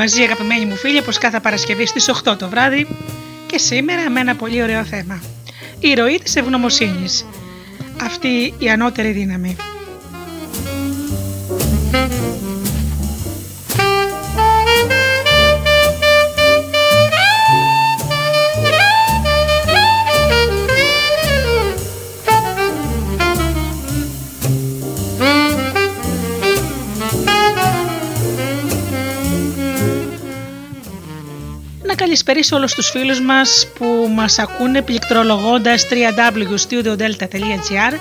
[0.00, 2.86] Μαζί αγαπημένοι μου φίλοι όπως κάθε Παρασκευή στις 8 το βράδυ
[3.46, 5.22] και σήμερα με ένα πολύ ωραίο θέμα.
[5.78, 7.26] Η ροή της ευγνωμοσύνης.
[8.02, 9.56] Αυτή η ανώτερη δύναμη.
[32.10, 37.98] Καλησπερίσω όλους τους φίλους μας που μας ακούνε πληκτρολογώντας www.studiodelta.gr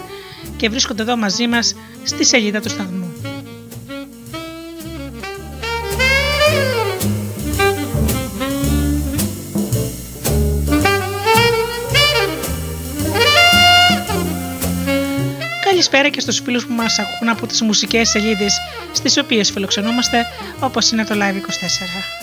[0.58, 3.14] και βρίσκονται εδώ μαζί μας στη σελίδα του σταθμού.
[15.64, 18.58] Καλησπέρα και στους φίλους που μας ακούν από τις μουσικές σελίδες
[18.92, 20.26] στις οποίες φιλοξενούμαστε
[20.60, 22.19] όπως είναι το Live24.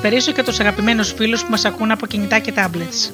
[0.00, 3.10] Καλησπερίσω και τους αγαπημένους φίλους που μας ακούν από κινητά και tablets.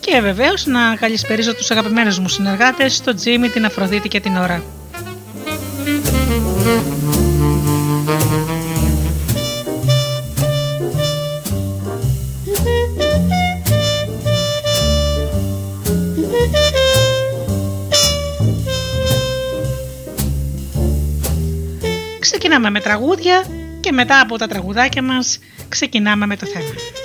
[0.00, 4.62] Και βεβαίως να καλησπερίσω τους αγαπημένους μου συνεργάτες, τον Τζίμι, την Αφροδίτη και την Ωρα.
[22.30, 23.44] Ξεκινάμε με τραγούδια
[23.80, 25.38] και μετά από τα τραγουδάκια μας
[25.68, 26.95] ξεκινάμε με το θέμα.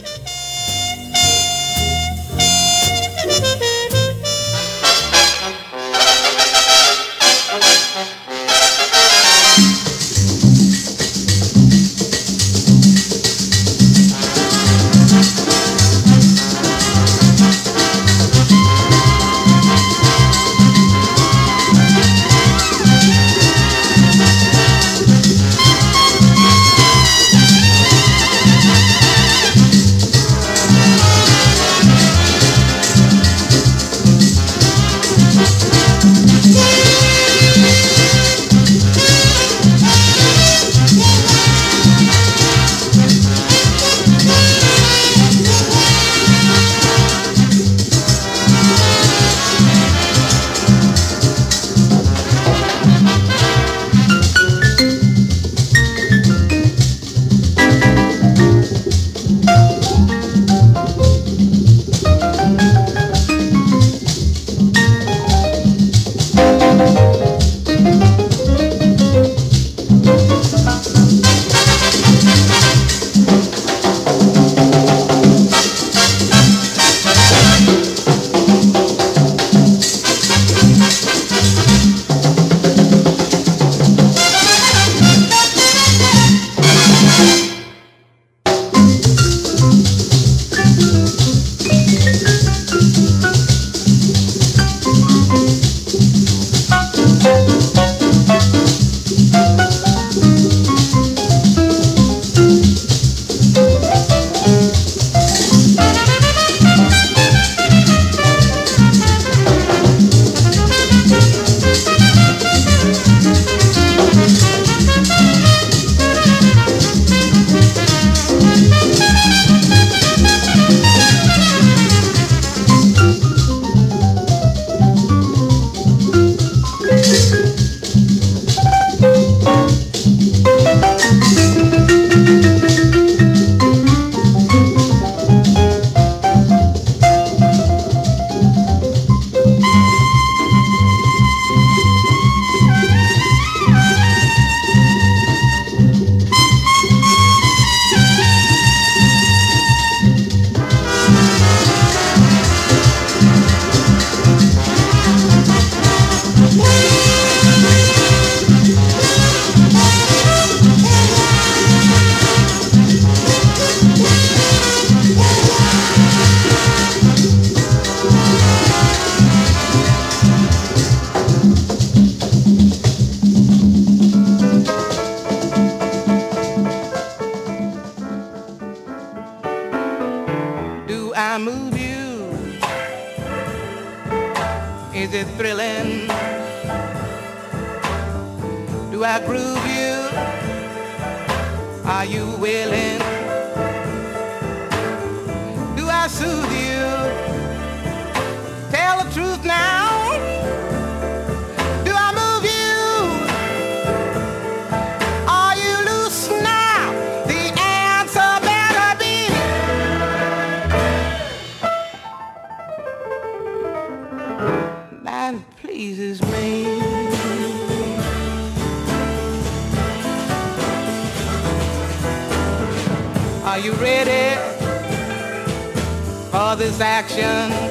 [226.31, 227.70] For this action?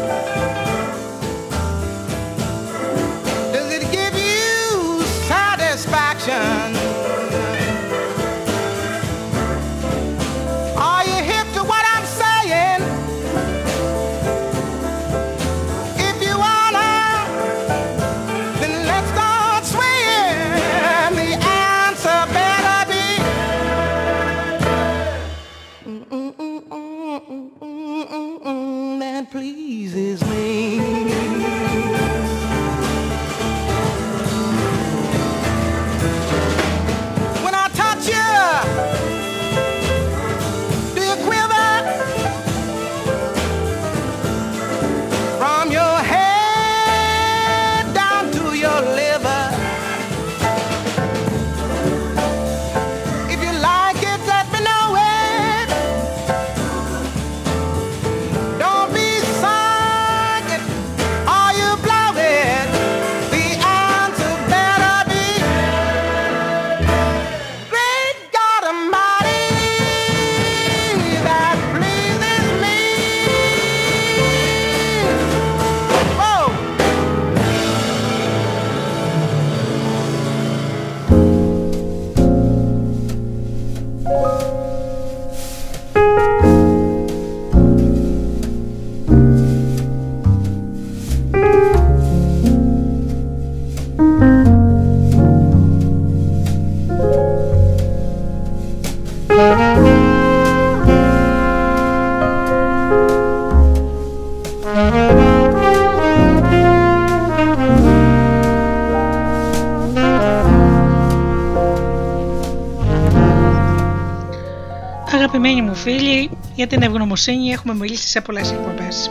[116.60, 119.10] Για την ευγνωμοσύνη έχουμε μιλήσει σε πολλές εκπομπές.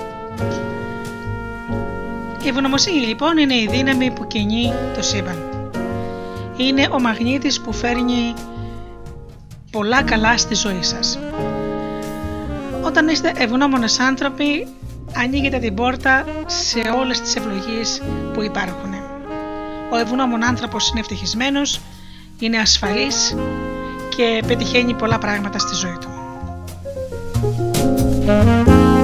[2.44, 5.70] Η ευγνωμοσύνη λοιπόν είναι η δύναμη που κινεί το σύμπαν.
[6.58, 8.34] Είναι ο μαγνήτης που φέρνει
[9.72, 11.20] πολλά καλά στη ζωή σας.
[12.84, 14.68] Όταν είστε ευγνώμονες άνθρωποι,
[15.16, 18.02] ανοίγετε την πόρτα σε όλες τις ευλογίες
[18.34, 18.94] που υπάρχουν.
[19.92, 21.80] Ο ευγνώμων άνθρωπος είναι ευτυχισμένος,
[22.40, 23.36] είναι ασφαλής
[24.16, 26.19] και πετυχαίνει πολλά πράγματα στη ζωή του.
[28.30, 28.99] Música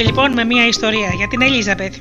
[0.00, 0.04] you.
[0.04, 1.96] λοιπόν με μια ιστορία για την Ελίζαμπεθ.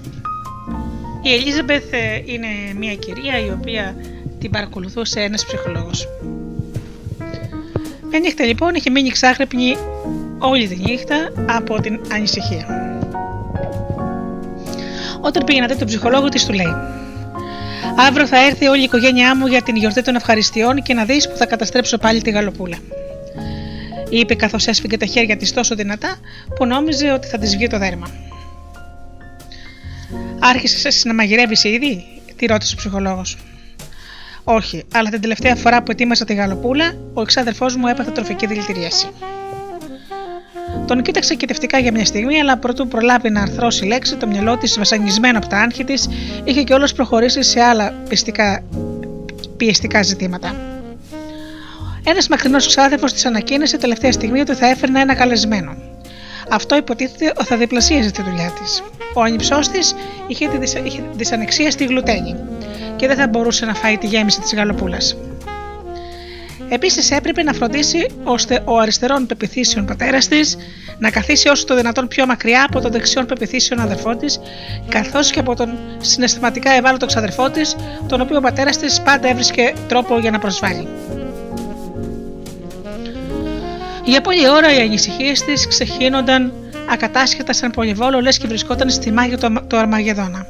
[1.22, 3.96] Η Ελίζαμπεθ ε, είναι μια κυρία η οποία
[4.40, 6.08] την παρακολουθούσε ένας ψυχολόγος.
[8.10, 9.76] Μια νύχτα λοιπόν είχε μείνει ξάχρυπνη
[10.40, 12.66] όλη τη νύχτα από την ανησυχία.
[15.22, 16.74] Όταν πήγε να δει τον ψυχολόγο της του λέει
[18.08, 21.30] «Αύριο θα έρθει όλη η οικογένειά μου για την γιορτή των ευχαριστειών και να δεις
[21.30, 22.78] που θα καταστρέψω πάλι τη γαλοπούλα»
[24.20, 26.16] είπε καθώς έσφυγε τα χέρια της τόσο δυνατά
[26.56, 28.08] που νόμιζε ότι θα της βγει το δέρμα.
[30.40, 33.38] Άρχισε να μαγειρεύεις ήδη, τη ρώτησε ο ψυχολόγος.
[34.44, 39.08] Όχι, αλλά την τελευταία φορά που ετοίμασα τη γαλοπούλα, ο εξάδελφός μου έπαθε τροφική δηλητηρίαση.
[40.88, 44.78] Τον κοίταξε κοιτευτικά για μια στιγμή, αλλά προτού προλάβει να αρθρώσει λέξη, το μυαλό της,
[44.78, 46.10] βασανισμένο από τα άγχη της,
[46.44, 48.64] είχε κιόλας προχωρήσει σε άλλα πιστικά,
[49.58, 50.71] πιεστικά ζητήματα.
[52.04, 55.78] Ένας μακρινός ξάδερφος της ανακοίνησε τελευταία στιγμή ότι θα έφερνε ένα καλεσμένο.
[56.50, 58.84] Αυτό υποτίθεται ότι θα διπλασίαζε τη δουλειά της.
[59.14, 59.96] Ο ανυψό της
[60.28, 60.58] είχε τη
[61.16, 62.36] δυσανεξία στη γλουτένη
[62.96, 65.16] και δεν θα μπορούσε να φάει τη γέμιση της γαλοπούλας.
[66.70, 70.58] Επίσης έπρεπε να φροντίσει ώστε ο αριστερών πεπιθήσεων πατέρας της
[71.00, 74.40] να καθίσει όσο το δυνατόν πιο μακριά από τον δεξιόν πεπιθήσεων αδερφό της,
[74.90, 77.76] καθώς και από τον συναισθηματικά ευάλωτο ξαδερφό της,
[78.08, 80.88] τον οποίο ο πατέρας της πάντα έβρισκε τρόπο για να προσβάλλει.
[84.06, 86.54] Για πολλή ώρα οι ανησυχίες της ξεχύνονταν
[86.90, 90.46] ακατάσχετα σαν πολυβόλο, λες και βρισκόταν στη μάγια του Αρμαγεδόνα.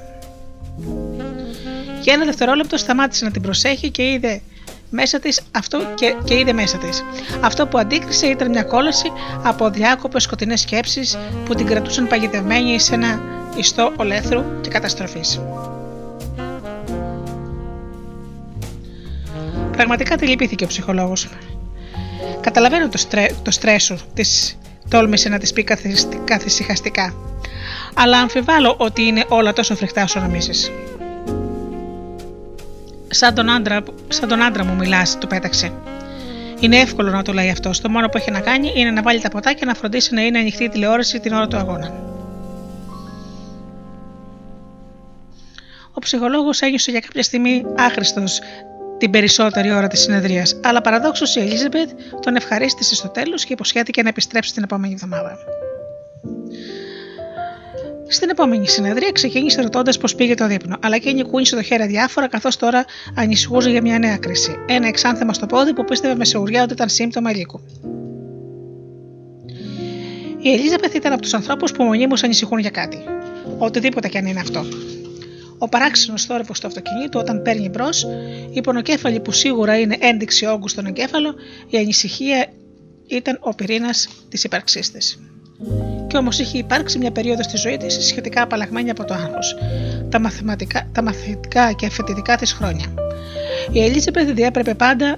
[2.02, 4.42] Για ένα δευτερόλεπτο σταμάτησε να την προσέχει και είδε
[4.90, 7.04] μέσα της αυτό και, και είδε μέσα της.
[7.42, 9.12] Αυτό που αντίκρισε ήταν μια κόλαση
[9.44, 13.22] από διάκοπες σκοτεινές σκέψεις που την κρατούσαν παγιδευμένη σε ένα
[13.56, 15.42] ιστό ολέθρου και καταστροφής.
[19.72, 21.28] Πραγματικά τη λυπήθηκε ο ψυχολόγος.
[22.42, 24.58] Καταλαβαίνω το, στρέ, το στρες σου, της
[24.90, 25.64] τόλμησες να της πει
[26.26, 27.14] καθησυχαστικά.
[27.94, 30.72] Αλλά αμφιβάλλω ότι είναι όλα τόσο φρικτά όσο νομίζεις.
[33.08, 35.72] Σαν τον άντρα, σαν τον άντρα μου μιλάς, του πέταξε.
[36.60, 37.72] Είναι εύκολο να το λέει αυτό.
[37.82, 40.22] Το μόνο που έχει να κάνει είναι να βάλει τα ποτά και να φροντίσει να
[40.22, 41.94] είναι ανοιχτή η τηλεόραση την ώρα του αγώνα.
[45.94, 48.40] Ο ψυχολόγος ένιωσε για κάποια στιγμή άχρηστος
[49.02, 51.90] την περισσότερη ώρα της συνεδρίας, αλλά παραδόξως η Ελίζαμπετ
[52.20, 55.38] τον ευχαρίστησε στο τέλος και υποσχέθηκε να επιστρέψει την επόμενη εβδομάδα.
[58.08, 62.28] Στην επόμενη συνεδρία ξεκίνησε ρωτώντας πώς πήγε το δείπνο, αλλά εκείνη κούνησε το χέρι διάφορα
[62.28, 64.56] καθώς τώρα ανησυχούσε για μια νέα κρίση.
[64.68, 67.62] Ένα εξάνθεμα στο πόδι που πίστευε με σιγουριά ότι ήταν σύμπτωμα λύκου.
[70.42, 72.98] Η Ελίζαπεθ ήταν από τους ανθρώπους που μονίμως ανησυχούν για κάτι.
[73.58, 74.66] Οτιδήποτε κι αν είναι αυτό.
[75.64, 78.08] Ο παράξενος θόρυβος του αυτοκινήτου όταν παίρνει μπρος,
[78.54, 81.36] η πονοκέφαλη που σίγουρα είναι ένδειξη όγκου στον εγκέφαλο,
[81.70, 82.48] η ανησυχία
[83.08, 85.20] ήταν ο πυρήνας της ύπαρξής της
[86.08, 89.56] και όμως είχε υπάρξει μια περίοδος στη ζωής της σχετικά απαλλαγμένη από το άγχος,
[90.10, 92.86] τα, μαθηματικά, τα μαθητικά και φοιτητικά της χρόνια.
[93.72, 95.16] Η Ελίζαπεθ διέπρεπε πάντα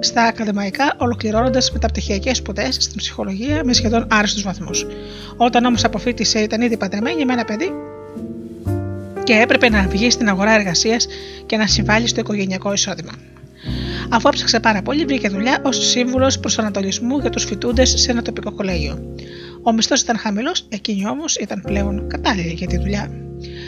[0.00, 4.86] στα ακαδημαϊκά, ολοκληρώνοντας μεταπτυχιακέ σπουδές στην ψυχολογία με σχεδόν άριστους βαθμούς.
[5.36, 7.70] Όταν όμως αποφύτησε, ήταν ήδη παντρεμένη με ένα παιδί
[9.28, 11.06] και έπρεπε να βγει στην αγορά εργασίας
[11.46, 13.12] και να συμβάλλει στο οικογενειακό εισόδημα.
[14.08, 18.52] Αφού έψαξε πάρα πολύ, βρήκε δουλειά ως σύμβουλος προσανατολισμού για τους φοιτούντες σε ένα τοπικό
[18.52, 19.14] κολέγιο.
[19.62, 23.10] Ο μισθός ήταν χαμηλός, εκείνη όμως ήταν πλέον κατάλληλη για τη δουλειά.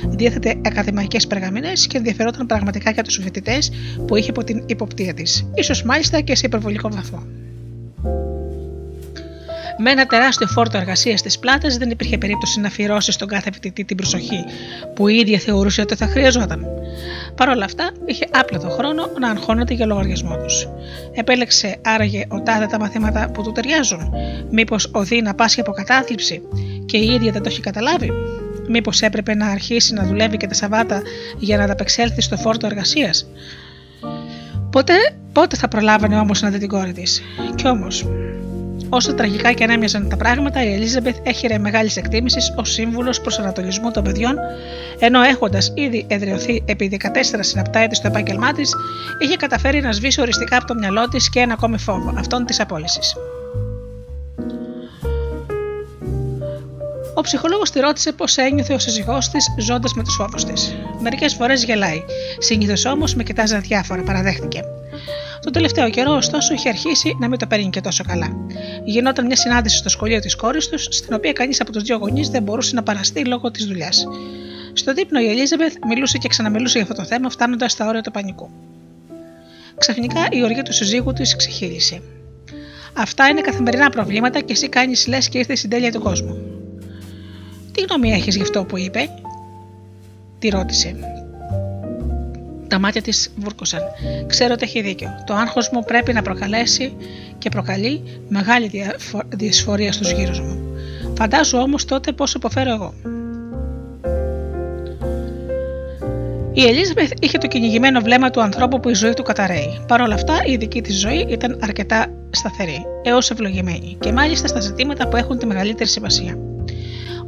[0.08, 3.72] Διέθετε ακαδημαϊκές περγαμηνές και ενδιαφερόταν πραγματικά για τους φοιτητές
[4.06, 7.26] που είχε από την υποπτία της, ίσως μάλιστα και σε υπερβολικό βαθμό.
[9.82, 13.84] Με ένα τεράστιο φόρτο εργασίας στι πλάτε, δεν υπήρχε περίπτωση να αφιερώσει στον κάθε φοιτητή
[13.84, 14.44] την προσοχή
[14.94, 16.66] που η ίδια θεωρούσε ότι θα χρειαζόταν.
[17.36, 20.68] Παρ' όλα αυτά, είχε άπλετο χρόνο να αγχώνεται για λογαριασμό τους.
[21.12, 24.12] Επέλεξε άραγε ο τάδε τα μαθήματα που του ταιριάζουν.
[24.50, 26.42] Μήπως οδεί να πάσχει από κατάθλιψη
[26.86, 28.10] και η ίδια δεν το έχει καταλάβει;
[28.68, 31.02] Μήπως έπρεπε να αρχίσει να δουλεύει και τα Σαββάτα
[31.38, 33.26] για να ανταπεξέλθει στο φόρτο εργασίας;
[34.70, 34.94] Ποτέ,
[35.32, 37.22] πότε θα προλάβανε όμως να δει την κόρη της;
[37.54, 38.06] Κι όμως,
[38.92, 43.90] Όσο τραγικά και αν έμοιαζαν τα πράγματα, η Ελίζαμπεθ έχειρε μεγάλης εκτίμησης ως σύμβουλος προσανατολισμού
[43.90, 44.34] των παιδιών,
[44.98, 47.08] ενώ έχοντας ήδη εδραιωθεί επί 14
[47.40, 48.74] συναπτά έτη στο επάγγελμά της,
[49.18, 52.60] είχε καταφέρει να σβήσει οριστικά από το μυαλό της και ένα ακόμη φόβο, αυτόν της
[52.60, 53.14] απόλυσης.
[57.14, 60.76] Ο ψυχολόγος τη ρώτησε πώς ένιωθε ο σύζυγός της ζώντας με τους φόβους της.
[61.00, 62.02] Μερικές φορές γελάει,
[62.38, 64.62] συνήθως όμως με κοιτάζει αδιάφορα, παραδέχτηκε.
[65.40, 68.36] Το τελευταίο καιρό, ωστόσο, είχε αρχίσει να μην το παίρνει και τόσο καλά.
[68.84, 72.28] Γινόταν μια συνάντηση στο σχολείο της κόρης τους, στην οποία κανείς από τους δύο γονείς
[72.28, 74.06] δεν μπορούσε να παραστεί λόγω της δουλειάς.
[74.72, 78.10] Στο δείπνο η Ελίζαμπεθ μιλούσε και ξαναμιλούσε για αυτό το θέμα, φτάνοντας στα όρια του
[78.10, 78.50] πανικού.
[79.78, 82.02] Ξαφνικά η οργή του συζύγου της ξεχύλισε.
[82.96, 86.36] Αυτά είναι καθημερινά προβλήματα και εσύ κάνεις λες και ήρθες στην τέλεια του κόσμου.
[87.72, 89.08] Τι γνώμη έχεις γι' αυτό που είπε,
[90.38, 90.96] τη ρώτησε.
[92.70, 93.80] Τα μάτια της βούρκωσαν.
[94.26, 95.08] Ξέρω ότι έχει δίκιο.
[95.26, 96.96] Το άγχος μου πρέπει να προκαλέσει
[97.38, 98.70] και προκαλεί μεγάλη
[99.28, 100.58] δυσφορία στους γύρους μου.
[101.18, 102.94] Φαντάζω όμως τότε πώς υποφέρω εγώ.
[106.52, 109.80] Η Ελίζαπεθ είχε το κυνηγημένο βλέμμα του ανθρώπου που η ζωή του καταραίει.
[109.86, 114.60] Παρ' όλα αυτά, η δική της ζωή ήταν αρκετά σταθερή, έως ευλογημένη, και μάλιστα στα
[114.60, 116.38] ζητήματα που έχουν τη μεγαλύτερη σημασία.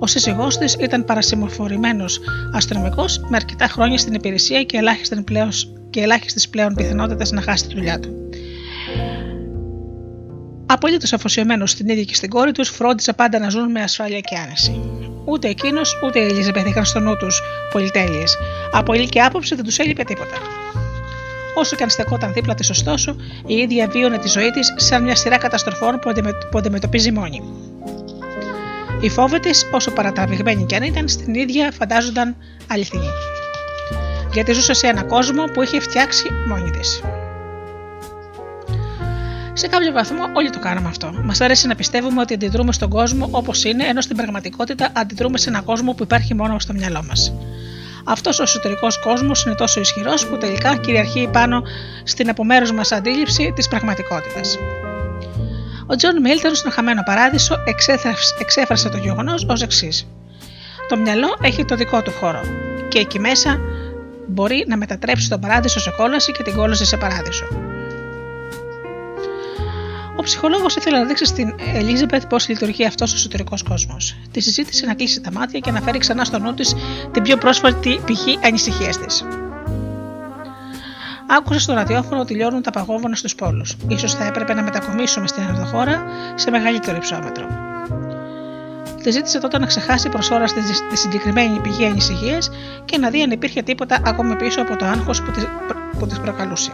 [0.02, 2.20] Ο σύζυγός της ήταν παρασημοφορημένος
[2.52, 5.50] αστυνομικός με αρκετά χρόνια στην υπηρεσία και ελάχιστε πλέον,
[6.50, 8.10] πλέον πιθανότητες να χάσει τη δουλειά του.
[10.66, 14.36] Απολύτως αφοσιωμένος στην ίδια και στην κόρη τους, φρόντιζε πάντα να ζουν με ασφάλεια και
[14.36, 14.80] άνεση.
[15.24, 17.42] Ούτε εκείνος ούτε η Ελίζαμπεθ είχαν στο νου τους
[17.72, 18.36] πολυτέλειες.
[18.72, 20.36] Από ηλική άποψη δεν τους έλειπε τίποτα.
[21.54, 23.16] Όσο και αν στεκόταν δίπλα της, ωστόσο,
[23.46, 25.98] η ίδια βίωνε τη ζωή της σαν μια σειρά καταστροφών
[26.50, 27.42] που αντιμετωπίζει μόνη.
[29.02, 33.08] Οι φόβοι τη, όσο παρατραβηγμένοι κι αν ήταν, στην ίδια φαντάζονταν αληθινή.
[34.32, 37.02] Γιατί ζούσε σε ένα κόσμο που είχε φτιάξει μόνη της.
[39.52, 41.12] Σε κάποιο βαθμό όλοι το κάναμε αυτό.
[41.24, 45.48] Μας αρέσει να πιστεύουμε ότι αντιδρούμε στον κόσμο όπως είναι, ενώ στην πραγματικότητα αντιδρούμε σε
[45.48, 47.32] έναν κόσμο που υπάρχει μόνο στο μυαλό μας.
[48.04, 51.62] Αυτός ο εσωτερικός κόσμος είναι τόσο ισχυρός που τελικά κυριαρχεί πάνω
[52.04, 54.58] στην από μέρους μας αντίληψη της πραγματικότητας.
[55.92, 57.56] Ο Τζον Μίλτον στο Χαμένο Παράδεισο
[58.38, 60.06] εξέφρασε το γεγονός ως εξής.
[60.88, 62.40] Το μυαλό έχει το δικό του χώρο
[62.88, 63.60] και εκεί μέσα
[64.26, 67.44] μπορεί να μετατρέψει τον παράδεισο σε κόλαση και την κόλαση σε παράδεισο.
[70.16, 74.16] Ο ψυχολόγος ήθελε να δείξει στην Ελίζαμπεθ πώς λειτουργεί αυτός ο εσωτερικός κόσμος.
[74.30, 76.74] Τη συζήτησε να κλείσει τα μάτια και να φέρει ξανά στο νου της
[77.12, 79.24] την πιο πρόσφατη πηγή ανησυχία της.
[81.36, 83.76] Άκουσα στο ραδιόφωνο ότι λιώνουν τα παγόβουνα στους πόλους.
[83.96, 86.02] σω θα έπρεπε να μετακομίσουμε στην ενδοχώρα
[86.34, 87.46] σε μεγαλύτερο υψόμετρο.
[89.02, 90.44] Τη ζήτησε τότε να ξεχάσει προς ώρα
[90.90, 92.50] τη συγκεκριμένη πηγή ανησυχίας
[92.84, 95.22] και να δει αν υπήρχε τίποτα ακόμη πίσω από το άγχος
[95.98, 96.72] που της προκαλούσε.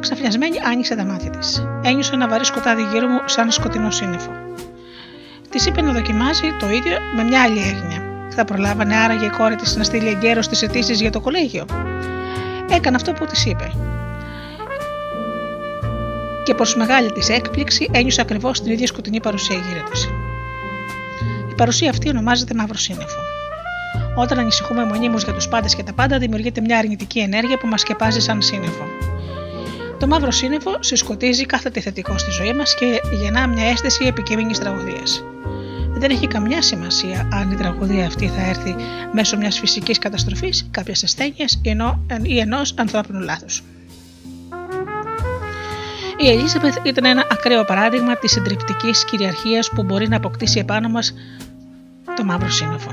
[0.00, 1.66] Ξαφνιασμένη άνοιξε τα μάτια της.
[1.82, 4.30] Ένιωσε ένα βαρύ σκοτάδι γύρω μου σαν σκοτεινό σύννεφο.
[5.50, 8.02] Της είπε να δοκιμάζει το ίδιο με μια άλλη έγνοια.
[8.28, 11.64] Θα προλάβανε άραγε η κόρη της να στείλει εγκαίρως τις αιτήσεις για το κολέγιο.
[12.74, 13.70] Έκανε αυτό που της είπε.
[16.44, 20.08] Και προς μεγάλη της έκπληξη ένιωσε ακριβώς την ίδια σκοτεινή παρουσία γύρω της.
[21.50, 23.20] Η παρουσία αυτή ονομάζεται μαύρο σύννεφο.
[24.16, 27.80] Όταν ανησυχούμε μονίμως για τους πάντες και τα πάντα, δημιουργείται μια αρνητική ενέργεια που μας
[27.80, 28.84] σκεπάζει σαν σύννεφο.
[29.98, 34.52] Το μαύρο σύννεφο συσκοτίζει κάθε τι θετικό στη ζωή μας και γεννά μια αίσθηση επικείμενη
[34.52, 35.24] τραγωδίας.
[35.94, 38.74] Δεν έχει καμιά σημασία αν η τραγωδία αυτή θα έρθει
[39.12, 41.46] μέσω μιας φυσικής καταστροφής, κάποια ασθένεια
[42.22, 43.62] ή ενός ανθρώπινου λάθους.
[46.16, 51.14] Η Ελίζαπεθ ήταν ένα ακραίο παράδειγμα της συντριπτικής κυριαρχίας που μπορεί να αποκτήσει επάνω μας
[52.16, 52.90] το μαύρο σύννεφο.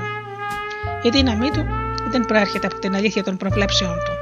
[1.02, 1.66] Η δύναμή του
[2.10, 4.12] δεν προέρχεται από την αλήθεια των προβλέψεών του.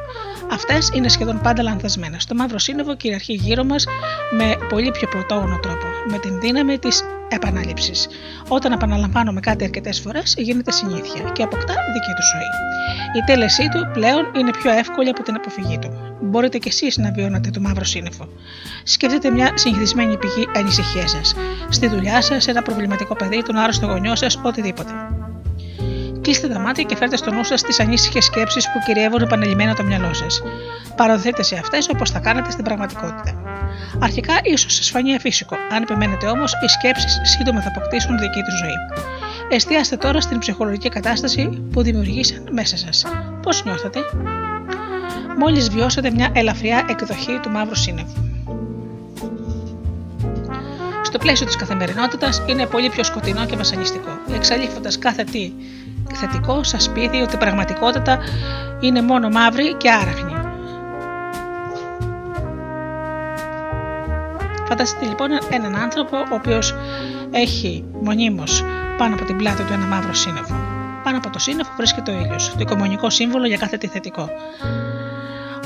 [0.53, 2.27] Αυτές είναι σχεδόν πάντα λανθασμένες.
[2.27, 3.87] Το μαύρο σύννεφο κυριαρχεί γύρω μας
[4.31, 8.09] με πολύ πιο πρωτόγονο τρόπο, με την δύναμη της επανάληψης.
[8.49, 12.51] Όταν επαναλαμβάνουμε κάτι αρκετές φορές, γίνεται συνήθεια και αποκτά δική του ζωή.
[13.21, 15.90] Η τέλεσή του πλέον είναι πιο εύκολη από την αποφυγή του.
[16.21, 18.29] Μπορείτε κι εσείς να βιώνετε το μαύρο σύννεφο.
[18.83, 21.35] Σκεφτείτε μια συνηθισμένη πηγή ανησυχίας σας,
[21.68, 24.92] στη δουλειά σας, ένα προβληματικό παιδί, τον άρρωστο γονιό σας, οτιδήποτε.
[26.29, 29.83] Κλείστε τα μάτια και φέρτε στο νου σας τις ανήσυχες σκέψεις που κυριεύουν επανελειμμένα το
[29.83, 30.43] μυαλό σας.
[30.97, 33.43] Παραδοθείτε σε αυτές όπως θα κάνετε στην πραγματικότητα.
[34.01, 38.59] Αρχικά ίσως σας φανεί αφύσικο, αν επιμένετε όμως, οι σκέψεις σύντομα θα αποκτήσουν δική τους
[38.59, 39.05] ζωή.
[39.49, 43.05] Εστιάστε τώρα στην ψυχολογική κατάσταση που δημιουργήσαν μέσα σας.
[43.43, 44.01] Πώς νιώθετε,
[45.38, 48.29] μόλις βιώσατε μια ελαφριά εκδοχή του μαύρου σύννεφου.
[51.03, 54.11] Στο πλαίσιο της καθημερινότητας είναι πολύ πιο σκοτεινό και βασανιστικό.
[54.35, 55.53] Εξαλείφοντας κάθε τι
[56.14, 58.18] θετικό, σα πει ότι η πραγματικότητα
[58.81, 60.33] είναι μόνο μαύρη και άραχνη.
[64.68, 66.75] Φανταστείτε λοιπόν έναν άνθρωπο ο οποίος
[67.31, 68.64] έχει μονίμως
[68.99, 70.55] πάνω από την πλάτη του ένα μαύρο σύννεφο.
[71.05, 74.29] Πάνω από το σύννεφο βρίσκεται ο ήλιος, το οικομονικό σύμβολο για κάθε τι θετικό.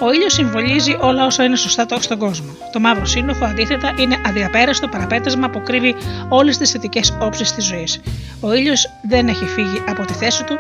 [0.04, 2.56] Ο ήλιος συμβολίζει όλα όσα είναι σωστά στον κόσμο.
[2.72, 5.94] Το μαύρο σύννεφο, αντίθετα, είναι αδιαπέραστο παραπέτασμα που κρύβει
[6.28, 8.00] όλες τις θετικές όψεις της ζωής.
[8.40, 10.58] Ο ήλιος δεν έχει φύγει από τη θέση του,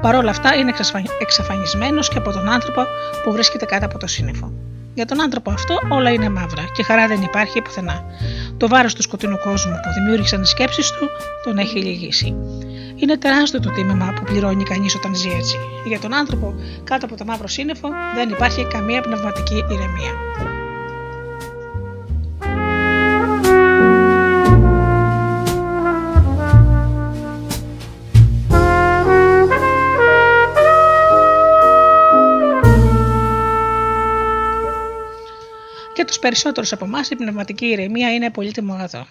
[0.00, 0.72] παρόλα αυτά είναι
[1.20, 2.84] εξαφανισμένος και από τον άνθρωπο
[3.24, 4.52] που βρίσκεται κάτω από το σύννεφο.
[4.94, 8.04] Για τον άνθρωπο αυτό όλα είναι μαύρα και χαρά δεν υπάρχει πουθενά.
[8.56, 11.08] Το βάρος του σκοτεινού κόσμου που δημιούργησαν οι σκέψεις του
[11.44, 12.36] τον έχει λυγίσει.
[12.96, 15.56] Είναι τεράστιο το τίμημα που πληρώνει κανείς όταν ζει έτσι.
[15.84, 16.54] Για τον άνθρωπο
[16.84, 20.12] κάτω από το μαύρο σύννεφο δεν υπάρχει καμία πνευματική ηρεμία.
[36.04, 39.06] Για τους περισσότερους από εμάς, η πνευματική ηρεμία είναι πολύτιμο αγαθό.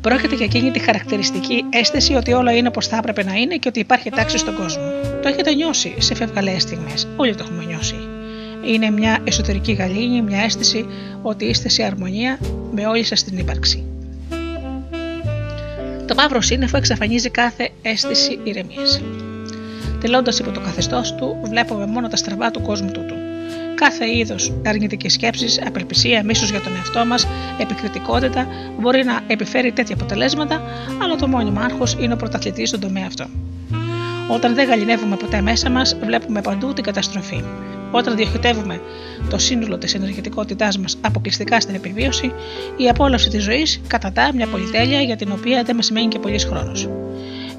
[0.00, 3.68] Πρόκειται για εκείνη τη χαρακτηριστική αίσθηση ότι όλα είναι όπως θα έπρεπε να είναι και
[3.68, 4.82] ότι υπάρχει τάξη στον κόσμο.
[5.22, 7.08] Το έχετε νιώσει σε φευγαλαίες στιγμές.
[7.16, 7.94] Όλοι το έχουμε νιώσει.
[8.64, 10.86] Είναι μια εσωτερική γαλήνη, μια αίσθηση
[11.22, 12.38] ότι είστε σε αρμονία
[12.72, 13.84] με όλη σας την ύπαρξη.
[16.06, 19.02] Το μαύρο σύννεφο εξαφανίζει κάθε αίσθηση ηρεμίας.
[20.00, 23.23] Τελώντας υπό το καθεστώς του, βλέπουμε μόνο τα στραβά του κόσμου τούτου.
[23.74, 27.26] Κάθε είδος αρνητικής σκέψης, απελπισία, μίσος για τον εαυτό μας,
[27.58, 28.46] επικριτικότητα
[28.80, 30.62] μπορεί να επιφέρει τέτοια αποτελέσματα,
[31.02, 33.26] αλλά το μόνιμο άγχο είναι ο πρωταθλητής στον τομέα αυτό.
[34.28, 37.44] Όταν δεν γαλινεύουμε ποτέ μέσα μας, βλέπουμε παντού την καταστροφή.
[37.90, 38.80] Όταν διοχετεύουμε
[39.30, 42.32] το σύνολο της ενεργητικότητάς μας αποκλειστικά στην επιβίωση,
[42.76, 46.44] η απόλαυση της ζωής κατατά μια πολυτέλεια για την οποία δεν μας σημαίνει και πολλής
[46.44, 46.88] χρόνος.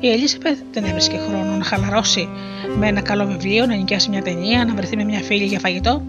[0.06, 2.30] Η Ελίζαπεθ δεν έβρισκε χρόνο να χαλαρώσει
[2.78, 6.02] με ένα καλό βιβλίο, να νοικιάσει μια ταινία, να βρεθεί με μια φίλη για φαγητό.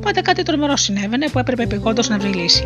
[0.00, 2.64] Πάντα κάτι τρομερό συνέβαινε που έπρεπε επιγόντως να βρει λύση.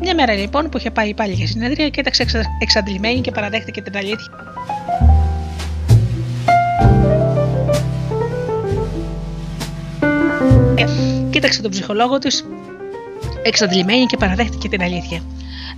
[0.00, 2.24] Μια μέρα λοιπόν που είχε πάει πάλι για συνέδρια, κοίταξε
[2.58, 4.54] εξαντλημένη και παραδέχτηκε την αλήθεια.
[10.74, 10.84] Ε,
[11.30, 12.44] κοίταξε τον ψυχολόγο της,
[13.42, 15.22] εξαντλημένη και παραδέχτηκε την αλήθεια.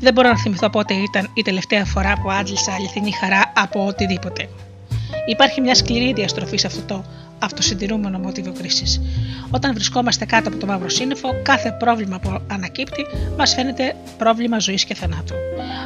[0.02, 4.48] Δεν μπορώ να θυμηθώ πότε ήταν η τελευταία φορά που άντλησα αληθινή χαρά από οτιδήποτε.
[5.26, 7.04] Υπάρχει μια σκληρή διαστροφή σε αυτό το
[7.38, 9.00] αυτοσυντηρούμενο μοτίβο κρίσης.
[9.50, 13.06] Όταν βρισκόμαστε κάτω από το μαύρο σύννεφο, κάθε πρόβλημα που ανακύπτει
[13.38, 15.34] μας φαίνεται πρόβλημα ζωής και θανάτου.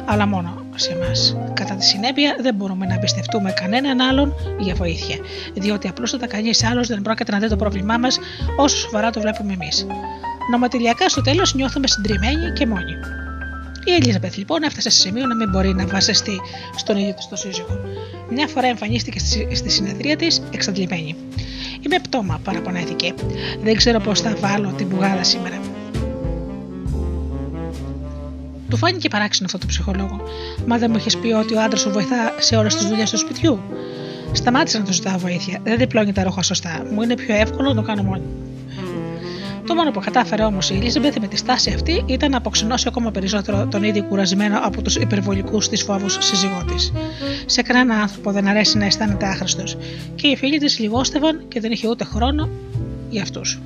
[0.05, 1.37] Αλλά μόνο σε εμάς.
[1.53, 5.17] Κατά τη συνέπεια, δεν μπορούμε να εμπιστευτούμε κανέναν άλλον για βοήθεια,
[5.53, 8.19] διότι απλούστατα κανείς άλλος δεν πρόκειται να δει το πρόβλημά μας
[8.57, 9.87] όσο σοβαρά το βλέπουμε εμείς.
[10.51, 12.95] Νομοτελειακά στο τέλος νιώθουμε συντριμμένοι και μόνοι.
[13.87, 16.41] Η Ελίζαπεθ λοιπόν έφτασε σε σημείο να μην μπορεί να βασιστεί
[16.75, 17.79] στον ίδιο της το σύζυγο.
[18.29, 19.19] Μια φορά εμφανίστηκε
[19.53, 21.15] στη συνεδρία της εξαντλημένη.
[21.85, 23.13] Είμαι πτώμα, παραπονέθηκε.
[23.63, 25.61] Δεν ξέρω πώς θα βάλω την πουγάδα σήμερα.
[28.69, 30.21] Του φάνηκε παράξενο αυτό το ψυχολόγο.
[30.65, 33.17] Μα δεν μου είχε πει ότι ο άντρας σου βοηθά σε όλες τις δουλειές του
[33.17, 33.59] σπιτιού;
[34.31, 35.59] Σταμάτησα να του ζητάω βοήθεια.
[35.63, 36.85] Δεν διπλώνει τα ρούχα σωστά.
[36.93, 38.21] Μου είναι πιο εύκολο να το κάνω μόνη.
[39.67, 43.11] Το μόνο που κατάφερε όμως η Ελίζαμπεθ με τη στάση αυτή ήταν να αποξενώσει ακόμα
[43.11, 46.91] περισσότερο τον ήδη κουρασμένο από τους υπερβολικούς της φόβους σύζυγό της.
[47.45, 49.77] Σε κανένα άνθρωπο δεν αρέσει να αισθάνεται άχρηστος
[50.15, 52.49] και οι φίλοι της λιγόστευαν και δεν είχε ούτε χρόνο
[53.09, 53.59] για αυτούς.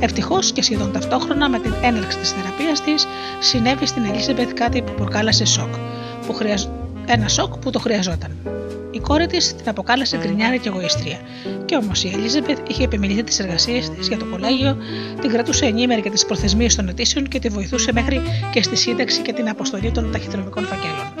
[0.00, 3.06] Ευτυχώς και σχεδόν ταυτόχρονα με την έναρξη της θεραπείας της,
[3.38, 5.74] συνέβη στην Ελίζαμπεθ κάτι που προκάλεσε σοκ.
[6.26, 6.32] Που
[7.12, 8.36] Ένα σοκ που το χρειαζόταν.
[8.90, 11.18] Η κόρη της την αποκάλεσε γκρινιάρη και εγωίστρια.
[11.64, 14.76] Και όμως η Ελίζαμπεθ είχε επιμεληθεί τις εργασίες της για το κολέγιο,
[15.20, 18.20] την κρατούσε ενήμερη για τις προθεσμίες των αιτήσεων και τη βοηθούσε μέχρι
[18.52, 21.12] και στη σύνταξη και την αποστολή των ταχυδρομικών φακέλων.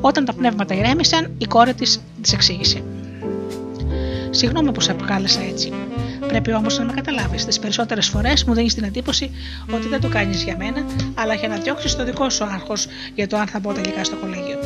[0.00, 2.82] Όταν τα πνεύματα ηρέμησαν, η κόρη της της εξήγησε.
[4.36, 5.72] Συγγνώμη που σε αποκάλεσα έτσι.
[6.28, 7.44] Πρέπει όμως να με καταλάβεις.
[7.44, 9.30] Τις περισσότερες φορές μου δίνεις την εντύπωση
[9.74, 13.26] ότι δεν το κάνεις για μένα, αλλά για να διώξεις το δικό σου άγχος για
[13.26, 14.58] το αν θα μπω τελικά στο κολέγιο.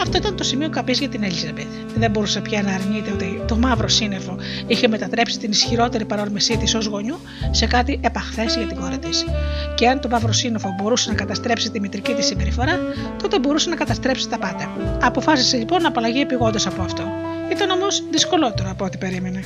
[0.00, 1.66] Αυτό ήταν το σημείο καπής για την Ελίζαμπεθ.
[1.96, 6.74] Δεν μπορούσε πια να αρνείται ότι το μαύρο σύννεφο είχε μετατρέψει την ισχυρότερη παρόρμησή της
[6.74, 7.18] ως γονιού
[7.50, 9.24] σε κάτι επαχθές για την κόρη της.
[9.74, 12.78] Και αν το μαύρο σύννεφο μπορούσε να καταστρέψει τη μητρική της συμπεριφορά,
[13.22, 14.70] τότε μπορούσε να καταστρέψει τα πάντα.
[15.02, 17.27] Αποφάσισε λοιπόν να απαλλαγεί επιγόντως από αυτό.
[17.50, 19.44] Ήταν όμως δυσκολότερο από ό,τι περίμενε.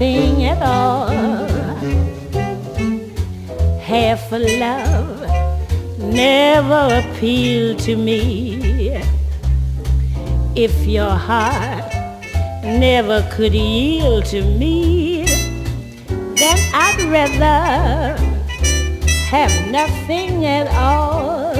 [0.00, 1.08] Nothing at all.
[3.80, 5.20] Half a love
[5.98, 9.02] never appealed to me.
[10.56, 11.92] If your heart
[12.64, 15.24] never could yield to me,
[16.08, 18.16] then I'd rather
[19.28, 21.52] have nothing at all.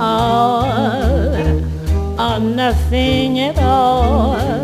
[0.00, 0.64] All
[2.20, 4.63] or nothing at all.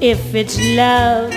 [0.00, 1.32] If it's love,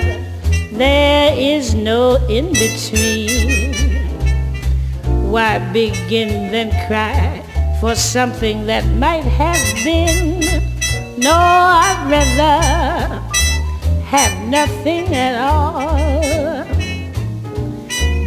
[0.73, 4.03] there is no in between.
[5.31, 7.39] Why begin then cry
[7.79, 10.41] for something that might have been?
[11.17, 13.21] No, I'd rather
[14.03, 16.65] have nothing at all.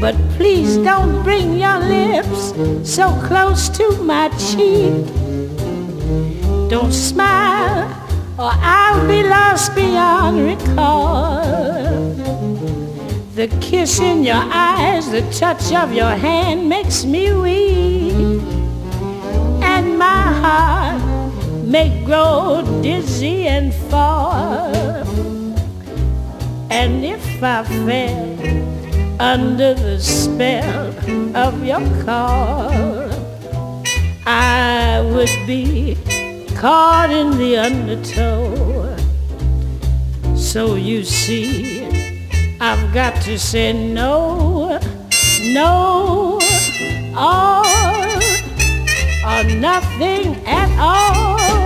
[0.01, 2.55] But please don't bring your lips
[2.89, 5.05] so close to my cheek.
[6.71, 8.02] Don't smile
[8.39, 11.43] or I'll be lost beyond recall.
[13.35, 18.43] The kiss in your eyes, the touch of your hand makes me weak.
[19.63, 21.03] And my heart
[21.65, 24.73] may grow dizzy and fall.
[26.71, 30.89] And if I fell under the spell
[31.37, 33.11] of your call,
[34.25, 35.97] I would be
[36.63, 38.97] caught in the undertow.
[40.37, 41.85] So you see,
[42.61, 44.79] I've got to say no,
[45.43, 46.39] no,
[47.17, 47.67] all
[49.27, 51.62] or nothing at all.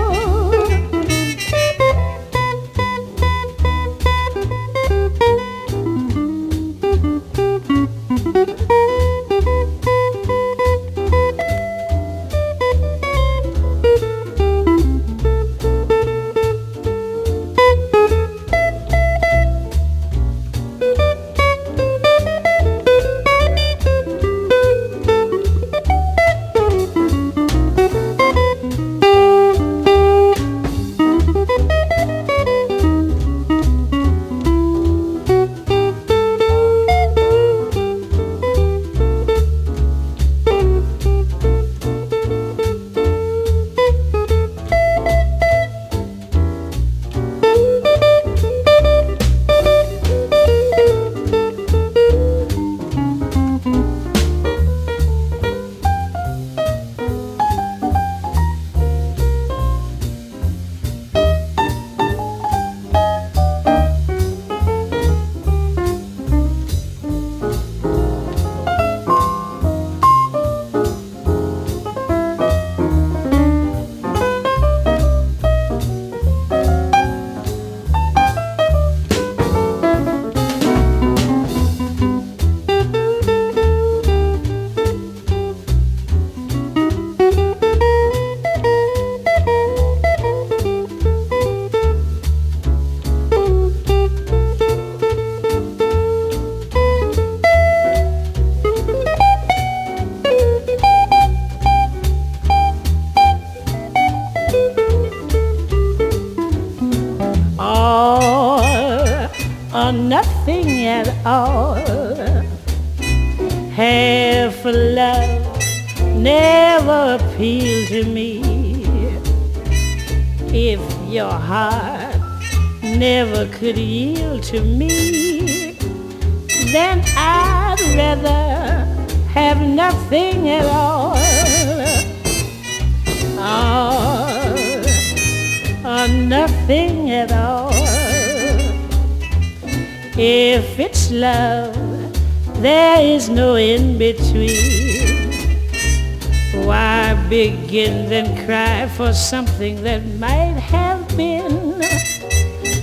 [149.16, 151.80] Something that might have been.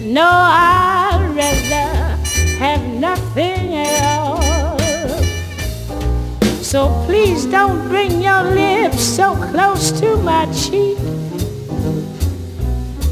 [0.01, 2.17] No, I'd rather
[2.57, 4.41] have nothing at all.
[6.61, 10.97] So please don't bring your lips so close to my cheek.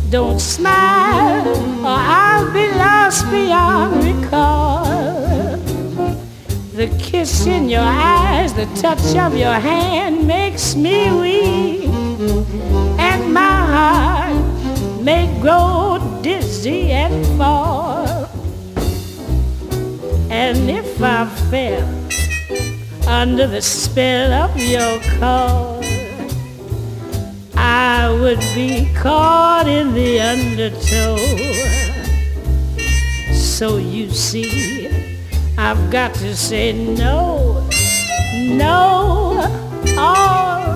[0.10, 1.48] Don't smile
[1.86, 4.86] or I'll be lost beyond recall.
[6.74, 12.91] The kiss in your eyes, the touch of your hand makes me weak
[13.82, 18.30] heart may grow dizzy and fall.
[20.30, 21.20] And if I
[21.50, 21.90] fell
[23.08, 25.82] under the spell of your call,
[27.56, 28.72] I would be
[29.04, 31.18] caught in the undertow.
[33.34, 34.90] So you see,
[35.58, 37.68] I've got to say no,
[38.34, 38.72] no,
[39.98, 40.72] all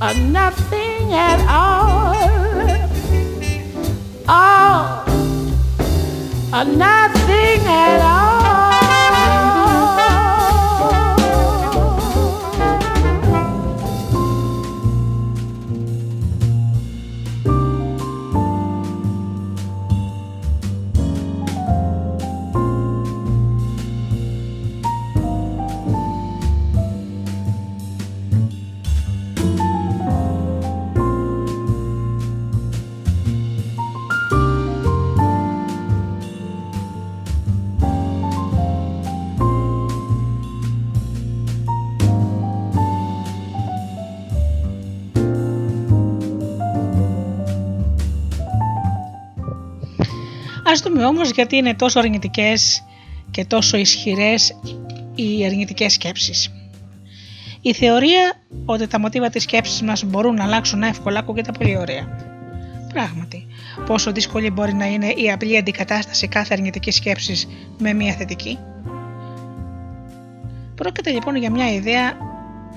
[0.00, 2.14] or nothing at all,
[4.28, 5.04] all
[6.52, 8.37] or nothing at all.
[50.98, 52.84] Ας δούμε όμως γιατί είναι τόσο αρνητικές
[53.30, 54.56] και τόσο ισχυρές
[55.14, 56.52] οι αρνητικές σκέψεις.
[57.60, 58.32] Η θεωρία
[58.64, 62.18] ότι τα μοτίβα της σκέψης μας μπορούν να αλλάξουν εύκολα ακούγεται πολύ ωραία.
[62.92, 63.46] Πράγματι,
[63.86, 68.58] πόσο δύσκολη μπορεί να είναι η απλή αντικατάσταση κάθε αρνητικής σκέψης με μια θετική;
[70.74, 72.12] Πρόκειται λοιπόν για μια ιδέα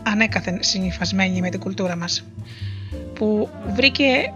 [0.03, 2.23] ανέκαθεν συνυφασμένη με την κουλτούρα μας,
[3.13, 4.33] που βρήκε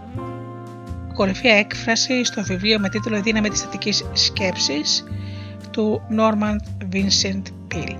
[1.16, 5.04] κορυφαία έκφραση στο βιβλίο με τίτλο «Η δύναμη της θετικής σκέψης»
[5.70, 6.56] του Norman
[6.92, 7.42] Vincent
[7.74, 7.98] Peale.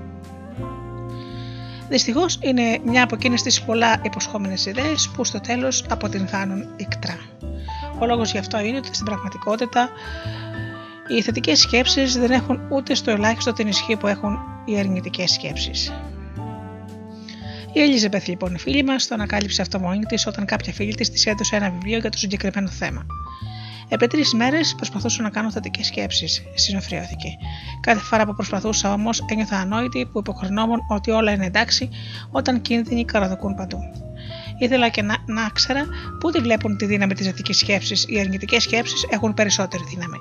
[1.89, 7.19] Δυστυχώς είναι μια από εκείνες τις πολλά υποσχόμενες ιδέες που στο τέλος αποτυγχάνουν ικτρά.
[7.99, 9.89] Ο λόγος γι' αυτό είναι ότι στην πραγματικότητα
[11.09, 15.93] οι θετικές σκέψεις δεν έχουν ούτε στο ελάχιστο την ισχύ που έχουν οι αρνητικές σκέψεις.
[17.77, 21.11] Η Ελίζαμπεθ, λοιπόν, η φίλη μας, το ανακάλυψε αυτό μόνη της όταν κάποια φίλη της
[21.11, 23.07] της έδωσε ένα βιβλίο για το συγκεκριμένο θέμα.
[23.89, 27.29] Επί τρεις μέρες προσπαθούσα να κάνω θετικές σκέψεις, συνοφριώθηκε.
[27.81, 31.89] Κάθε φορά που προσπαθούσα όμως ένιωθα ανόητη που υποχρεωνόμουν ότι όλα είναι εντάξει
[32.31, 33.79] όταν κίνδυνοι καραδοκούν παντού.
[34.59, 35.87] Ήθελα και να, να ξέρα
[36.21, 38.05] πού τη βλέπουν τη δύναμη της θετικής σκέψης.
[38.09, 40.19] Οι αρνητικές σκέψεις έχουν περισσότερη δύναμη.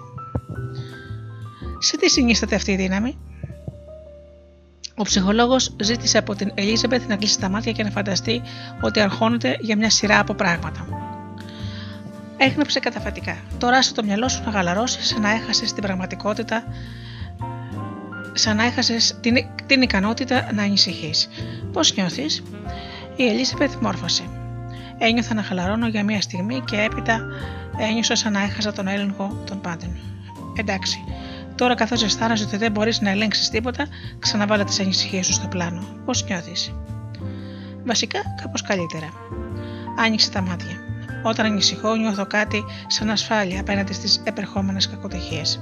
[1.79, 3.17] Σε τι συνίσταται αυτή η δύναμη,
[4.95, 8.41] ο ψυχολόγος ζήτησε από την Ελίζαμπεθ να κλείσει τα μάτια και να φανταστεί
[8.81, 10.87] ότι αρχώνεται για μια σειρά από πράγματα.
[12.37, 13.37] Έγνεψε καταφατικά.
[13.57, 16.63] Τώρα στο το μυαλό σου να γαλαρώσεις σαν να έχασες την πραγματικότητα,
[18.33, 19.35] σαν να έχασες την,
[19.65, 21.29] την ικανότητα να ανησυχείς.
[21.71, 22.43] Πώς νιώθεις,
[23.15, 24.23] η Ελίζαμπεθ μόρφωσε.
[24.97, 27.21] Ένιωθα να χαλαρώνω για μια στιγμή και έπειτα
[27.77, 29.99] ένιωσα σαν να έχασα τον έλεγχο των πάντων.
[30.55, 31.03] Εντάξει,
[31.55, 33.87] Τώρα, καθώς αισθάνεσαι ότι δεν μπορείς να ελέγξεις τίποτα,
[34.19, 35.81] ξαναβάλε τις ανησυχίες σου στο πλάνο.
[36.05, 36.73] Πώς νιώθεις;
[37.85, 39.09] Βασικά, κάπως καλύτερα.
[39.97, 40.77] Άνοιξε τα μάτια.
[41.23, 45.59] Όταν ανησυχώ, νιώθω κάτι σαν ασφάλεια απέναντι στις επερχόμενες κακοτυχίες.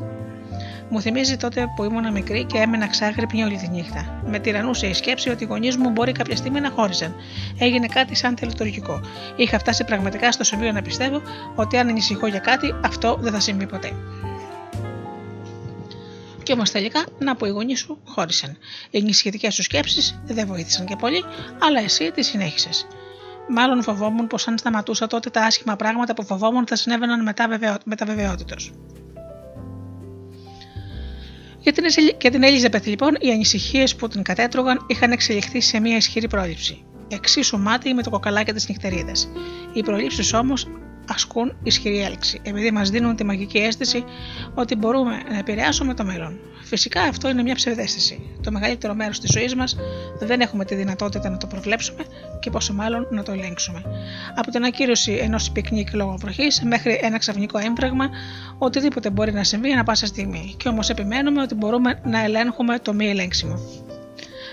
[0.90, 4.22] Μου θυμίζει τότε που ήμουν μικρή και έμενα ξάγρυπνη όλη τη νύχτα.
[4.28, 7.16] Με τυρανούσε η σκέψη ότι οι γονείς μου μπορεί κάποια στιγμή να χώριζαν.
[7.58, 9.02] Έγινε κάτι σαν τελετουργικό.
[9.36, 11.22] Είχα φτάσει πραγματικά στο σημείο να πιστεύω
[11.56, 13.92] ότι αν ανησυχώ για κάτι, αυτό δεν θα συμβεί ποτέ.
[16.44, 18.58] Και όμως τελικά να πω οι γονείς σου χώρισαν.
[18.90, 21.24] Οι ενισχυτικέ σου σκέψεις δεν βοήθησαν και πολύ,
[21.60, 22.88] αλλά εσύ τις συνέχισες.
[23.50, 27.78] Μάλλον φοβόμουν πως αν σταματούσα τότε τα άσχημα πράγματα που φοβόμουν θα συνέβαιναν μετά, βεβαιό,
[27.86, 28.72] μετά βεβαιότητος.
[31.60, 31.86] Για την,
[32.22, 36.86] για την Ελίζαπεθ λοιπόν, οι ανησυχίες που την κατέτρωγαν είχαν εξελιχθεί σε μια ισχυρή πρόληψη.
[37.08, 39.30] Εξίσου μάτι με το κοκαλάκι της νυχτερίδας.
[39.74, 40.68] Οι προλήψεις όμως
[41.10, 44.04] ασκούν ισχυρή έλξη, επειδή μας δίνουν τη μαγική αίσθηση
[44.54, 46.40] ότι μπορούμε να επηρεάσουμε το μέλλον.
[46.64, 48.20] Φυσικά αυτό είναι μια ψευδέστηση.
[48.44, 49.78] Το μεγαλύτερο μέρος της ζωής μας
[50.20, 52.06] δεν έχουμε τη δυνατότητα να το προβλέψουμε
[52.40, 53.82] και πόσο μάλλον να το ελέγξουμε.
[54.36, 58.10] Από την ακύρωση ενός πικνίκ λόγω βροχής μέχρι ένα ξαφνικό έμπραγμα,
[58.58, 60.54] οτιδήποτε μπορεί να συμβεί ανά πάσα στιγμή.
[60.58, 63.60] Και όμως επιμένουμε ότι μπορούμε να ελέγχουμε το μη ελέγξιμο.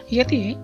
[0.06, 0.56] Γιατί;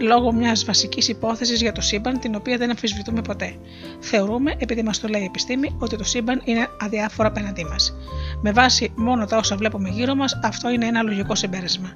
[0.00, 3.54] Λόγω μιας βασικής υπόθεσης για το σύμπαν, την οποία δεν αμφισβητούμε ποτέ.
[4.00, 7.94] Θεωρούμε, επειδή μας το λέει η επιστήμη, ότι το σύμπαν είναι αδιάφορο απέναντί μας.
[8.42, 11.92] Με βάση μόνο τα όσα βλέπουμε γύρω μας, αυτό είναι ένα λογικό συμπέρασμα.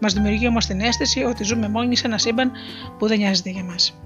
[0.00, 2.52] Μας δημιουργεί όμως την αίσθηση ότι ζούμε μόνοι σε ένα σύμπαν
[2.98, 4.00] που δεν νοιάζεται για μας.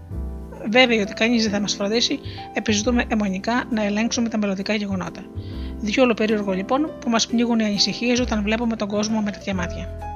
[0.70, 2.20] Βέβαια ότι κανείς δεν θα μας φροντίσει,
[2.52, 5.20] επιζητούμε αιμονικά να ελέγξουμε τα μελλοντικά γεγονότα.
[5.80, 10.11] Διόλο περίεργο λοιπόν που μας πνίγουν οι ανησυχίες όταν βλέπουμε τον κόσμο με τέτοια μάτια.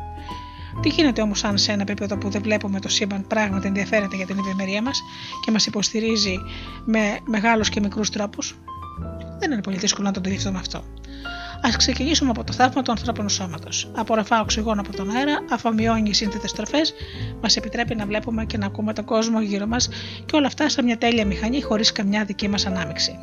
[0.81, 4.27] Τι γίνεται όμως αν σε ένα επίπεδο που δεν βλέπουμε το σύμπαν πράγματι ενδιαφέρεται για
[4.27, 5.03] την ευημερία μας
[5.45, 6.37] και μας υποστηρίζει
[6.85, 8.59] με μεγάλους και μικρούς τρόπους;
[9.39, 10.85] Δεν είναι πολύ δύσκολο να το αντιληφθούμε αυτό.
[11.57, 13.91] Α ξεκινήσουμε από το θαύμα του ανθρώπινου σώματος.
[13.95, 16.95] Απορροφά οξυγόνο από τον αέρα, αφομοιώνει σύνθετες τροφές,
[17.41, 19.89] μας επιτρέπει να βλέπουμε και να ακούμε τον κόσμο γύρω μας
[20.27, 23.19] και όλα αυτά σε μια τέλεια μηχανή χωρίς καμιά δική μας ανάμειξη.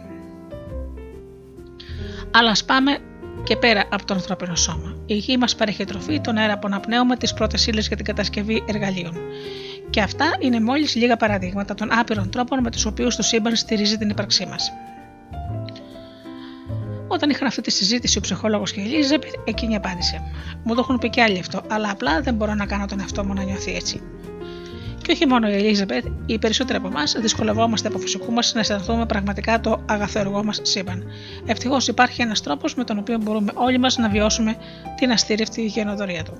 [2.32, 3.00] Αλλά ας πάμε
[3.44, 4.96] και πέρα από το ανθρώπινο σώμα.
[5.06, 8.64] Η γη μας παρέχει τροφή, τον αέρα που αναπνέουμε, τις πρώτες ύλες για την κατασκευή
[8.68, 9.18] εργαλείων.
[9.90, 13.98] Και αυτά είναι μόλις λίγα παραδείγματα των άπειρων τρόπων με τους οποίους το σύμπαν στηρίζει
[13.98, 14.72] την ύπαρξή μας.
[17.08, 20.22] Όταν είχαν αυτή τη συζήτηση ο ψυχολόγο και η Ελίζαπεθ, εκείνη απάντησε:
[20.64, 23.26] Μου το έχουν πει και άλλοι αυτό, αλλά απλά δεν μπορώ να κάνω τον εαυτό
[23.26, 24.02] μου να νιώθει έτσι.
[25.04, 29.06] Και όχι μόνο η Ελίζαπεθ, οι περισσότεροι από εμάς δυσκολευόμαστε από φυσικού μα να αισθανθούμε
[29.06, 31.04] πραγματικά το αγαθό μας σύμπαν.
[31.46, 34.56] Ευτυχώς υπάρχει ένας τρόπος με τον οποίο μπορούμε όλοι μας να βιώσουμε
[34.98, 36.34] την αστήρευτη γενοδορία του.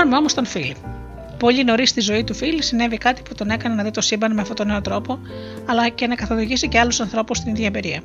[0.00, 0.74] Πάρουμε όμω τον Φίλ.
[1.38, 4.34] Πολύ νωρίς στη ζωή του Φίλ συνέβη κάτι που τον έκανε να δει το σύμπαν
[4.34, 5.18] με αυτόν τον νέο τρόπο,
[5.66, 8.02] αλλά και να καθοδηγήσει και άλλους ανθρώπους στην ίδια εμπειρία.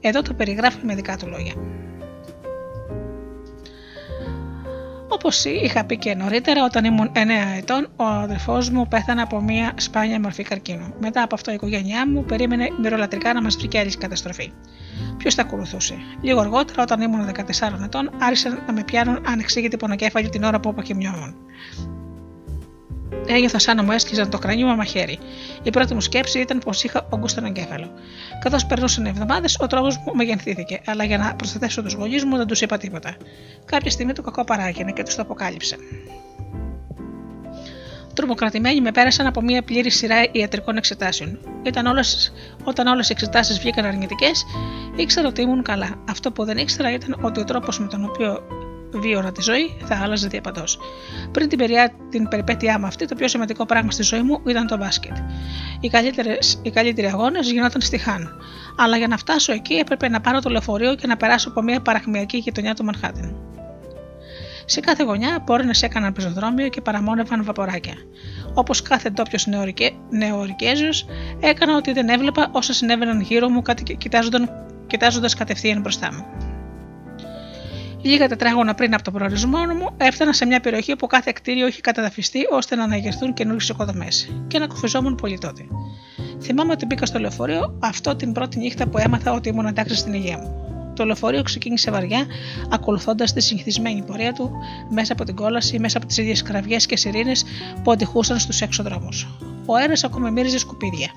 [0.00, 1.52] Εδώ το περιγράφει με δικά του λόγια.
[5.08, 7.18] Όπως είχα πει και νωρίτερα, όταν ήμουν 9
[7.56, 10.94] ετών, ο αδερφός μου πέθανε από μια σπάνια μορφή καρκίνου.
[11.00, 14.52] Μετά από αυτό, η οικογένειά μου περίμενε μυρολατρικά να μας βρει και άλλη καταστροφή.
[15.16, 20.28] Ποιος θα ακολουθούσε; Λίγο αργότερα, όταν ήμουν 14 ετών, άρχισαν να με πιάνουν ανεξήγητη πονοκέφαλη
[20.28, 21.34] την ώρα που αποκοιμιόμουν.
[23.26, 25.18] Ένιωθα σαν να μου έσκυζαν το κρανίο με μαχαίρι.
[25.62, 27.90] Η πρώτη μου σκέψη ήταν πως είχα όγκο στον εγκέφαλο.
[28.40, 32.36] Καθώς περνούσαν οι εβδομάδες, ο τρόπος μου μεγενθήθηκε, αλλά για να προστατεύσω τους γονείς μου
[32.36, 33.16] δεν τους είπα τίποτα.
[33.64, 35.76] Κάποια στιγμή το κακό παράγενε και τους το αποκάλυψε.
[38.14, 41.38] Τρομοκρατημένοι με πέρασαν από μια πλήρη σειρά ιατρικών εξετάσεων.
[41.62, 42.32] Ήταν όλες,
[42.64, 44.44] όταν όλες οι εξετάσεις βγήκαν αρνητικές,
[44.96, 45.94] ήξερα ότι ήμουν καλά.
[46.08, 48.42] Αυτό που δεν ήξερα ήταν ότι ο τρόπος με τον οποίο
[48.92, 50.78] βίωνα τη ζωή θα άλλαζε διαπαντός.
[51.32, 54.66] Πριν την, περιά, την περιπέτειά μου αυτή, το πιο σημαντικό πράγμα στη ζωή μου ήταν
[54.66, 55.16] το μπάσκετ.
[55.80, 55.90] Οι,
[56.62, 58.28] οι καλύτεροι αγώνες γινόταν στη Χάν.
[58.78, 61.80] Αλλά για να φτάσω εκεί έπρεπε να πάρω το λεωφορείο και να περάσω από μια
[61.80, 63.36] παραχμιακή γειτονιά του Μανχάτεν.
[64.68, 67.94] Σε κάθε γωνιά πόρνες έκαναν πεζοδρόμιο και παραμόνευαν βαποράκια.
[68.54, 69.38] Όπως κάθε ντόπιο
[70.10, 71.06] νεοορικέζος,
[71.40, 73.62] έκανα ότι δεν έβλεπα όσα συνέβαιναν γύρω μου
[74.86, 76.54] κοιτάζοντας κατευθείαν μπροστά μου.
[78.06, 81.80] Λίγα τετράγωνα πριν από τον προορισμό μου, έφτανα σε μια περιοχή όπου κάθε κτίριο είχε
[81.80, 85.66] καταδαφιστεί ώστε να αναγερθούν καινούριε οικοδομές και να κουφιζόμουν πολύ τότε.
[86.42, 90.12] Θυμάμαι ότι μπήκα στο λεωφορείο αυτό την πρώτη νύχτα που έμαθα ότι ήμουν εντάξει στην
[90.12, 90.75] υγεία μου.
[90.96, 92.26] Το λεωφορείο ξεκίνησε βαριά,
[92.70, 94.50] ακολουθώντας τη συνηθισμένη πορεία του
[94.90, 97.44] μέσα από την κόλαση, μέσα από τις ίδιες κραυγές και σιρήνες
[97.82, 99.28] που αντιχούσαν στους έξω δρόμους.
[99.66, 101.10] Ο αέρας ακόμα μύριζε σκουπίδια.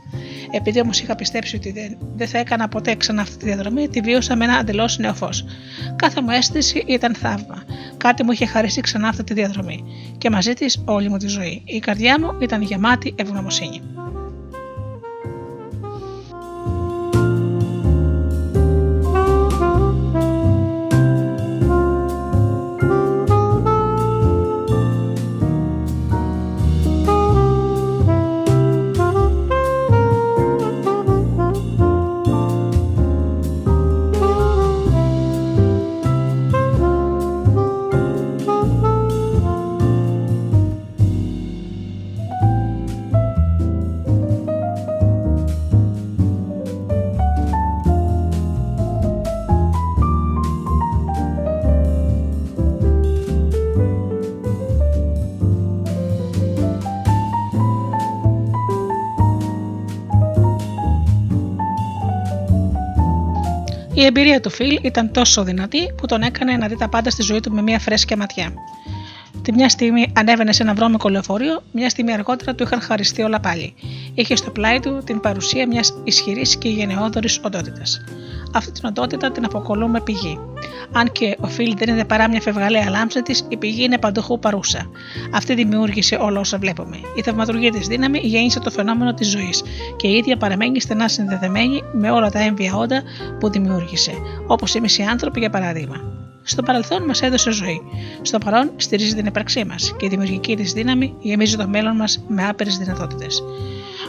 [0.52, 4.02] Επειδή όμως είχα πιστέψει ότι δεν, δεν θα έκανα ποτέ ξανά αυτή τη διαδρομή, τη
[4.02, 5.46] βίωσα με ένα εντελώς νέο φως.
[5.96, 7.64] Κάθε μου αίσθηση ήταν θαύμα.
[7.98, 9.84] Κάτι μου είχε χαρίσει ξανά αυτή τη διαδρομή.
[10.18, 11.62] Και μαζί της όλη μου τη ζωή.
[11.66, 13.82] Η καρδιά μου ήταν γεμάτη ευγνωμοσύνη.
[64.00, 67.22] Η εμπειρία του Φιλ ήταν τόσο δυνατή που τον έκανε να δει τα πάντα στη
[67.22, 68.54] ζωή του με μια φρέσκια ματιά.
[69.42, 73.40] Τη μια στιγμή ανέβαινε σε ένα βρώμικο λεωφορείο, μια στιγμή αργότερα του είχαν χαριστεί όλα
[73.40, 73.74] πάλι.
[74.14, 78.04] Είχε στο πλάι του την παρουσία μιας ισχυρής και γενναιόδορη οντότητας.
[78.54, 80.40] Αυτή την οντότητα την αποκολούμε πηγή.
[80.92, 84.40] Αν και ο Φιλ δεν είναι παρά μια φευγαλαία λάμψη της, η πηγή είναι παντοχού
[84.40, 84.90] παρούσα.
[85.34, 86.98] Αυτή δημιούργησε όλα όσα βλέπουμε.
[87.16, 89.64] Η θαυματουργία της δύναμη γέννησε το φαινόμενο της ζωής
[89.96, 93.04] και η ίδια παραμένει στενά συνδεδεμένη με όλα τα έμβια όντα
[93.40, 94.12] που δημιούργησε,
[94.48, 96.29] όπως οι μισοί άνθρωποι για παράδειγμα.
[96.50, 97.82] Στο παρελθόν μας έδωσε ζωή.
[98.22, 102.24] Στο παρόν στηρίζει την ύπαρξή μας και η δημιουργική της δύναμη γεμίζει το μέλλον μας
[102.28, 103.44] με άπειρες δυνατότητες.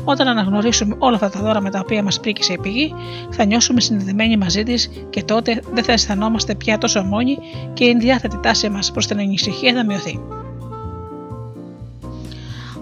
[0.05, 2.95] Όταν αναγνωρίσουμε όλα αυτά τα δώρα με τα οποία μας πρίκησε η πηγή,
[3.31, 7.39] θα νιώσουμε συνδεδεμένοι μαζί της και τότε δεν θα αισθανόμαστε πια τόσο μόνοι
[7.73, 10.21] και η ενδιάθετη τάση μας προς την ανησυχία θα μειωθεί.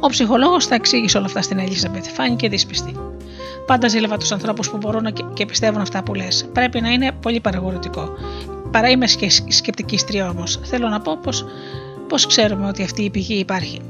[0.01, 2.13] Ο ψυχολόγος θα εξήγησε όλα αυτά στην Ελίζαμπεθ.
[2.13, 2.97] Φάνηκε δύσπιστη.
[3.67, 6.49] Πάντα ζήλευα τους ανθρώπους που μπορούν και πιστεύουν αυτά που λες.
[6.53, 8.09] Πρέπει να είναι πολύ παραγωγικό.
[8.71, 9.07] Παρά είμαι
[9.49, 10.61] σκεπτική στρία όμως.
[10.63, 11.45] Θέλω να πω πως
[12.09, 13.81] πώς ξέρουμε ότι αυτή η πηγή υπάρχει.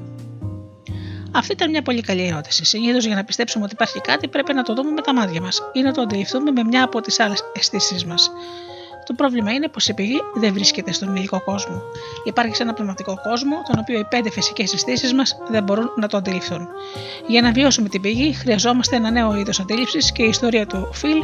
[1.33, 2.65] Αυτή ήταν μια πολύ καλή ερώτηση.
[2.65, 5.63] Συνήθως για να πιστέψουμε ότι υπάρχει κάτι πρέπει να το δούμε με τα μάτια μας
[5.73, 8.31] ή να το αντιληφθούμε με μια από τις άλλες αισθήσεις μας.
[9.07, 11.83] Το πρόβλημα είναι πως η πηγή δεν βρίσκεται στον υλικό κόσμο.
[12.25, 16.07] Υπάρχει σε ένα πνευματικό κόσμο, τον οποίο οι πέντε φυσικές αισθήσεις μας δεν μπορούν να
[16.07, 16.69] το αντιληφθούν.
[17.27, 21.23] Για να βιώσουμε την πηγή, χρειαζόμαστε ένα νέο είδος αντίληψης και η ιστορία του Φιλ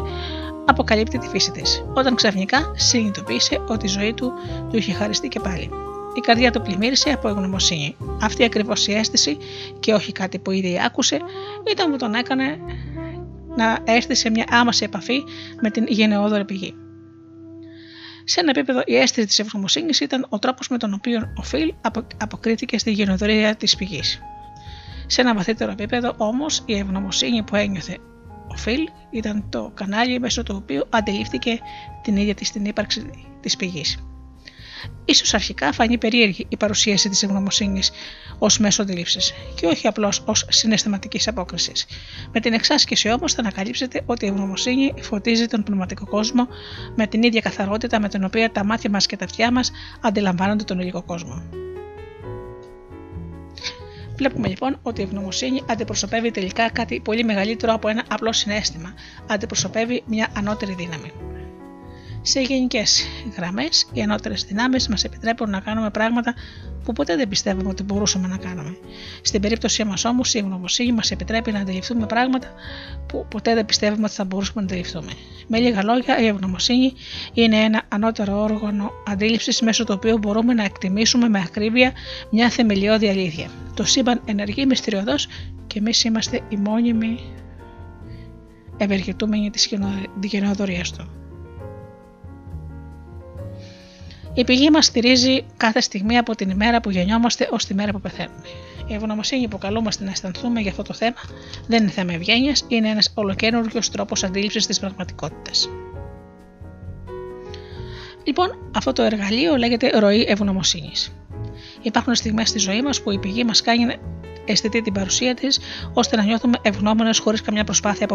[0.65, 1.85] αποκαλύπτει τη φύση της.
[1.95, 4.33] Όταν ξαφνικά συνειδητοποίησε ότι η ζωή του
[4.71, 5.71] του είχε χαριστεί και πάλι.
[6.15, 7.97] Η καρδιά του πλημμύρισε από εγνωμοσύνη.
[8.23, 9.37] Αυτή ακριβώς η αίσθηση
[9.81, 11.21] και όχι κάτι που ήδη άκουσε
[11.71, 12.59] ήταν που τον έκανε
[13.57, 15.23] να έρθει σε μια άμαση επαφή
[15.61, 16.75] με την γενναιόδορη πηγή.
[18.25, 21.75] Σε ένα επίπεδο, η αίσθηση της ευγνωμοσύνης ήταν ο τρόπος με τον οποίο ο Φιλ
[22.17, 24.21] αποκρίθηκε στη γενοδορία της πηγής.
[25.07, 27.99] Σε ένα βαθύτερο επίπεδο, όμως, η ευγνωμοσύνη που ένιωθε
[28.55, 31.59] ο Φιλ ήταν το κανάλι μέσω του οποίου αντιλήφθηκε
[32.02, 33.98] την ίδια της την ύπαρξη της πηγής.
[35.05, 37.90] Ίσως αρχικά φανεί περίεργη η παρουσίαση της ευγνωμοσύνης
[38.38, 41.86] ως μέσο αντιλήψη και όχι απλώς ως συναισθηματικής απόκρισης.
[42.32, 46.46] Με την εξάσκηση όμως θα ανακαλύψετε ότι η ευγνωμοσύνη φωτίζει τον πνευματικό κόσμο
[46.96, 50.64] με την ίδια καθαρότητα με την οποία τα μάτια μας και τα αυτιά μας αντιλαμβάνονται
[50.64, 51.42] τον υλικό κόσμο.
[54.17, 58.95] Βλέπουμε λοιπόν ότι η ευγνωμοσύνη αντιπροσωπεύει τελικά κάτι πολύ μεγαλύτερο από ένα απλό συνέστημα.
[59.27, 61.12] Αντιπροσωπεύει μια ανώτερη δύναμη.
[62.23, 63.05] Σε γενικές
[63.37, 66.35] γραμμές, οι ανώτερες δυνάμεις μας επιτρέπουν να κάνουμε πράγματα
[66.85, 68.76] που ποτέ δεν πιστεύουμε ότι μπορούσαμε να κάνουμε.
[69.22, 72.47] Στην περίπτωσή μας όμως, η ευγνωμοσύνη μας επιτρέπει να αντιληφθούμε πράγματα
[73.07, 75.12] που ποτέ δεν πιστεύουμε ότι θα μπορούσαμε να αντιληφθούμε.
[75.47, 76.93] Με λίγα λόγια, η ευγνωμοσύνη
[77.32, 81.93] είναι ένα ανώτερο όργανο αντίληψης μέσω του οποίου μπορούμε να εκτιμήσουμε με ακρίβεια
[82.30, 83.51] μια θεμελιώδη αλήθεια.
[83.74, 85.28] Το σύμπαν ενεργεί μυστηριωδώς
[85.66, 87.18] και εμείς είμαστε οι μόνιμοι
[88.76, 89.72] ευεργετούμενοι της
[90.20, 91.24] γενναιοδορία του.
[94.35, 98.01] Η πηγή μας στηρίζει κάθε στιγμή από την ημέρα που γεννιόμαστε ως τη μέρα που
[98.01, 98.47] πεθαίνουμε.
[98.87, 101.16] Η ευγνωμοσύνη που καλούμαστε να αισθανθούμε για αυτό το θέμα
[101.66, 105.68] δεν είναι θέμα ευγένειας, είναι ένας ολοκένουργιος τρόπος αντίληψης της πραγματικότητας.
[108.24, 111.12] Λοιπόν, αυτό το εργαλείο λέγεται ροή ευγνωμοσύνης.
[111.82, 113.97] Υπάρχουν στιγμές στη ζωή μας που η πηγή μας κάνει
[114.45, 115.61] αισθητή την παρουσία της,
[115.93, 118.07] ώστε να νιώθουμε ευγνώμονες χωρίς καμιά προσπάθεια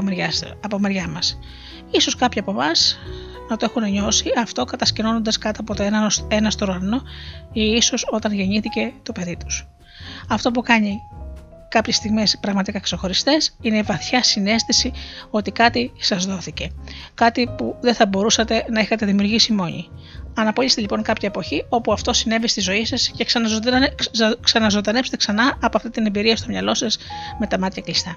[0.62, 1.40] από μεριά μας.
[2.00, 3.00] σω κάποιοι από εμάς
[3.50, 7.02] να το έχουν νιώσει αυτό κατασκηνώνοντας κάτω από το ένα, ένα στο ουρανό
[7.52, 9.68] ή ίσως όταν γεννήθηκε το παιδί τους.
[10.30, 11.00] Αυτό που κάνει
[11.70, 14.92] κάποιες στιγμές πραγματικά ξεχωριστές είναι η βαθιά συνέστηση
[15.30, 16.72] ότι κάτι σας δόθηκε.
[17.14, 19.90] Κάτι που δεν θα μπορούσατε να είχατε δημιουργήσει μόνοι.
[20.36, 23.26] Αναπολύστε λοιπόν κάποια εποχή όπου αυτό συνέβη στη ζωή σας και
[24.42, 26.98] ξαναζωντανέψτε ξανά από αυτή την εμπειρία στο μυαλό σας
[27.40, 28.16] με τα μάτια κλειστά.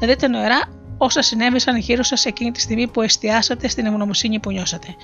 [0.00, 4.94] Δείτε νοερά όσα συνέβησαν γύρω σας εκείνη τη στιγμή που εστιάσατε στην ευγνωμοσύνη που νιώσατε.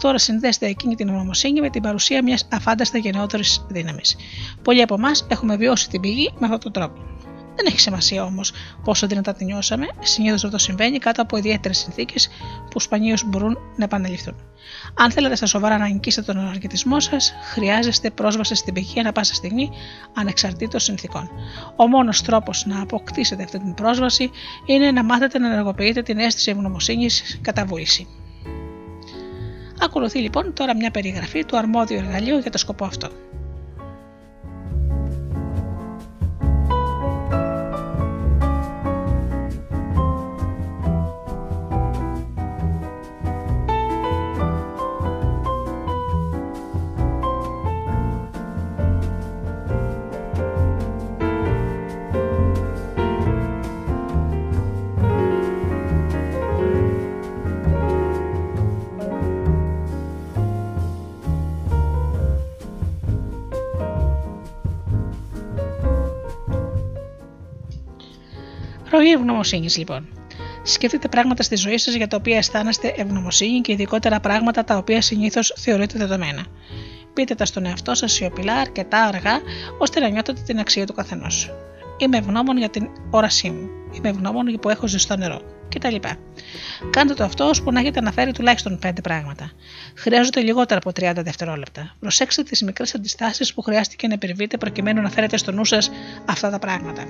[0.00, 4.16] Τώρα συνδέστε εκείνη την ευγνωμοσύνη με την παρουσία μιας αφάνταστα γενναιότερης δύναμης.
[4.62, 7.15] Πολλοί από εμάς έχουμε βιώσει την πηγή με αυτόν τον τρόπο.
[7.56, 8.52] Δεν έχει σημασία όμως
[8.84, 12.28] πόσο δυνατά τη νιώσαμε, συνήθως αυτό συμβαίνει κάτω από ιδιαίτερες συνθήκες
[12.70, 14.34] που σπανίως μπορούν να επαναληφθούν.
[14.94, 19.34] Αν θέλετε στα σοβαρά να νικήσετε τον ενεργητισμό σας, χρειάζεστε πρόσβαση στην πηγή ανά πάσα
[19.34, 19.70] στιγμή,
[20.14, 21.30] ανεξαρτήτως συνθήκων.
[21.76, 24.30] Ο μόνος τρόπος να αποκτήσετε αυτή την πρόσβαση
[24.66, 28.06] είναι να μάθετε να ενεργοποιείτε την αίσθηση ευγνωμοσύνης κατά βούληση.
[29.80, 33.08] Ακολουθεί λοιπόν τώρα μια περιγραφή του αρμόδιου εργαλείου για το σκοπό αυτό.
[68.96, 70.08] Ροή ευγνωμοσύνης λοιπόν.
[70.62, 75.00] Σκεφτείτε πράγματα στη ζωή σας για τα οποία αισθάνεστε ευγνωμοσύνη και ειδικότερα πράγματα τα οποία
[75.00, 76.46] συνήθως θεωρείτε δεδομένα.
[77.12, 79.40] Πείτε τα στον εαυτό σας σιωπηλά, αρκετά αργά,
[79.78, 81.50] ώστε να νιώθετε την αξία του καθενός.
[81.98, 83.68] Είμαι ευγνώμων για την όρασή μου.
[83.92, 85.40] Είμαι ευγνώμων που έχω ζεστό νερό.
[85.68, 85.96] κτλ.
[86.90, 89.50] Κάντε το αυτό ώσπου να έχετε αναφέρει τουλάχιστον 5 πράγματα.
[89.96, 91.94] Χρειάζονται λιγότερα από 30 δευτερόλεπτα.
[92.00, 95.90] Προσέξτε τις μικρές αντιστάσεις που χρειάστηκε να υπερβείτε προκειμένου να φέρετε στο νου σας
[96.26, 97.02] αυτά τα πράγματα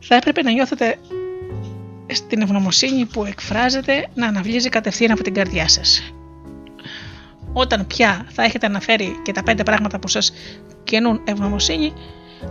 [0.00, 0.96] θα έπρεπε να νιώθετε
[2.06, 6.14] στην ευγνωμοσύνη που εκφράζεται να αναβλύζει κατευθείαν από την καρδιά σας.
[7.52, 10.32] Όταν πια θα έχετε αναφέρει και τα πέντε πράγματα που σας
[10.84, 11.92] καινούν ευγνωμοσύνη,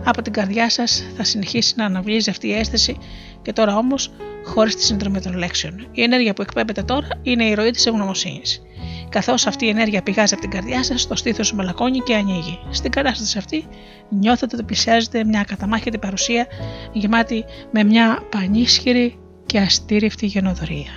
[0.04, 2.98] από την καρδιά σας θα συνεχίσει να αναβλύζει αυτή η αίσθηση
[3.42, 4.12] και τώρα όμως
[4.44, 5.88] χωρίς τη συνδρομή των λέξεων.
[5.92, 8.62] Η ενέργεια που εκπέμπεται τώρα είναι η ροή της ευγνωμοσύνης.
[9.10, 12.58] Καθώς αυτή η ενέργεια πηγάζει από την καρδιά σας, το στήθος μαλακώνει και ανοίγει.
[12.70, 13.66] Στην κατάσταση αυτή
[14.08, 16.46] νιώθετε ότι πλησιάζεται μια καταμάχητη παρουσία
[16.92, 20.90] γεμάτη με μια πανίσχυρη και αστήρευτη γενοδορία.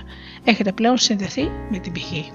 [0.44, 2.32] Έχετε πλέον συνδεθεί με την πηγή.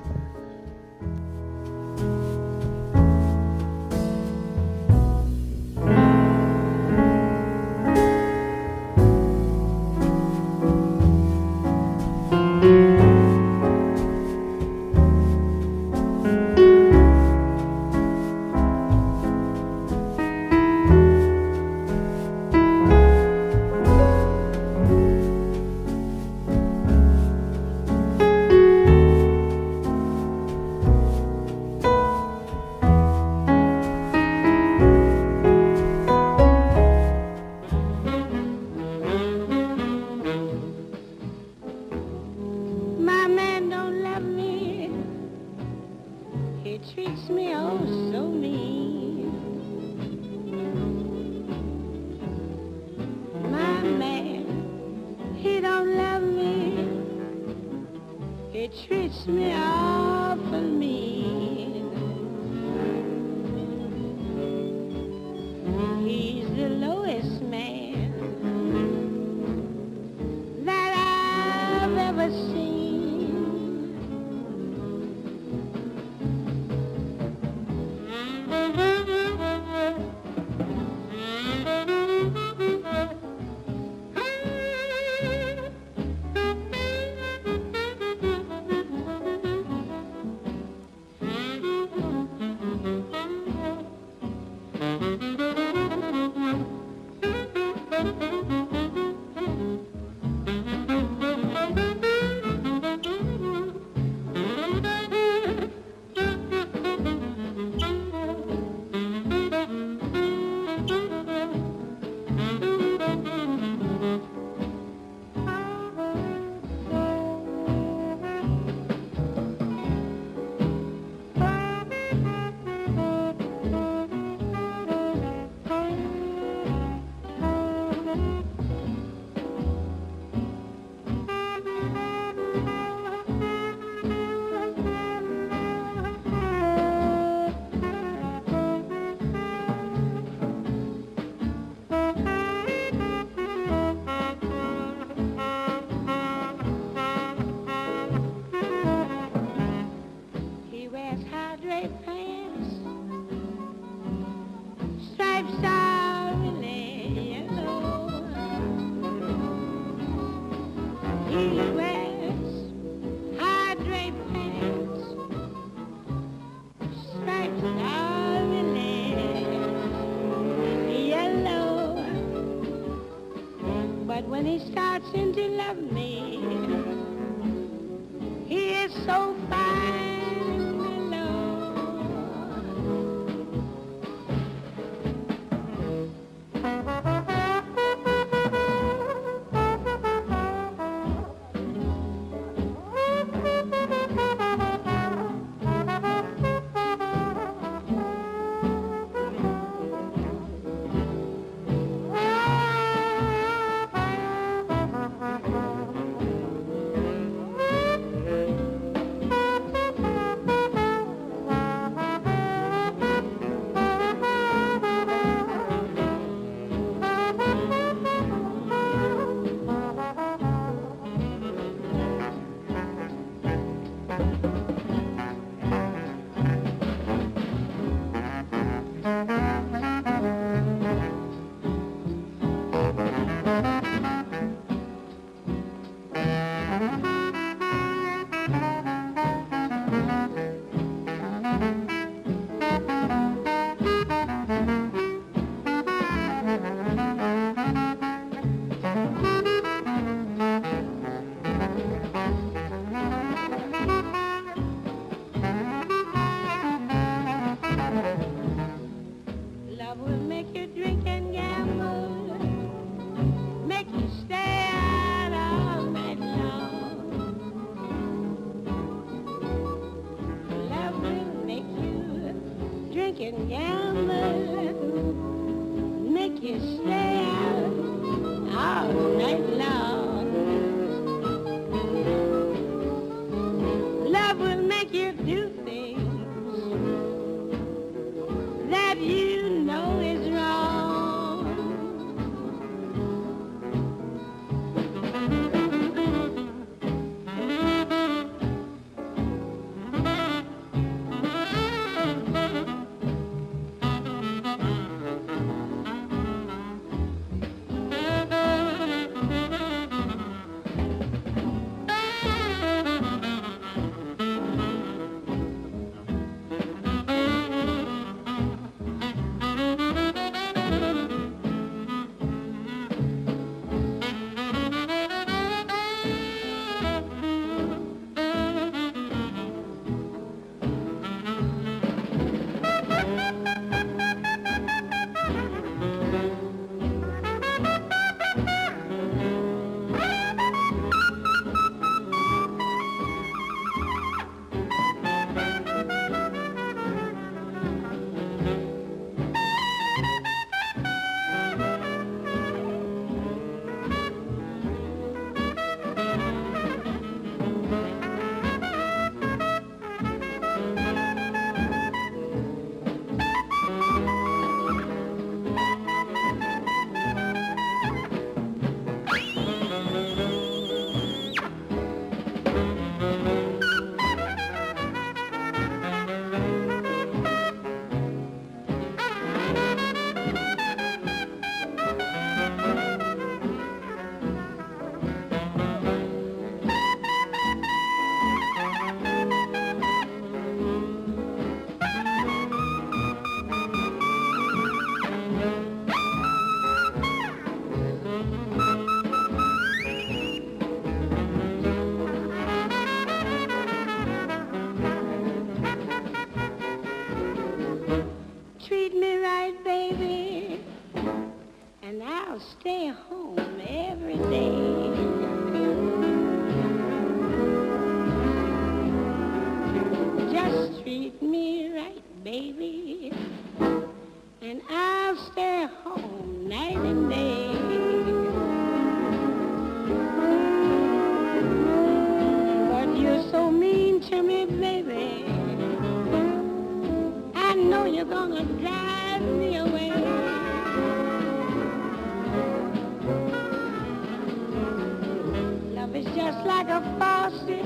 [446.59, 447.65] Like a faucet.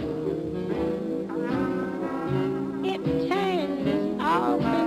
[2.86, 4.83] It turns off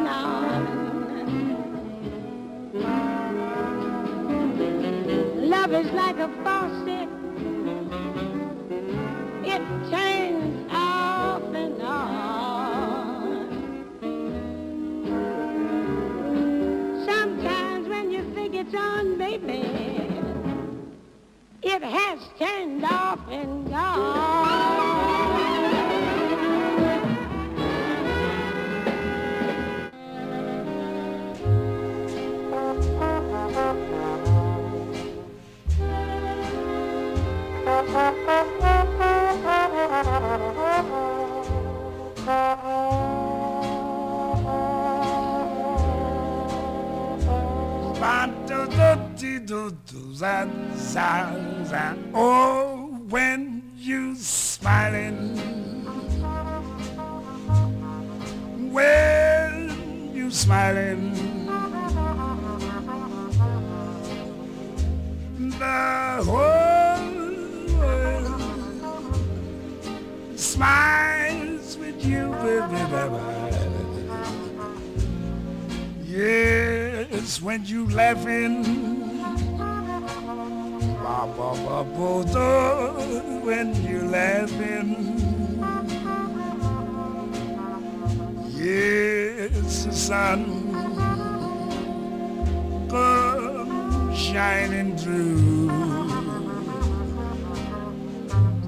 [21.87, 24.56] has turned off and gone.
[50.19, 55.37] And sighs and oh, when you smiling,
[58.73, 61.13] when you smiling,
[65.59, 68.41] the whole world
[70.35, 73.21] smiles with you, baby, baby.
[76.07, 78.96] Yes, when you laughing.
[81.17, 82.23] Bo,
[83.43, 85.17] when you're laughing.
[88.51, 90.45] Yes, the sun
[92.91, 95.69] come shining through.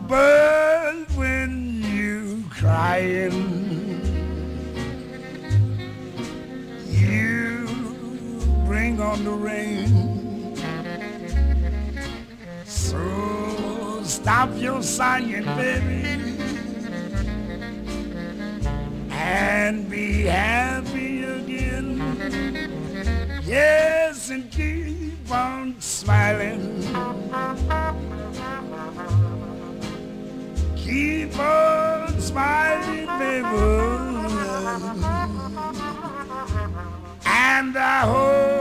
[0.09, 4.01] But when you're crying,
[6.89, 7.69] you
[8.65, 10.08] bring on the rain.
[14.19, 16.03] Stop your sighing, baby,
[19.11, 21.87] and be happy again.
[23.45, 26.83] Yes, and keep on smiling.
[30.77, 33.49] Keep on smiling, baby.
[37.25, 38.59] And I hope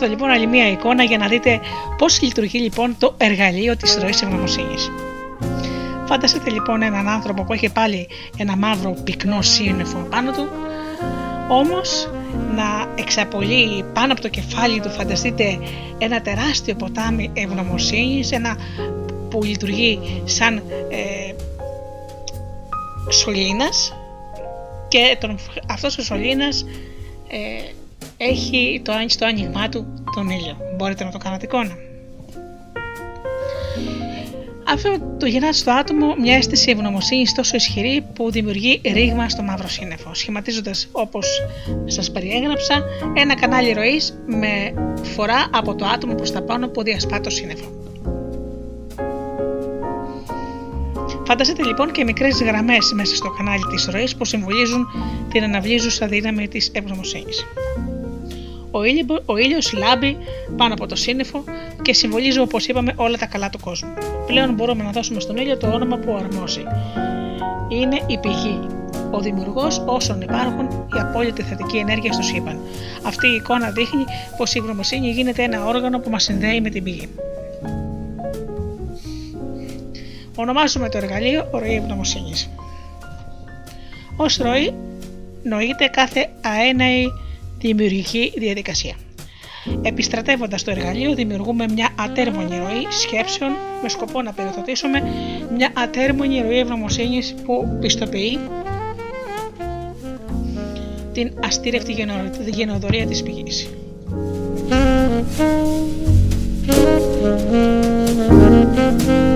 [0.00, 1.60] Θα σας δώσω λοιπόν άλλη μία εικόνα για να δείτε
[1.98, 4.90] πώς λειτουργεί λοιπόν το εργαλείο της ροής ευγνωμοσύνης.
[6.06, 10.48] Φάνταστείτε λοιπόν έναν άνθρωπο που έχει πάλι ένα μαύρο πυκνό σύννεφο πάνω του,
[11.48, 12.10] όμως
[12.54, 15.58] να εξαπολύει πάνω από το κεφάλι του φανταστείτε
[15.98, 18.56] ένα τεράστιο ποτάμι ευγνωμοσύνης, ένα
[19.30, 21.34] που λειτουργεί σαν ε,
[23.10, 23.96] σωλήνας
[24.88, 25.38] και τον,
[25.68, 26.64] αυτός ο σωλήνας
[27.28, 27.72] ε,
[28.16, 29.86] έχει το, στο άνοιγμά του
[30.18, 30.56] τον ήλιο.
[30.76, 31.76] Μπορείτε να το κάνετε εικόνα.
[34.68, 39.68] Αυτό το γεννά στο άτομο μια αίσθηση ευγνωμοσύνης τόσο ισχυρή που δημιουργεί ρήγμα στο μαύρο
[39.68, 41.26] σύννεφο, σχηματίζοντας όπως
[41.84, 42.82] σας περιέγραψα
[43.14, 47.78] ένα κανάλι ροής με φορά από το άτομο προς τα πάνω που διασπά το σύννεφο.
[51.26, 54.86] Φανταστείτε λοιπόν και μικρές γραμμές μέσα στο κανάλι της ροής που συμβολίζουν
[55.30, 57.44] την αναβλύζουσα δύναμη της ευγνωμοσύνης.
[58.78, 60.16] Ο, ήλιο, ο ήλιος λάμπει
[60.56, 61.44] πάνω από το σύννεφο
[61.82, 63.92] και συμβολίζει όπως είπαμε όλα τα καλά του κόσμου.
[64.26, 66.62] Πλέον μπορούμε να δώσουμε στον ήλιο το όνομα που αρμόζει.
[67.68, 68.58] Είναι η πηγή,
[69.10, 70.64] ο δημιουργός όσων υπάρχουν
[70.96, 72.60] η απόλυτη θετική ενέργεια στο σύμπαν.
[73.06, 74.04] Αυτή η εικόνα δείχνει
[74.36, 77.08] πως η γνωμοσύνη γίνεται ένα όργανο που μας συνδέει με την πηγή.
[80.34, 82.50] Ονομάζουμε το εργαλείο ροή ευγνωμοσύνης.
[84.16, 84.74] Ω ροή
[85.42, 87.04] νοείται κάθε αέναη
[87.58, 88.94] δημιουργική διαδικασία.
[89.82, 93.52] Επιστρατεύοντας το εργαλείο, δημιουργούμε μια ατέρμονη ροή σκέψεων
[93.82, 95.02] με σκοπό να περιοδοτήσουμε
[95.56, 98.38] μια ατέρμονη ροή ευγνωμοσύνης που πιστοποιεί
[101.12, 101.94] την αστήρευτη
[102.46, 103.68] γενοδορία της πηγής.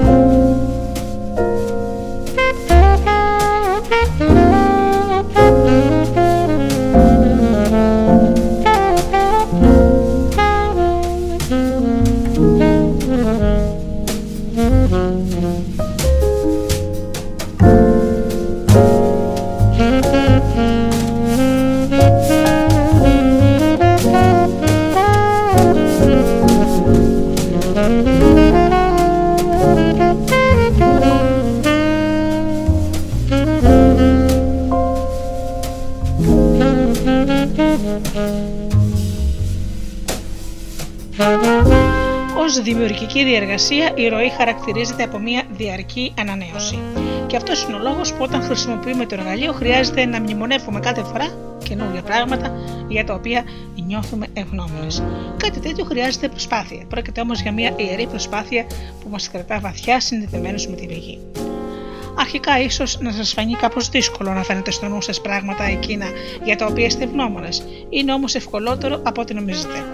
[0.09, 0.32] Ω
[43.23, 46.79] δημιουργική διεργασία, η ροή χαρακτηρίζεται από μια διαρκή ανανέωση.
[47.27, 51.27] Και αυτός είναι ο λόγος που όταν χρησιμοποιούμε το εργαλείο, χρειάζεται να μνημονεύουμε κάθε φορά
[51.65, 52.53] καινούργια πράγματα
[52.89, 53.45] για τα οποία
[53.87, 55.03] νιώθουμε ευγνώμονες.
[55.37, 56.85] Κάτι τέτοιο χρειάζεται προσπάθεια.
[56.89, 58.67] Πρόκειται όμως για μια ιερή προσπάθεια
[59.03, 61.19] που μας κρατά βαθιά συνδεδεμένους με τη πηγή.
[62.15, 66.07] Αρχικά, ίσως να σας φανεί κάπως δύσκολο να φαίνεται στο νου σας πράγματα εκείνα
[66.45, 67.63] για τα οποία είστε ευγνώμονες.
[67.91, 69.85] Είναι όμως ευκολότερο από ό,τι νομίζετε.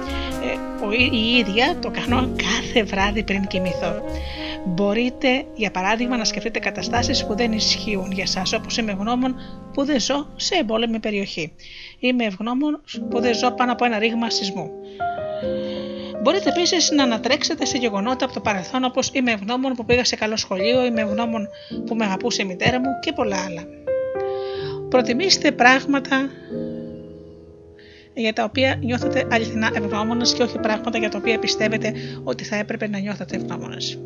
[0.83, 4.03] Ε, η ίδια το κάνω κάθε βράδυ πριν κοιμηθώ.
[4.64, 9.35] Μπορείτε, για παράδειγμα, να σκεφτείτε καταστάσεις που δεν ισχύουν για εσά, όπως είμαι ευγνώμων
[9.72, 11.53] που δεν ζω σε εμπόλεμη περιοχή.
[11.99, 14.70] Είμαι ευγνώμων που δεν ζω πάνω από ένα ρήγμα σεισμού.
[16.22, 20.16] Μπορείτε επίσης να ανατρέξετε σε γεγονότα από το παρελθόν όπως είμαι ευγνώμων που πήγα σε
[20.16, 21.49] καλό σχολείο, είμαι ευγνώμων
[21.87, 23.62] που με αγαπούσε η μητέρα μου και πολλά άλλα.
[24.89, 26.31] Προτιμήστε πράγματα
[28.21, 31.93] για τα οποία νιώθετε αληθινά ευγνώμονες και όχι πράγματα για τα οποία πιστεύετε
[32.25, 33.99] ότι θα έπρεπε να νιώθετε ευγνώμονες.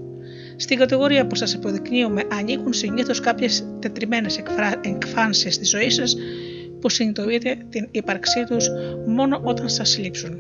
[0.56, 4.42] Στην κατηγορία που σας αποδεικνύουμε ανήκουν συνήθως κάποιες τετριμένες
[4.82, 6.16] εκφάνσεις τη ζωή σας
[6.80, 8.68] που συνειδητοποιείτε την ύπαρξή τους
[9.06, 10.38] μόνο όταν σας λείψουν.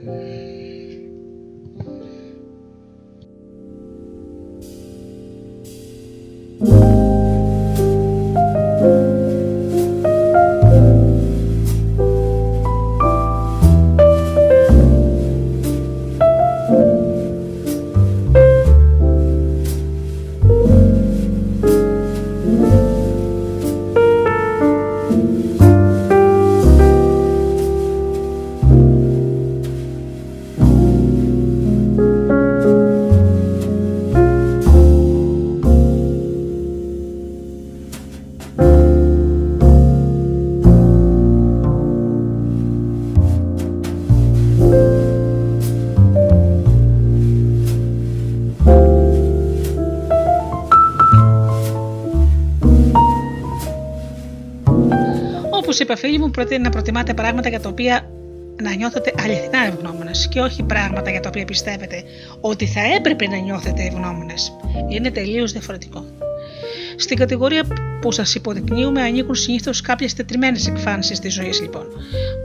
[55.80, 58.10] Είπα, φίλοι μου, προτείνει να προτιμάτε πράγματα για τα οποία
[58.62, 62.02] να νιώθετε αληθινά ευγνώμονες και όχι πράγματα για τα οποία πιστεύετε
[62.40, 64.52] ότι θα έπρεπε να νιώθετε ευγνώμονες.
[64.88, 66.04] Είναι τελείως διαφορετικό.
[66.96, 67.64] Στην κατηγορία
[68.00, 71.86] που σας υποδεικνύουμε ανήκουν συνήθως κάποιες τετριμένες εκφάνσεις της ζωής, λοιπόν,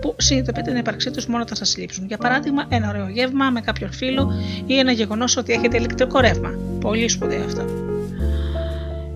[0.01, 2.05] που συνειδητοποιείτε την ύπαρξή τους μόνο όταν σας λείψουν.
[2.05, 4.34] Για παράδειγμα, ένα ωραίο γεύμα με κάποιον φίλο
[4.65, 6.59] ή ένα γεγονός ότι έχετε ηλεκτρικό ρεύμα.
[6.80, 7.65] Πολύ σπουδαίο αυτό.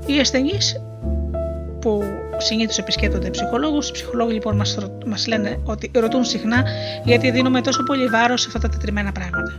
[0.06, 0.82] Οι ασθενείς
[1.80, 2.04] που
[2.42, 3.90] συνήθως επισκέπτονται ψυχολόγους.
[3.90, 6.64] Οι ψυχολόγοι λοιπόν μας μας λένε ότι ρωτούν συχνά
[7.04, 9.56] γιατί δίνουμε τόσο πολύ βάρος σε αυτά τα τετριμένα πράγματα.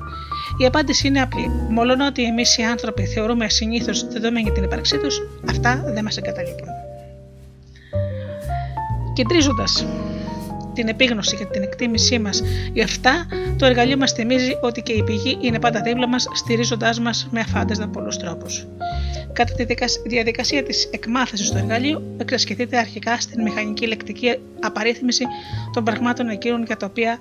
[0.58, 1.50] Η απάντηση είναι απλή.
[1.68, 6.68] Μόλον ότι εμείς οι άνθρωποι θεωρούμε συνήθως δεδομένη την ύπαρξή τους, αυτά δεν μας εγκαταλείπουν.
[9.14, 9.86] Κεντρίζοντας
[10.74, 12.42] την επίγνωση και την εκτίμησή μας
[12.72, 13.26] για αυτά,
[13.59, 17.40] το εργαλείο μας θυμίζει ότι και η πηγή είναι πάντα δίπλα μας, στηρίζοντάς μας με
[17.40, 18.66] αφάνταστα πολλούς τρόπους.
[19.32, 19.64] Κατά τη
[20.06, 25.24] διαδικασία της εκμάθησης του εργαλείου, εξασκηθείτε αρχικά στην μηχανική λεκτική απαρίθμηση
[25.72, 27.18] των πραγμάτων εκείνων για τα οποία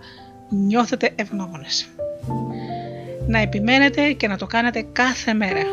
[0.49, 1.87] νιώθετε ευγνώμονες.
[3.27, 5.63] Να επιμένετε και να το κάνετε κάθε μέρα.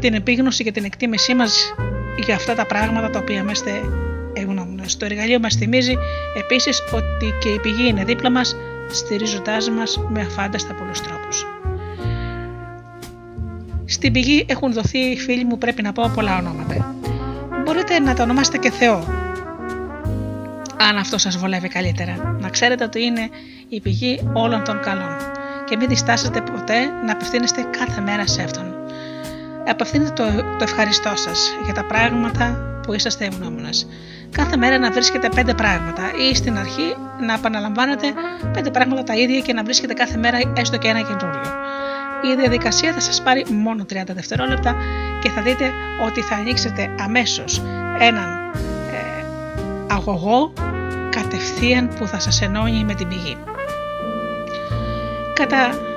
[0.00, 1.74] Την επίγνωση και την εκτίμησή μας
[2.24, 3.70] για αυτά τα πράγματα τα οποία είμαστε
[4.32, 4.84] ευγνώμονε.
[4.98, 5.94] Το εργαλείο μας θυμίζει
[6.38, 8.56] επίσης ότι και η πηγή είναι δίπλα μας,
[8.90, 11.46] στηρίζοντάς μας με αφάνταστα πολλούς τρόπους.
[13.84, 16.94] Στην πηγή έχουν δοθεί, φίλοι μου, πρέπει να πω πολλά ονόματα.
[17.64, 19.04] Μπορείτε να το ονομάσετε και Θεό,
[20.88, 22.38] αν αυτό σας βολεύει καλύτερα.
[22.40, 23.28] Να ξέρετε ότι είναι
[23.68, 25.16] η πηγή όλων των καλών
[25.64, 28.69] και μην διστάσετε ποτέ να απευθύνεστε κάθε μέρα σε Αυτόν.
[29.70, 33.86] Απευθύνετε το, το ευχαριστώ σας για τα πράγματα που είσαστε ευγνώμονες.
[34.30, 38.12] Κάθε μέρα να βρίσκετε πέντε πράγματα ή στην αρχή να επαναλαμβάνετε
[38.52, 41.50] πέντε πράγματα τα ίδια και να βρίσκετε κάθε μέρα έστω και ένα καινούριο.
[42.32, 44.76] Η διαδικασία θα σας πάρει μόνο 30 δευτερόλεπτα
[45.22, 45.70] και θα δείτε
[46.06, 47.62] ότι θα ανοίξετε αμέσως
[47.98, 48.52] έναν
[48.92, 49.24] ε,
[49.90, 50.52] αγωγό
[51.10, 53.36] κατευθείαν που θα σας ενώνει με την πηγή.
[55.34, 55.89] Κατά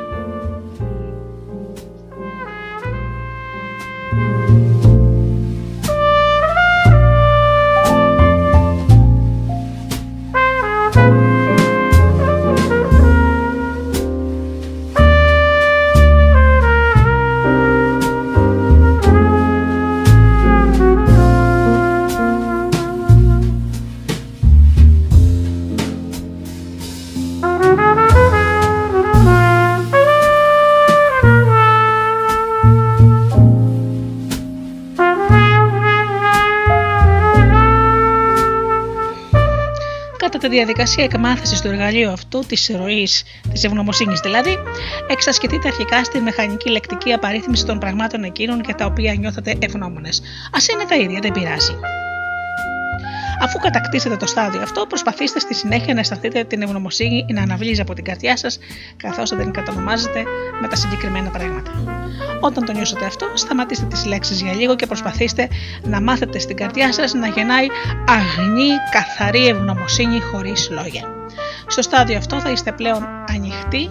[40.53, 44.57] διαδικασία εκμάθησης του εργαλείου αυτού, της ροής της ευγνωμοσύνης δηλαδή,
[45.09, 50.21] εξασκηθείτε αρχικά στη μηχανική λεκτική απαρίθμηση των πραγμάτων εκείνων για τα οποία νιώθετε ευγνώμονες.
[50.51, 51.75] Α είναι τα ίδια, δεν πειράζει.
[53.41, 57.93] Αφού κατακτήσετε το στάδιο αυτό, προσπαθήστε στη συνέχεια να αισθανθείτε την ευγνωμοσύνη να αναβλύζει από
[57.93, 58.59] την καρδιά σας,
[58.97, 60.23] καθώς δεν κατονομάζετε
[60.61, 61.71] με τα συγκεκριμένα πράγματα.
[62.45, 65.48] Όταν το νιώσετε αυτό, σταματήστε τις λέξεις για λίγο και προσπαθήστε
[65.84, 67.68] να μάθετε στην καρδιά σας να γεννάει
[68.07, 71.07] αγνή, καθαρή ευγνωμοσύνη χωρίς λόγια.
[71.68, 73.90] Στο στάδιο αυτό θα είστε πλέον ανοιχτοί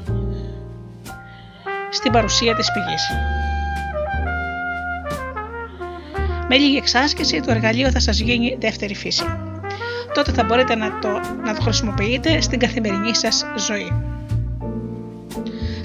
[1.90, 3.02] στην παρουσία της πηγής.
[6.48, 9.24] Με λίγη εξάσκηση το εργαλείο θα σας γίνει δεύτερη φύση.
[10.14, 11.08] Τότε θα μπορείτε να το,
[11.44, 14.11] να το χρησιμοποιείτε στην καθημερινή σας ζωή.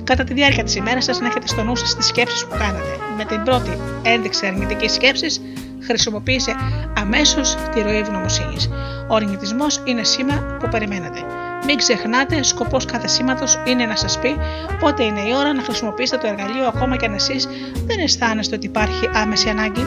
[0.07, 2.97] Κατά τη διάρκεια της ημέρας σας να έχετε στο νου σας τις σκέψεις που κάνατε.
[3.17, 5.41] Με την πρώτη ένδειξη αρνητικής σκέψης
[5.83, 6.55] χρησιμοποίησε
[6.97, 8.69] αμέσως τη ροή ευγνωμοσύνης.
[9.09, 11.19] Ο αρνητισμός είναι σήμα που περιμένετε.
[11.65, 14.35] Μην ξεχνάτε, σκοπός κάθε σήματος είναι να σας πει
[14.79, 17.47] πότε είναι η ώρα να χρησιμοποιήσετε το εργαλείο ακόμα και αν εσείς
[17.85, 19.85] δεν αισθάνεστε ότι υπάρχει άμεση ανάγκη.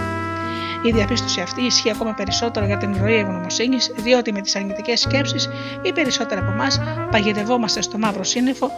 [0.82, 5.48] Η διαπίστωση αυτή ισχύει ακόμα περισσότερο για την ροή ευγνωμοσύνης, διότι με τις αρνητικές σκέψεις
[5.82, 6.81] οι περισσότεροι από εμάς
[7.11, 8.70] παγιδευόμαστε στο μαύρο σύννεφο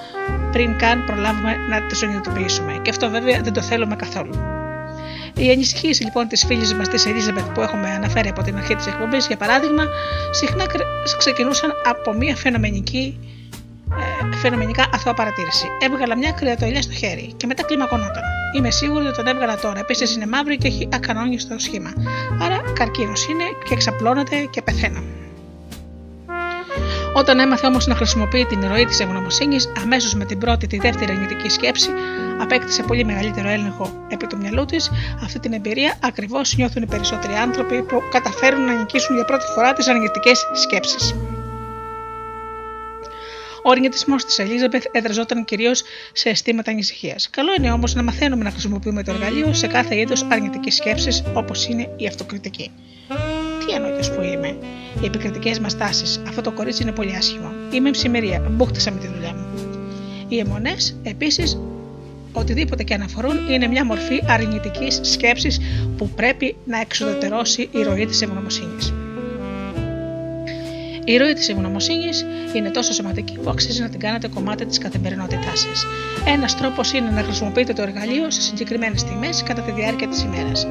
[0.52, 2.78] πριν καν προλάβουμε να το συνειδητοποιήσουμε.
[2.82, 4.34] Και αυτό βέβαια δεν το θέλουμε καθόλου.
[5.36, 8.86] Οι ανησυχίε λοιπόν της φίλης μας της Ελίζαμπεθ που έχουμε αναφέρει από την αρχή της
[8.86, 9.84] εκπομπής, για παράδειγμα,
[10.30, 10.66] συχνά
[11.18, 13.61] ξεκινούσαν από μια φαινομενική ε,
[14.34, 15.66] φαινομενικά αθώα παρατήρηση.
[15.78, 18.22] Έβγαλα μια κρυατοηλιά στο χέρι και μετά κλιμακωνόταν.
[18.56, 19.78] Είμαι σίγουρη ότι τον έβγαλα τώρα.
[19.78, 21.92] Επίσης είναι μαύρη και έχει ακανόνιστο σχήμα.
[22.42, 25.02] Άρα καρκίνος είναι και εξαπλώνεται και πεθαίνω.
[27.14, 31.12] Όταν έμαθε όμως να χρησιμοποιεί την ροή της ευγνωμοσύνης, αμέσως με την πρώτη τη δεύτερη
[31.12, 31.90] αρνητική σκέψη,
[32.42, 34.90] απέκτησε πολύ μεγαλύτερο έλεγχο επί του μυαλού της.
[35.24, 39.72] Αυτή την εμπειρία ακριβώς νιώθουν οι περισσότεροι άνθρωποι που καταφέρουν να νικήσουν για πρώτη φορά
[39.72, 41.14] τις αρνητικές σκέψεις.
[43.64, 45.82] Ο αρνητισμός της Ελίζαμπεθ εδραζόταν κυρίως
[46.12, 47.30] σε αισθήματα ανησυχίας.
[47.30, 51.66] Καλό είναι όμως να μαθαίνουμε να χρησιμοποιούμε το εργαλείο σε κάθε είδος αρνητικής σκέψης όπως
[51.66, 52.70] είναι η αυτοκριτική.
[53.66, 54.56] Τι εννοείται που είμαι;
[55.02, 56.22] Οι επικριτικές μας τάσεις.
[56.28, 57.52] Αυτό το κορίτσι είναι πολύ άσχημο.
[57.72, 58.42] Είμαι ψημερία.
[58.50, 59.46] Μπούχτησα με τη δουλειά μου.
[60.28, 61.58] Οι αιμονές επίσης
[62.32, 65.60] οτιδήποτε και αναφορούν είναι μια μορφή αρνητικής σκέψης
[65.96, 68.92] που πρέπει να εξοδετερώσει η ροή της ευγνωμοσύνης.
[71.04, 72.08] Η ροή της ευγνωμοσύνη
[72.54, 75.86] είναι τόσο σημαντική που αξίζει να την κάνετε κομμάτι της καθημερινότητάς σας.
[76.26, 80.66] Ένας τρόπος είναι να χρησιμοποιείτε το εργαλείο σε συγκεκριμένες τιμές κατά τη διάρκεια της ημέρας.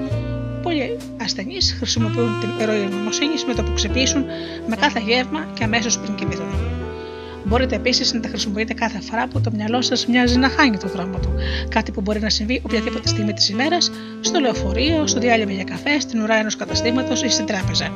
[0.61, 4.25] Πολλοί ασθενείς χρησιμοποιούν την ροή ευγνωμοσύνη με το που ξεπίσουν
[4.67, 6.80] με κάθε γεύμα και αμέσως πριν κοιμηθούν.
[7.45, 10.87] Μπορείτε επίσης να τα χρησιμοποιείτε κάθε φορά που το μυαλό σας μοιάζει να χάνει το
[10.87, 11.33] δρόμο του.
[11.69, 13.91] Κάτι που μπορεί να συμβεί οποιαδήποτε στιγμή της ημέρας,
[14.21, 17.91] στο λεωφορείο, στο διάλειμμα για καφέ, στην ουρά ενός καταστήματος ή στην τράπεζα.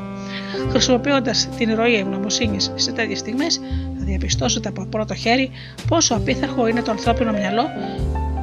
[0.69, 3.59] Χρησιμοποιώντας την ροή ευγνωμοσύνης σε τέτοιες στιγμές,
[3.99, 5.51] θα διαπιστώσετε από πρώτο χέρι
[5.87, 7.63] πόσο απίθαρχο είναι το ανθρώπινο μυαλό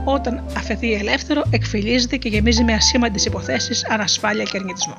[0.05, 4.95] όταν αφαιθεί ελεύθερο, εκφυλίζεται και γεμίζει με ασήμαντες υποθέσεις, ανασφάλεια και αρνητισμό.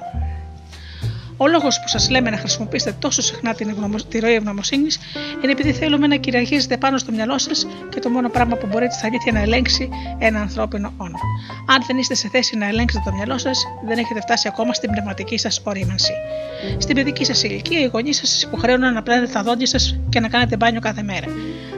[1.37, 3.95] Ο λόγος που σας λέμε να χρησιμοποιήσετε τόσο συχνά την ευγνωμο...
[4.09, 4.99] τη ροή ευγνωμοσύνης
[5.43, 8.93] είναι επειδή θέλουμε να κυριαρχήσετε πάνω στο μυαλό σας και το μόνο πράγμα που μπορείτε
[8.93, 9.89] στα αλήθεια να ελέγξει
[10.19, 11.17] ένα ανθρώπινο όνο.
[11.67, 14.89] Αν δεν είστε σε θέση να ελέγξετε το μυαλό σας, δεν έχετε φτάσει ακόμα στην
[14.91, 16.13] πνευματική σας ορίμανση.
[16.77, 20.27] Στην παιδική σας ηλικία, οι γονείς σας υποχρέωναν να πλένετε τα δόντια σας και να
[20.27, 21.27] κάνετε μπάνιο κάθε μέρα.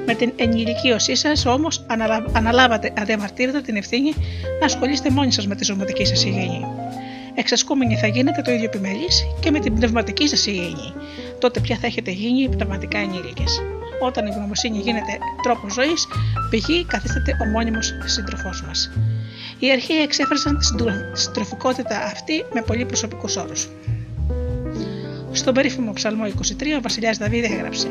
[0.05, 1.85] Με την ενηλικίωσή σας όμως
[2.33, 4.13] αναλάβατε αδιαμαρτύρητα την ευθύνη
[4.59, 6.65] να ασχολείστε μόνοι σας με τη ζωματική σας υγιεινή.
[7.35, 9.07] Εξασκούμενοι θα γίνετε το ίδιο επιμελή
[9.39, 10.93] και με την πνευματική σας υγιεινή.
[11.39, 13.61] Τότε πια θα έχετε γίνει πνευματικά ενήλικες.
[14.01, 16.07] Όταν η γνωμοσύνη γίνεται τρόπος ζωής,
[16.49, 18.91] πηγή καθίσταται ο μόνιμος σύντροφός μας.
[19.59, 20.65] Οι αρχαίοι εξέφρασαν τη
[21.13, 23.69] συντροφικότητα αυτή με πολύ προσωπικούς όρους.
[25.31, 26.31] Στον περίφημο Ψαλμό 23,
[26.77, 27.87] ο βασιλιάς Δαβίδ έγραψε: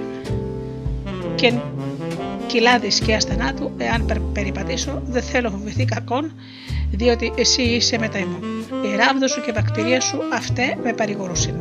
[1.34, 1.52] Και
[2.46, 6.32] κοιλάδη και ασθενά του, εάν περιπατήσω, δεν θέλω φοβηθεί κακόν,
[6.94, 8.42] διότι εσύ είσαι μετά ημών.
[8.92, 11.54] Η ράβδο σου και βακτηρία σου αυτέ με παρηγορούσιν.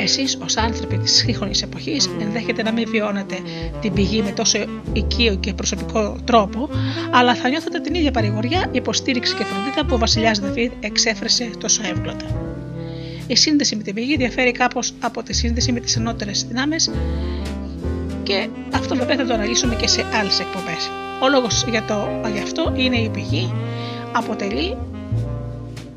[0.00, 3.36] Εσείς, ως άνθρωποι της σύγχρονης εποχής, ενδέχεται να μην βιώνετε
[3.80, 4.58] την πηγή με τόσο
[4.92, 6.68] οικείο και προσωπικό τρόπο,
[7.10, 11.82] αλλά θα νιώθετε την ίδια παρηγοριά, υποστήριξη και φροντίδα που ο βασιλιάς Δαβίδ εξέφρασε τόσο
[11.86, 12.26] εύγλωτα.
[13.26, 16.90] Η σύνδεση με την πηγή διαφέρει κάπως από τη σύνδεση με τις ενώτερε δυνάμεις
[18.28, 20.90] και αυτό βέβαια θα το αναλύσουμε και σε άλλες εκπομπές.
[21.22, 23.52] Ο λόγος για το γι' αυτό είναι η πηγή
[24.12, 24.76] αποτελεί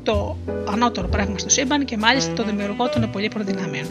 [0.02, 0.36] το
[0.72, 3.86] ανώτερο πράγμα στο σύμπαν και μάλιστα το δημιουργό των πολύπλοκων δυνάμεων.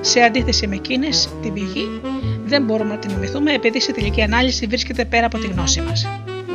[0.00, 2.00] Σε αντίθεση με εκείνες, την πηγή
[2.44, 6.06] δεν μπορούμε να την μιμηθούμε επειδή σε τελική ανάλυση βρίσκεται πέρα από τη γνώση μας.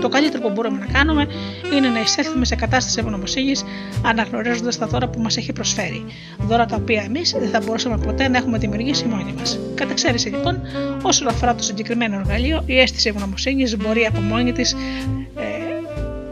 [0.02, 1.28] Το καλύτερο που μπορούμε να κάνουμε
[1.76, 3.64] είναι να εισέλθουμε σε κατάσταση ευγνωμοσύνης
[4.06, 6.06] αναγνωρίζοντας τα δώρα που μας έχει προσφέρει.
[6.40, 9.60] Δώρα τα οποία εμείς δεν θα μπορούσαμε ποτέ να έχουμε δημιουργήσει μόνοι μας.
[9.76, 10.62] Κατά εξαίρεση λοιπόν,
[11.02, 15.48] όσον αφορά το συγκεκριμένο εργαλείο, η αίσθηση ευγνωμοσύνης μπορεί από μόνη της ε,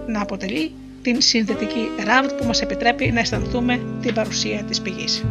[0.07, 0.71] να αποτελεί
[1.01, 5.23] την συνδετική ράβδ που μας επιτρέπει να αισθανθούμε την παρουσία της πηγής.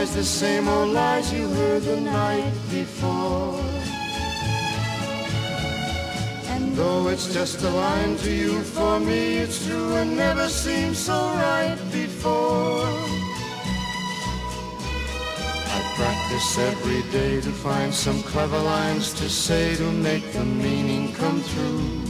[0.00, 3.60] Despise the same old lies you heard the night before.
[6.52, 10.96] And though it's just a line to you, for me it's true and never seemed
[10.96, 12.86] so right before.
[15.76, 21.12] I practice every day to find some clever lines to say to make the meaning
[21.14, 22.09] come through.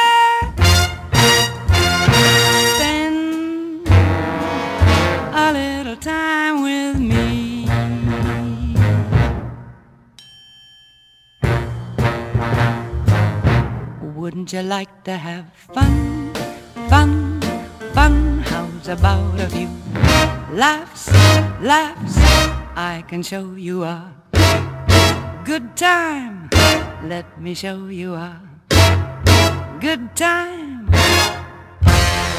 [6.01, 7.65] Time with me.
[14.15, 16.33] Wouldn't you like to have fun,
[16.89, 17.39] fun,
[17.93, 18.39] fun?
[18.49, 19.69] How's about a few
[20.51, 21.13] laughs,
[21.61, 22.17] laughs?
[22.75, 24.11] I can show you a
[25.45, 26.49] good time.
[27.05, 28.41] Let me show you a
[29.79, 30.89] good time.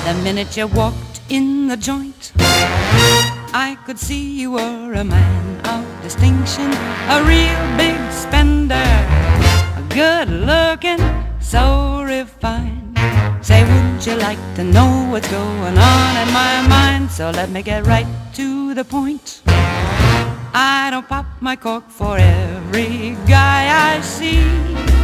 [0.02, 2.32] The minute you walked in the joint,
[3.54, 6.72] I could see you were a man of distinction,
[7.08, 8.88] a real big spender,
[9.76, 10.98] a good looking,
[11.38, 12.96] so refined.
[13.42, 17.10] Say, wouldn't you like to know what's going on in my mind?
[17.10, 19.42] So let me get right to the point.
[20.54, 25.01] I don't pop my cork for every guy I see.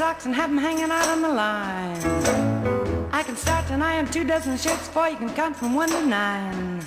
[0.00, 2.00] Socks and have them hanging out on the line.
[3.12, 6.00] I can start and iron two dozen shirts for you can count from one to
[6.06, 6.80] nine.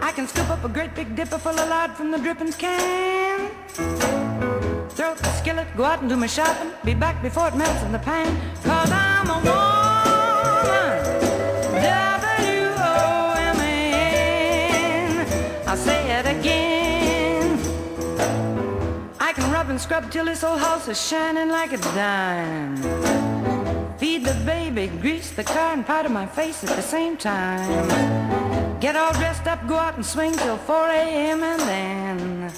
[0.00, 3.50] I can scoop up a great big dipper full of lard from the drippings can.
[4.96, 6.70] Throw up the skillet, go out and do my shopping.
[6.86, 8.28] Be back before it melts in the pan.
[8.64, 9.79] Cause I'm a woman.
[19.80, 22.76] Scrub till this old house is shining like a dime.
[23.96, 27.88] Feed the baby, grease the car, and powder my face at the same time.
[28.78, 31.42] Get all dressed up, go out and swing till 4 a.m.
[31.42, 32.52] and then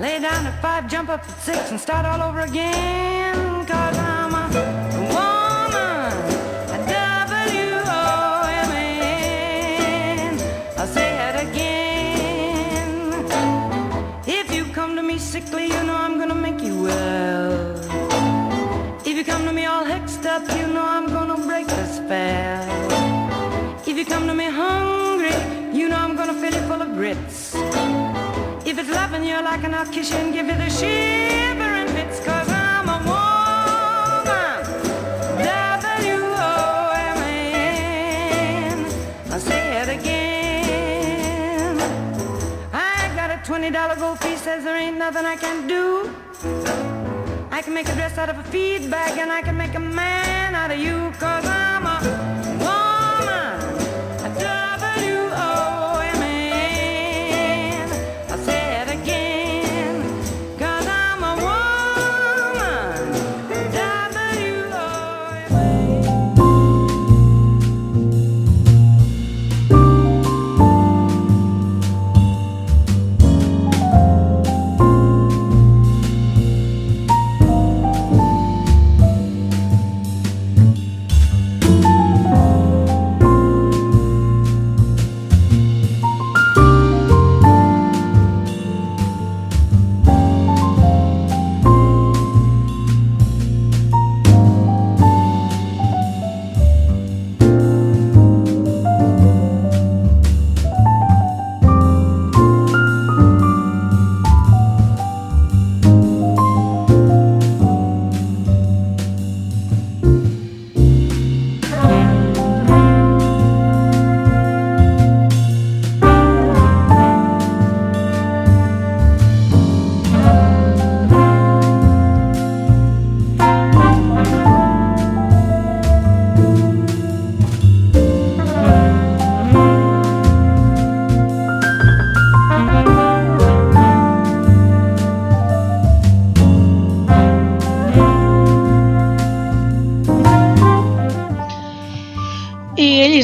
[0.00, 3.66] lay down at 5, jump up at 6, and start all over again.
[3.66, 4.11] Cause I'm
[20.32, 22.64] up, you know I'm gonna break the spell.
[23.86, 25.34] If you come to me hungry,
[25.78, 27.54] you know I'm gonna fill you full of grits.
[28.64, 32.18] If it's loving you like and I'll kiss you and give you the shivering fits,
[32.24, 34.56] cause I'm a woman.
[35.90, 37.18] W-O-M-A-N.
[39.32, 41.74] I'll say it again.
[42.72, 45.82] I got a $20 gold piece, says there ain't nothing I can do.
[47.52, 49.78] I can make a dress out of a feed bag and I can make a
[49.78, 52.31] man out of you cause I'm a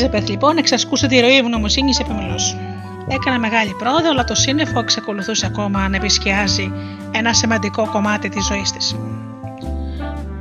[0.09, 2.56] Ελίζαπεθ λοιπόν εξασκούσε τη ροή ευγνωμοσύνης επιμελώς.
[3.09, 6.72] Έκανε μεγάλη πρόοδο, αλλά το σύννεφο εξακολουθούσε ακόμα να επισκιάζει
[7.10, 8.97] ένα σημαντικό κομμάτι της ζωής της.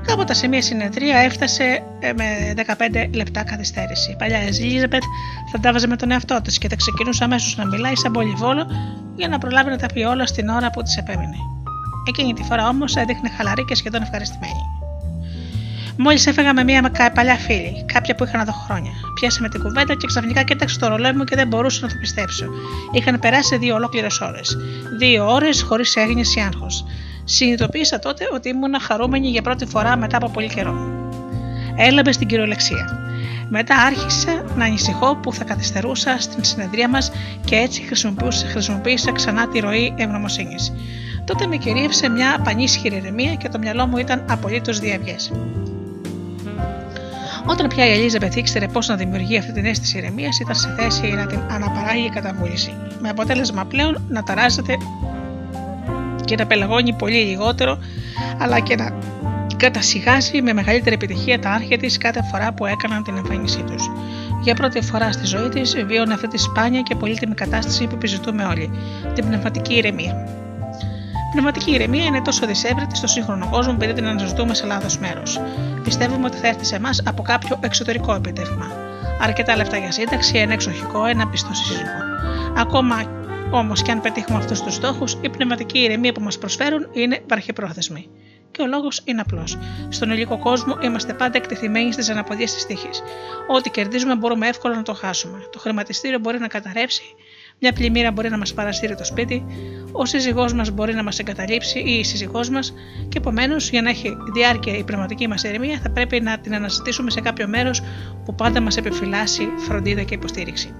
[0.05, 4.11] Κάποτε σε μια συνεδρία έφτασε ε, με 15 λεπτά καθυστέρηση.
[4.11, 5.03] Η παλιά Ελίζαπεθ
[5.51, 8.67] θα τα βάζε με τον εαυτό της και θα ξεκινούσε αμέσως να μιλάει σαν πολυβόλο
[9.15, 11.37] για να προλάβει να τα πει όλα στην ώρα που της επέμεινε.
[12.07, 14.66] Εκείνη τη φορά όμως έδειχνε χαλαρή και σχεδόν ευχαριστημένη.
[15.97, 18.91] Μόλις έφεγα με μια παλιά φίλη, κάποια που είχα να δω χρόνια.
[19.19, 22.45] Πιάσαμε την κουβέντα και ξαφνικά κοίταξε το ρολόι μου και δεν μπορούσα να το πιστέψω.
[22.91, 24.57] Είχαν περάσει δύο ολόκληρες ώρες.
[24.97, 26.85] Δύο ώρες χωρίς έγνηση ή άγχος.
[27.23, 30.75] Συνειδητοποίησα τότε ότι ήμουν χαρούμενη για πρώτη φορά μετά από πολύ καιρό.
[31.75, 32.99] Έλαμπε στην κυριολεξία.
[33.49, 37.11] Μετά άρχισα να ανησυχώ που θα καθυστερούσα στην συνεδρία μας
[37.45, 37.81] και έτσι
[38.51, 40.73] χρησιμοποίησα ξανά τη ροή ευγνωμοσύνης.
[41.25, 45.31] Τότε με κυρίευσε μια πανίσχυρη ηρεμία και το μυαλό μου ήταν απολύτως διαβιές.
[47.49, 51.07] Όταν πια η Ελίζα ήξερε πώς να δημιουργεί αυτή την αίσθηση ηρεμίας, ήταν σε θέση
[51.07, 52.73] να την αναπαράγει κατά βούληση.
[53.01, 54.77] Με αποτέλεσμα πλέον να ταράζεται
[56.25, 57.77] και να πελαγώνει πολύ λιγότερο,
[58.37, 58.89] αλλά και να
[59.57, 63.89] κατασυγάζει με μεγαλύτερη επιτυχία τα άρχια της κάθε φορά που έκαναν την εμφάνισή τους.
[64.43, 68.45] Για πρώτη φορά στη ζωή της βίωνε αυτή τη σπάνια και πολύτιμη κατάσταση που επιζητούμε
[68.45, 68.71] όλοι,
[69.13, 70.27] την πνευματική ηρεμία.
[71.31, 75.39] Πνευματική ηρεμία είναι τόσο δυσέβρετη στο σύγχρονο κόσμο που την αναζητούμε σε λάθος μέρος.
[75.83, 78.71] Πιστεύουμε ότι θα έρθει σε εμάς από κάποιο εξωτερικό επιτεύγμα.
[79.21, 81.89] Αρκετά λεφτά για σύνταξη, ένα εξοχικό, ένα πιστό σύζυγο.
[82.57, 82.95] Ακόμα
[83.51, 88.09] όμως και αν πετύχουμε αυτούς τους στόχους, η πνευματική ηρεμία που μας προσφέρουν είναι βραχυπρόθεσμη.
[88.51, 89.57] Και ο λόγος είναι απλός.
[89.89, 93.01] Στον ελληνικό κόσμο είμαστε πάντα εκτεθειμένοι στις αναποδίες της τύχης.
[93.47, 95.39] Ό,τι κερδίζουμε μπορούμε εύκολα να το χάσουμε.
[95.51, 97.03] Το χρηματιστήριο μπορεί να καταρρεύσει,
[97.59, 99.45] μια πλημμύρα μπορεί να μας παρασύρει το σπίτι,
[99.91, 102.73] ο σύζυγός μας μπορεί να μας εγκαταλείψει ή η σύζυγός μας,
[103.09, 107.11] και επομένως για να έχει διάρκεια η πνευματική μας ηρεμία θα πρέπει να την αναζητήσουμε
[107.11, 107.81] σε κάποιο μέρος
[108.25, 110.73] που πάντα μας επιφυλάσσει φροντίδα και υποστήριξη.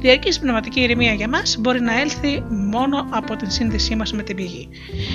[0.00, 4.36] Διαρκής πνευματική ηρεμία για μας μπορεί να έλθει μόνο από την σύνδεσή μας με την
[4.36, 4.68] πηγή.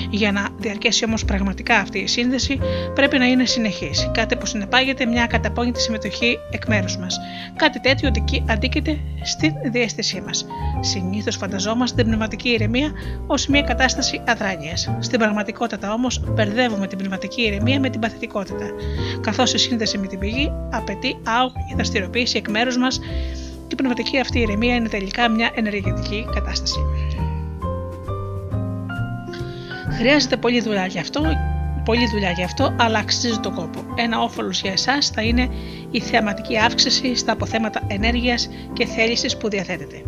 [0.10, 2.60] Για να διαρκέσει όμως πραγματικά αυτή η σύνδεση,
[2.94, 7.20] πρέπει να είναι συνεχής, κάτι που συνεπάγεται μια καταπώνητη συμμετοχή εκ μέρους μας.
[7.56, 8.12] Κάτι τέτοιο
[8.50, 10.46] αντίκειται στην διέστησή μας.
[10.80, 12.92] Συνήθως φανταζόμαστε την πνευματική ηρεμία
[13.28, 14.90] ως μια κατάσταση αδράνειας.
[15.00, 18.66] Στην πραγματικότητα όμως, μπερδεύουμε την πνευματική ηρεμία με την παθητικότητα,
[19.22, 23.76] καθώς η σύνδεση με την πηγή απαιτεί άγχο και δραστηριοποίηση εκ μέρους μας και η
[23.76, 26.80] πνευματική αυτή ηρεμία είναι τελικά μια ενεργητική κατάσταση.
[29.98, 31.22] Χρειάζεται πολλή δουλειά γι' αυτό,
[31.86, 33.80] πολλή δουλειά γι' αυτό, αλλά αξίζει τον κόπο.
[33.96, 35.50] Ένα όφελος για εσάς θα είναι
[35.92, 40.02] η θεαματική αύξηση στα αποθέματα ενέργειας και θέλησης που διαθέτεται.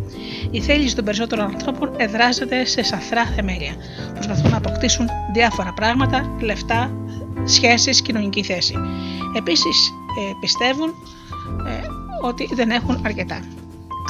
[0.50, 3.74] Η θέληση των περισσότερων ανθρώπων εδράζεται σε σαφρά θεμέλια.
[4.14, 6.92] Προσπαθούν να αποκτήσουν διάφορα πράγματα, λεφτά,
[7.44, 8.74] σχέσεις, κοινωνική θέση.
[9.36, 10.88] Επίσης, ε, πιστεύουν
[11.66, 13.40] ε, ότι δεν έχουν αρκετά.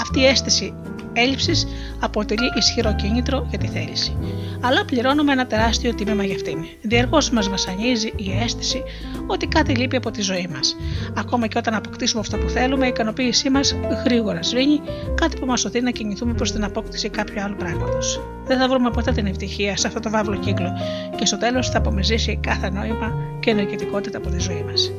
[0.00, 0.74] Αυτή η αίσθηση
[1.12, 1.66] έλλειψης
[2.00, 4.16] αποτελεί ισχυρό κίνητρο για τη θέληση.
[4.60, 6.64] Αλλά πληρώνουμε ένα τεράστιο τίμημα για αυτήν.
[6.82, 8.82] Διαρκώ μας βασανίζει η αίσθηση
[9.26, 10.76] ότι κάτι λείπει από τη ζωή μας.
[11.16, 13.74] Ακόμα και όταν αποκτήσουμε αυτό που θέλουμε, η ικανοποίησή μας
[14.04, 14.80] γρήγορα σβήνει,
[15.14, 18.20] κάτι που μας οθεί να κινηθούμε προς την απόκτηση κάποιου άλλου πράγματος.
[18.44, 20.72] Δεν θα βρούμε ποτέ την ευτυχία σε αυτό το βάβλο κύκλο
[21.16, 24.92] και στο τέλος θα απομεζήσει κάθε νόημα και ενεργητικότητα από τη ζωή μας.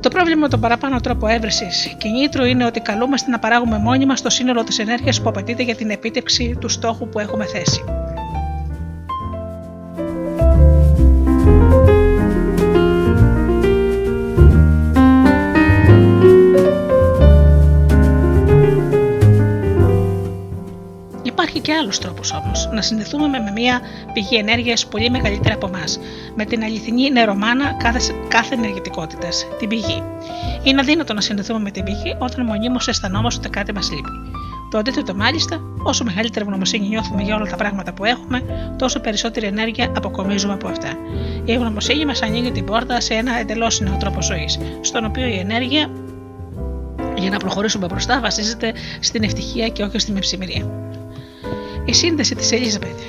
[0.00, 1.66] Το πρόβλημα με τον παραπάνω τρόπο έβρεση
[1.98, 5.74] κινήτρου είναι ότι καλούμαστε να παράγουμε μόνοι μα το σύνολο της ενέργειας που απαιτείται για
[5.74, 7.84] την επίτευξη του στόχου που έχουμε θέσει.
[21.46, 22.68] Υπάρχει και άλλος τρόπος όμως.
[22.72, 23.80] Να συνδεθούμε με μια
[24.12, 25.98] πηγή ενέργειας πολύ μεγαλύτερη από εμάς.
[26.34, 30.02] Με την αληθινή νερομάνα κάθε, κάθε ενεργητικότητας, την πηγή.
[30.62, 34.10] Είναι αδύνατο να συνδεθούμε με την πηγή όταν μονίμως αισθανόμαστε ότι κάτι μας λείπει.
[34.70, 38.42] Το αντίθετο, μάλιστα, όσο μεγαλύτερη ευγνωμοσύνη νιώθουμε για όλα τα πράγματα που έχουμε,
[38.78, 40.88] τόσο περισσότερη ενέργεια αποκομίζουμε από αυτά.
[41.44, 45.38] Η ευγνωμοσύνη μας ανοίγει την πόρτα σε ένα εντελώς νέο τρόπο ζωής, στον οποίο η
[45.38, 45.90] ενέργεια
[47.16, 50.70] για να προχωρήσουμε μπροστά βασίζεται στην ευτυχία και όχι στην ευσημερία.
[51.86, 53.00] Η σύνδεση της Ελίζαπεθ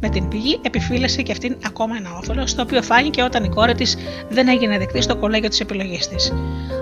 [0.00, 3.74] με την πηγή επιφύλασε και αυτήν ακόμα ένα όφελο, το οποίο φάνηκε όταν η κόρη
[3.74, 3.96] της
[4.28, 6.32] δεν έγινε δεκτή στο κολέγιο της επιλογής της.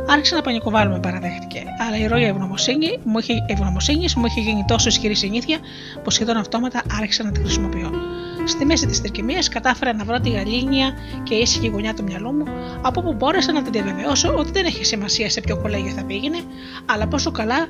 [0.09, 3.35] Άρχισε να πανικοβάλλουμε, παραδέχτηκε, αλλά η ροή ευγνωμοσύνη μου είχε,
[4.17, 5.59] μου είχε γίνει τόσο ισχυρή συνήθεια
[6.05, 7.91] που σχεδόν αυτόματα άρχισα να τη χρησιμοποιώ.
[8.49, 10.93] Στη μέση της τρικυμία κατάφερα να βρω τη γαλήνια
[11.23, 12.45] και ήσυχη γωνιά του μυαλού μου,
[12.83, 16.39] από όπου μπόρεσα να την διαβεβαιώσω ότι δεν έχει σημασία σε ποιο κολέγιο θα πήγαινε,
[16.87, 17.67] αλλά πόσο καλά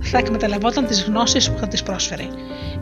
[0.00, 2.26] θα εκμεταλλευόταν τις γνώσεις που θα της πρόσφερε.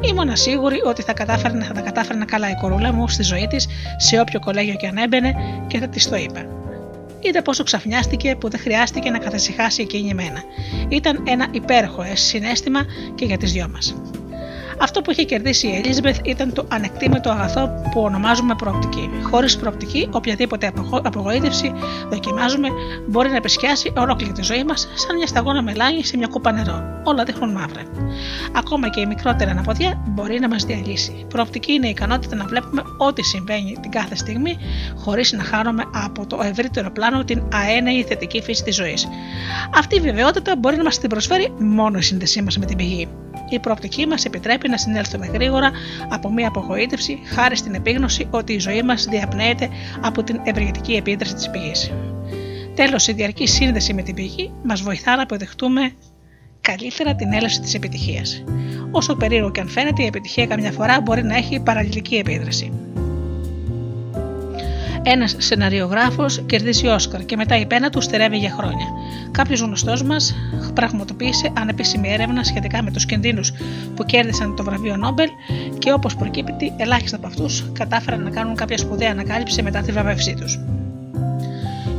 [0.00, 3.66] Ήμουν σίγουρη ότι θα, κατάφερνε, θα τα κατάφερνα καλά η κορούλα μου στη ζωή της,
[3.96, 5.34] σε όποιο κολέγιο και αν έμπαινε,
[5.66, 6.46] και θα της το είπα.
[7.20, 10.42] Είδα πόσο ξαφνιάστηκε που δεν χρειάστηκε να καθησυχάσει εκείνη εμένα.
[10.88, 12.80] Ήταν ένα υπέροχο συνέστημα
[13.14, 13.94] και για τις δυο μας.
[14.78, 19.10] Αυτό που είχε κερδίσει η Ελίζαμπεθ ήταν το ανεκτήμητο αγαθό που ονομάζουμε προοπτική.
[19.30, 20.72] Χωρίς προοπτική, οποιαδήποτε
[21.02, 21.72] απογοήτευση
[22.10, 22.68] δοκιμάζουμε
[23.08, 26.82] μπορεί να επισκιάσει ολόκληρη τη ζωή μας σαν μια σταγόνα μελάνη σε μια κούπα νερό.
[27.04, 27.82] Όλα δείχνουν μαύρα.
[28.52, 31.26] Ακόμα και η μικρότερη αναποδιά μπορεί να μας διαλύσει.
[31.28, 34.56] Προοπτική είναι η ικανότητα να βλέπουμε ό,τι συμβαίνει την κάθε στιγμή
[34.96, 39.08] χωρίς να χάνουμε από το ευρύτερο πλάνο την αένεη θετική φύση της ζωής.
[39.74, 43.08] Αυτή η βεβαιότητα μπορεί να μας την προσφέρει μόνο η σύνδεσή μας με την πηγή.
[43.48, 45.70] Η προοπτική μας επιτρέπει να συνέλθουμε γρήγορα
[46.08, 49.68] από μια απογοήτευση χάρη στην επίγνωση ότι η ζωή μας διαπνέεται
[50.00, 51.92] από την ευεργετική επίδραση της πηγής.
[52.74, 55.92] Τέλος, η διαρκή σύνδεση με την πηγή μας βοηθά να αποδεχτούμε
[56.60, 58.44] καλύτερα την έλευση της επιτυχίας.
[58.90, 62.83] Όσο περίεργο και αν φαίνεται, η επιτυχία καμιά φορά μπορεί να έχει παραλληλική επίδραση.
[65.06, 68.86] Ένας σεναριογράφος κερδίζει Όσκαρ και μετά η πένα του στερεύει για χρόνια.
[69.30, 70.34] Κάποιος γνωστός μας
[70.74, 73.52] πραγματοποίησε ανεπίσημη έρευνα σχετικά με τους κινδύνους
[73.96, 75.28] που κέρδισαν το βραβείο Νόμπελ
[75.78, 80.34] και όπως προκύπτει, ελάχιστα από αυτούς κατάφεραν να κάνουν κάποια σπουδαία ανακάλυψη μετά τη βραβεύσή
[80.34, 80.58] τους.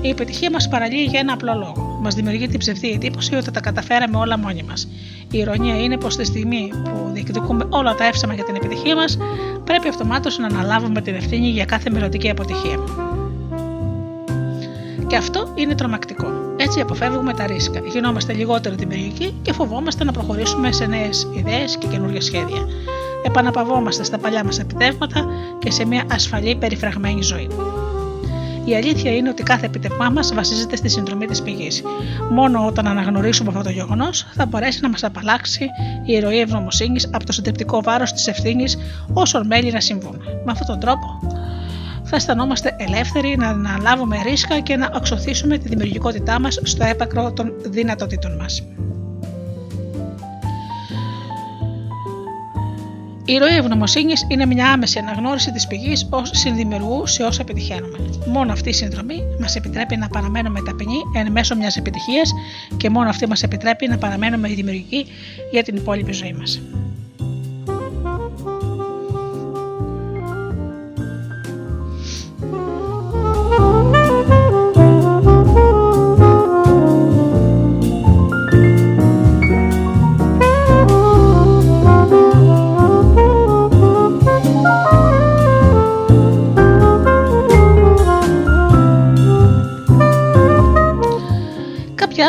[0.02, 1.95] Η επιτυχία μας παραλύει για ένα απλό λόγο.
[2.06, 4.88] Μας δημιουργεί την ψευδή εντύπωση ότι τα καταφέραμε όλα μόνοι μας.
[5.32, 9.18] Η ηρωνία είναι πως στη στιγμή που διεκδικούμε όλα τα εύσημα για την επιτυχία μας,
[9.64, 12.78] πρέπει αυτομάτως να αναλάβουμε την ευθύνη για κάθε μελλοντική αποτυχία.
[15.08, 16.28] Και αυτό είναι τρομακτικό.
[16.58, 21.88] Έτσι αποφεύγουμε τα ρίσκα, γινόμαστε λιγότερο δημιουργικοί και φοβόμαστε να προχωρήσουμε σε νέες ιδέες και
[21.88, 22.68] καινούργια σχέδια.
[23.24, 25.26] Επαναπαυόμαστε στα παλιά μας επιτεύγματα
[25.60, 27.48] και σε μια ασφαλή περιφραγμένη ζωή.
[28.66, 31.84] Η αλήθεια είναι ότι κάθε επιτευγμά μας βασίζεται στη συνδρομή της πηγής.
[32.32, 35.64] Μόνο όταν αναγνωρίσουμε αυτό το γεγονός θα μπορέσει να μας απαλλάξει
[36.06, 38.78] η ηρωή ευγνωμοσύνη από το συντριπτικό βάρος της ευθύνης
[39.14, 40.22] όσων μέλη να συμβούν.
[40.46, 41.20] Με αυτόν τον τρόπο
[42.04, 47.54] θα αισθανόμαστε ελεύθεροι να αναλάβουμε ρίσκα και να αξιοθήσουμε τη δημιουργικότητά μας στο έπακρο των
[47.66, 48.64] δυνατοτήτων μας.
[53.28, 57.98] Η ροή ευγνωμοσύνης είναι μια άμεση αναγνώριση της πηγής ως συνδημιουργού σε όσα επιτυχαίνουμε.
[58.28, 62.32] Μόνο αυτή η συνδρομή μας επιτρέπει να παραμένουμε ταπεινοί εν μέσω μιας επιτυχίας
[62.78, 65.06] και μόνο αυτή μας επιτρέπει να παραμένουμε δημιουργικοί
[65.52, 66.62] για την υπόλοιπη ζωή μας.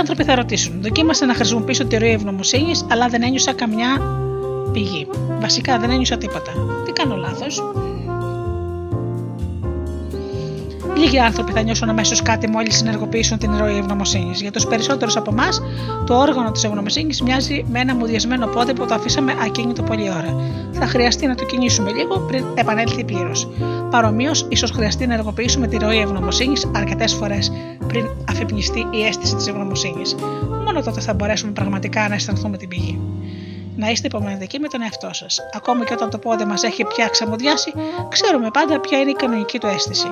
[0.09, 4.01] Άνθρωποι θα ρωτήσουν: Δοκίμασα να χρησιμοποιήσω τη ροή ευγνωμοσύνης, αλλά δεν ένιωσα καμιά
[4.73, 5.07] πηγή.
[5.41, 6.53] Βασικά δεν ένιωσα τίποτα.
[6.85, 7.63] Τι κάνω λάθος;
[10.97, 14.41] Λίγοι άνθρωποι θα νιώσουν αμέσως κάτι μόλις συνεργοποιήσουν την ροή ευγνωμοσύνης.
[14.41, 15.63] Για τους περισσότερους από εμάς,
[16.07, 20.41] το όργανο της ευγνωμοσύνης μοιάζει με ένα μουδιασμένο πόδι που το αφήσαμε ακίνητο πολλή ώρα.
[20.73, 23.49] Θα χρειαστεί να το κινήσουμε λίγο πριν επανέλθει πλήρως.
[23.91, 27.53] Παρομοίως, ίσως χρειαστεί να ενεργοποιήσουμε τη ροή ευγνωμοσύνης αρκετές φορές
[27.87, 30.15] πριν αφυπνιστεί η αίσθηση της ευγνωμοσύνης.
[30.65, 33.01] Μόνο τότε θα μπορέσουμε πραγματικά να αισθανθούμε την πηγή
[33.77, 35.41] να είστε υπομονετικοί με τον εαυτό σας.
[35.55, 37.73] Ακόμα και όταν το πόδι μας έχει πια ξαμουδιάσει,
[38.09, 40.09] ξέρουμε πάντα ποια είναι η κανονική του αίσθηση.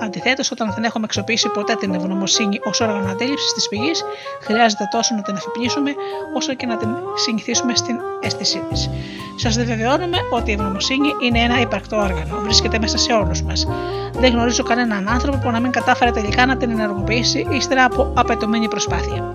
[0.00, 4.04] Αντιθέτως, όταν δεν έχουμε εξοπλίσει ποτέ την ευγνωμοσύνη ως όργανο αντίληψης της πηγής,
[4.40, 5.94] χρειάζεται τόσο να την αφυπνίσουμε
[6.34, 8.90] όσο και να την συνηθίσουμε στην αίσθησή της.
[9.36, 12.40] Σας διαβεβαιώνουμε ότι η ευγνωμοσύνη είναι ένα υπαρκτό όργανο.
[12.42, 13.66] Βρίσκεται μέσα σε όλους μας.
[14.12, 18.68] Δεν γνωρίζω κανέναν άνθρωπο που να μην κατάφερε τελικά να την ενεργοποιήσει ύστερα από απαιτωμένη
[18.68, 19.30] προσπάθεια.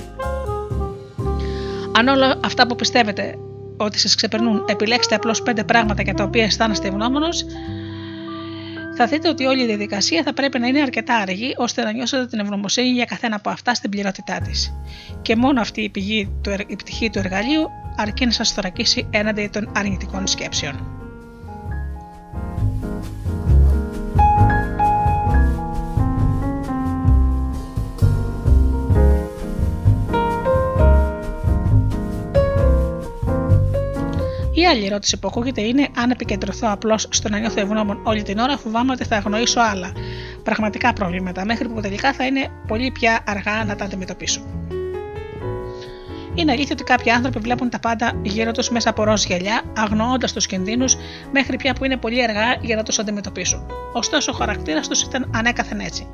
[1.97, 3.37] Αν όλα αυτά που πιστεύετε
[3.83, 7.45] ότι σας ξεπερνούν, επιλέξτε απλώς πέντε πράγματα για τα οποία αισθάνεστε ευγνώμονος,
[8.97, 12.25] θα δείτε ότι όλη η διαδικασία θα πρέπει να είναι αρκετά αργή ώστε να νιώσετε
[12.25, 14.73] την ευγνωμοσύνη για καθένα από αυτά στην πληρότητά της.
[15.21, 16.31] Και μόνο αυτή η, πηγή,
[16.67, 21.00] η πτυχή του εργαλείου αρκεί να σας θωρακίσει έναντι των αρνητικών σκέψεων.
[34.61, 38.39] Η άλλη ερώτηση που ακούγεται είναι αν επικεντρωθώ απλώς στο να νιώθω ευγνώμων όλη την
[38.39, 39.91] ώρα, φοβάμαι ότι θα αγνοήσω άλλα
[40.43, 44.41] πραγματικά προβλήματα, μέχρι που τελικά θα είναι πολύ πια αργά να τα αντιμετωπίσω.
[46.33, 50.33] Είναι αλήθεια ότι κάποιοι άνθρωποι βλέπουν τα πάντα γύρω τους μέσα από ροζ γυαλιά, αγνοώντας
[50.33, 50.95] τους κινδύνους,
[51.31, 53.65] μέχρι πια που είναι πολύ αργά για να τους αντιμετωπίσουν.
[53.93, 56.07] Ωστόσο, ο χαρακτήρας τους ήταν ανέκαθεν έτσι.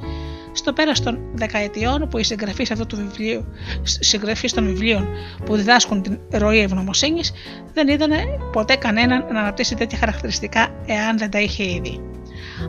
[0.58, 3.46] Στο πέρας των δεκαετιών που οι συγγραφεί αυτού του βιβλίου,
[3.84, 5.08] συγγραφεί των βιβλίων
[5.46, 7.34] που διδάσκουν την ροή ευγνωμοσύνης,
[7.74, 8.12] δεν είδαν
[8.52, 12.02] ποτέ κανέναν να αναπτύσσει τέτοια χαρακτηριστικά εάν δεν τα είχε ήδη.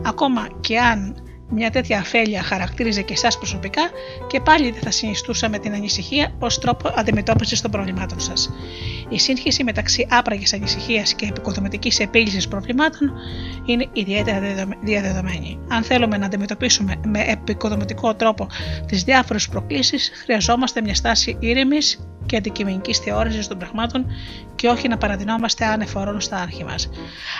[0.05, 1.15] Ακόμα και αν
[1.49, 3.81] μια τέτοια αφέλεια χαρακτήριζε και εσάς προσωπικά
[4.27, 8.49] και πάλι δεν θα συνιστούσαμε την ανησυχία ως τρόπο αντιμετώπισης των προβλημάτων σας.
[9.09, 13.11] Η σύγχυση μεταξύ άπραγης ανησυχίας και επικοδομητικής επίλυσης προβλημάτων
[13.65, 14.39] είναι ιδιαίτερα
[14.81, 15.59] διαδεδομένη.
[15.67, 18.47] Αν θέλουμε να αντιμετωπίσουμε με επικοδομητικό τρόπο
[18.85, 21.99] τις διάφορες προκλήσεις, χρειαζόμαστε μια στάση ήρεμης
[22.29, 24.05] και αντικειμενικής θεώρησης των πραγμάτων
[24.55, 26.89] και όχι να παραδεινόμαστε ανεφορών στα άρχη μας.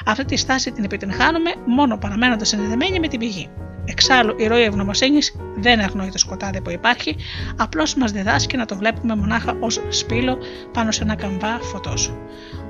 [0.05, 3.49] Αυτή τη στάση την επιτυγχάνουμε μόνο παραμένοντας συνδεδεμένοι με την πηγή.
[3.85, 7.15] Εξάλλου, η ροή ευγνωμοσύνης δεν αγνοεί το σκοτάδι που υπάρχει,
[7.57, 10.37] απλώς μας διδάσκει να το βλέπουμε μονάχα ως σπήλο
[10.73, 12.13] πάνω σε ένα καμβά φωτός.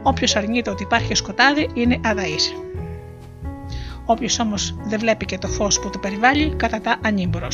[0.03, 2.53] Όποιος αρνείται ότι υπάρχει σκοτάδι είναι αδαής.
[4.11, 7.47] Όποιος όμως δεν βλέπει και το φως που το περιβάλλει, κατατά ανήμπορο.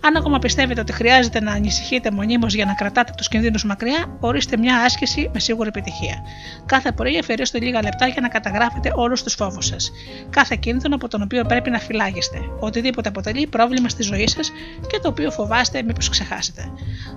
[0.00, 4.56] Αν ακόμα πιστεύετε ότι χρειάζεται να ανησυχείτε μονίμως για να κρατάτε τους κινδύνους μακριά, ορίστε
[4.56, 6.22] μια άσκηση με σίγουρη επιτυχία.
[6.66, 9.90] Κάθε πρωί αφαιρέστε λίγα λεπτά για να καταγράφετε όλους τους φόβους σας.
[10.30, 12.38] Κάθε κίνδυνο από τον οποίο πρέπει να φυλάγεστε.
[12.60, 14.52] Οτιδήποτε αποτελεί πρόβλημα στη ζωή σας
[14.86, 16.72] και το οποίο φοβάστε μήπως ξεχάσετε.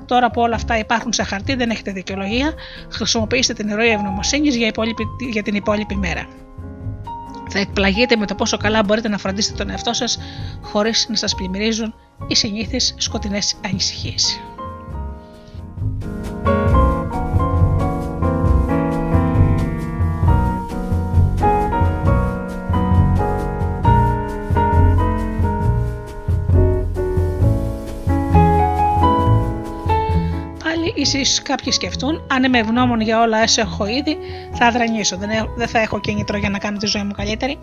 [0.06, 2.54] Τώρα που όλα αυτά υπάρχουν σε χαρτί, δεν έχετε δικαιολογία,
[2.92, 4.72] χρησιμοποιήστε την ροή ευγνωμοσύνης για,
[5.32, 6.28] για την υπόλοιπη μέρα.
[7.52, 10.20] Θα εκπλαγείτε με το πόσο καλά μπορείτε να φροντίσετε τον εαυτό σας
[10.62, 11.94] χωρίς να σας πλημμυρίζουν
[12.28, 14.40] οι συνήθεις σκοτεινές ανησυχίες.
[31.00, 34.18] Ίσως κάποιοι σκεφτούν, αν είμαι ευγνώμων για όλα έσω έχω ήδη,
[34.54, 35.18] θα αδρανήσω.
[35.18, 37.58] Δεν, δεν θα έχω κίνητρο για να κάνω τη ζωή μου καλύτερη.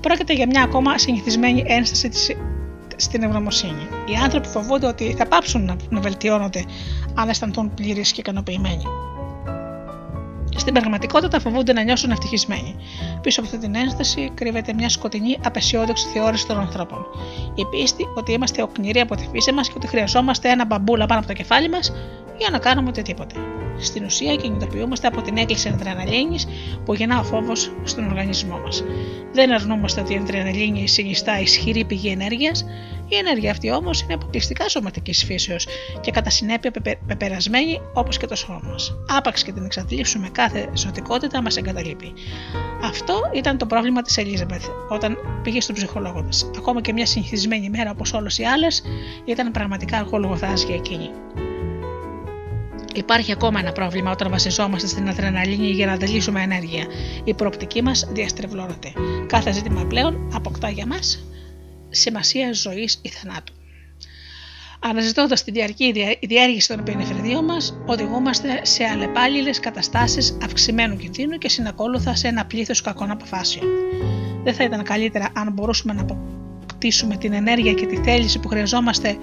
[0.00, 2.36] Πρόκειται για μια ακόμα συνηθισμένη ένσταση της,
[2.96, 3.88] στην ευγνωμοσύνη.
[4.06, 6.64] Οι άνθρωποι φοβούνται ότι θα πάψουν να, να βελτιώνονται
[7.14, 8.84] αν αισθανθούν πλήρεις και ικανοποιημένοι.
[10.56, 12.76] Στην πραγματικότητα φοβούνται να νιώσουν ευτυχισμένοι.
[13.20, 17.06] Πίσω από αυτή την ένσταση κρύβεται μια σκοτεινή, απεσιόδοξη θεώρηση των ανθρώπων.
[17.54, 21.18] Η πίστη ότι είμαστε οκνηροί από τη φύση μας και ότι χρειαζόμαστε ένα μπαμπούλα πάνω
[21.18, 21.92] από το κεφάλι μας
[22.38, 23.34] για να κάνουμε οτιδήποτε.
[23.78, 26.38] Στην ουσία κινητοποιούμαστε από την έκκληση αδρεναλίνη
[26.84, 28.84] που γεννά ο φόβος στον οργανισμό μας.
[29.32, 32.64] Δεν αρνούμαστε ότι η αδρεναλίνη συνιστά ισχυρή πηγή ενέργειας,
[33.10, 35.66] η ενέργεια αυτή όμως είναι αποκλειστικά σωματικής φύσεως
[36.00, 36.70] και κατά συνέπεια
[37.06, 38.94] πεπερασμένη όπως και το σώμα μας.
[39.08, 42.12] Άπαξ και την εξαντλήσουμε κάθε ζωτικότητα μας εγκαταλείπει.
[42.82, 46.50] Αυτό ήταν το πρόβλημα της Ελίζαμπεθ όταν πήγε στον ψυχολόγο της.
[46.56, 48.82] Ακόμα και μια συνηθισμένη μέρα όπως όλες οι άλλες
[49.24, 51.10] ήταν πραγματικά αργόλογο για εκείνη.
[52.94, 56.86] Υπάρχει ακόμα ένα πρόβλημα όταν βασιζόμαστε στην αδρεναλίνη για να αντιλήσουμε ενέργεια.
[57.24, 58.92] Η προοπτική μας διαστρεβλώνεται.
[59.26, 61.24] Κάθε ζήτημα πλέον αποκτά για μας
[61.90, 63.52] σημασία ζωής ή θανάτου.
[64.82, 72.14] Αναζητώντας τη διαρκή διέργηση των επενεφρεδίων μας, οδηγούμαστε σε αλλεπάλληλες καταστάσεις αυξημένου κινδύνου και συνακόλουθα
[72.14, 73.66] σε ένα πλήθος κακών αποφάσεων.
[74.44, 79.16] Δεν θα ήταν καλύτερα αν μπορούσαμε να αποκτήσουμε την ενέργεια και τη θέληση που χρειαζόμαστε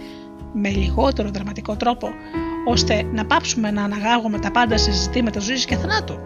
[0.53, 2.09] με λιγότερο δραματικό τρόπο,
[2.65, 6.19] ώστε να πάψουμε να αναγάγουμε τα πάντα σε ζητήματα ζωής και θανάτου.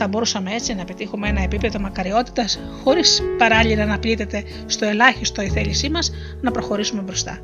[0.00, 5.48] Θα μπορούσαμε έτσι να πετύχουμε ένα επίπεδο μακαριότητας χωρίς παράλληλα να πλήττεται στο ελάχιστο η
[5.48, 6.10] θέλησή μας
[6.40, 7.38] να προχωρήσουμε μπροστά.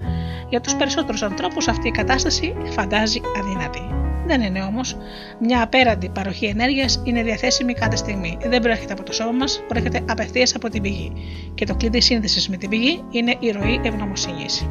[0.49, 3.81] Για τους περισσότερους ανθρώπους αυτή η κατάσταση φαντάζει αδύνατη.
[4.27, 4.97] Δεν είναι όμως.
[5.41, 8.39] Μια απέραντη παροχή ενέργειας είναι διαθέσιμη κάθε στιγμή.
[8.47, 11.13] Δεν προέρχεται από το σώμα μας, προέρχεται απευθείας από την πηγή.
[11.55, 14.67] Και το κλειδί σύνδεσης με την πηγή είναι η ροή ευγνωμοσύνης.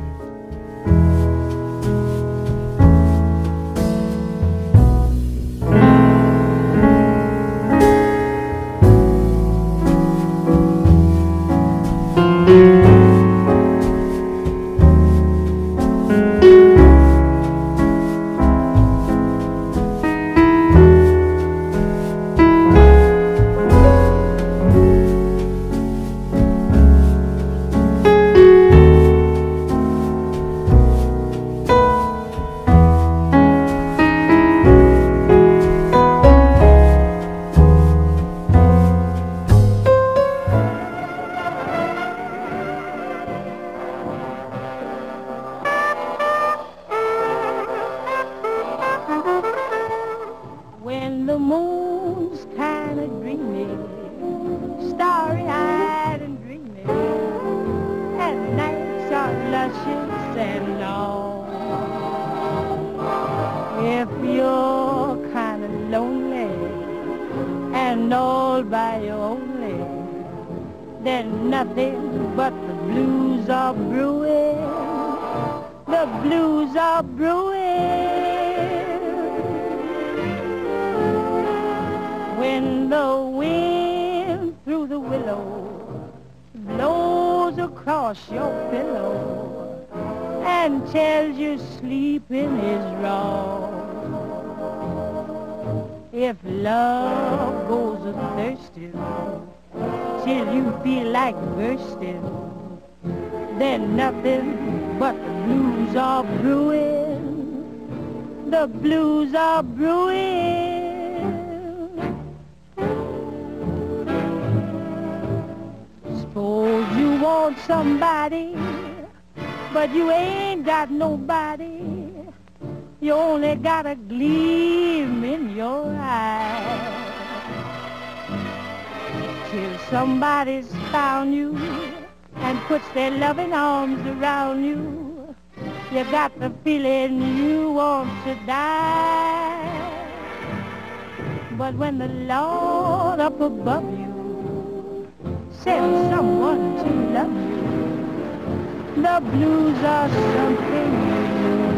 [141.75, 145.07] When the Lord up above you
[145.49, 151.73] sends someone to love you, the blues are something do.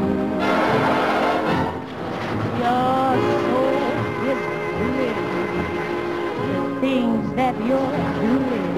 [2.60, 3.16] Your
[3.48, 3.96] soul
[4.32, 4.42] is
[4.80, 5.20] doing
[6.82, 8.74] things that you're doing.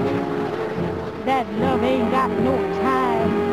[1.25, 3.46] That love ain't got no time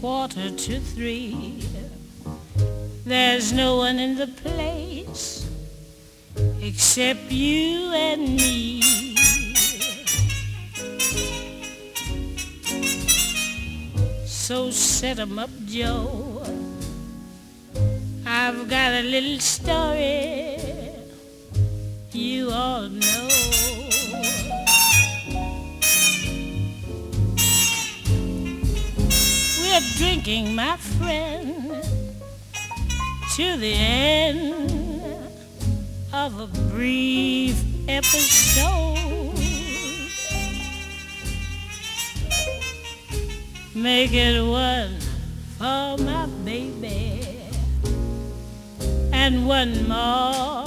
[0.00, 1.62] quarter to three.
[3.04, 5.46] There's no one in the place
[6.60, 8.82] except you and me.
[14.26, 16.42] So set 'em up, Joe.
[18.26, 20.56] I've got a little story
[22.12, 23.35] you all know.
[29.96, 31.82] Drinking, my friend,
[33.34, 35.30] to the end
[36.12, 39.32] of a brief episode.
[43.74, 44.98] Make it one
[45.58, 47.22] for my baby
[49.12, 50.65] and one more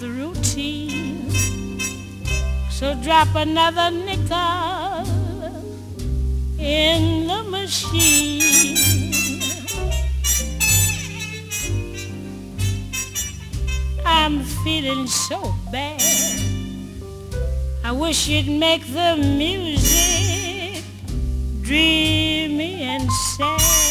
[0.00, 1.30] the routine,
[2.70, 5.04] so drop another nickel
[6.58, 8.78] in the machine.
[14.06, 16.00] I'm feeling so bad.
[17.84, 20.82] I wish you'd make the music
[21.60, 23.89] dreamy and sad.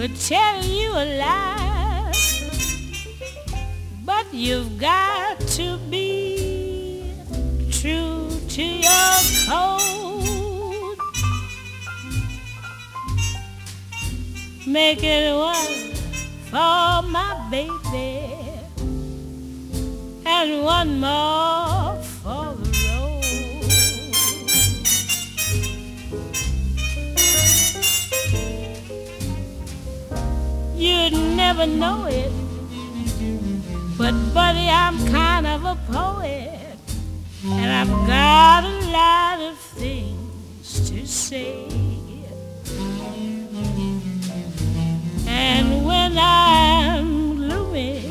[0.00, 2.10] Could tell you a lie,
[4.02, 7.12] but you've got to be
[7.70, 9.12] true to your
[9.44, 10.96] code.
[14.66, 15.92] Make it one
[16.48, 18.32] for my baby
[20.24, 21.89] and one more
[31.52, 32.30] never know it,
[33.98, 36.78] but buddy, I'm kind of a poet,
[37.44, 41.66] and I've got a lot of things to say.
[45.26, 48.06] And when I'm gloomy,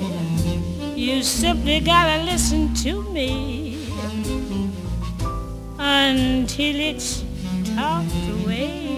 [0.98, 3.88] you simply gotta listen to me
[5.80, 7.24] until it's
[7.74, 8.89] talked away.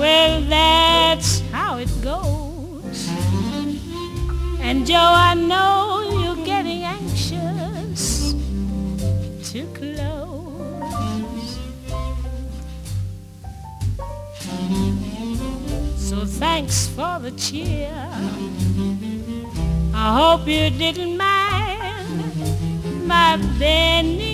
[0.00, 3.06] Well, that's how it goes.
[4.62, 8.32] And Joe, I know you're getting anxious
[9.52, 11.58] to close.
[15.98, 17.92] So thanks for the cheer.
[19.92, 24.29] I hope you didn't mind my bending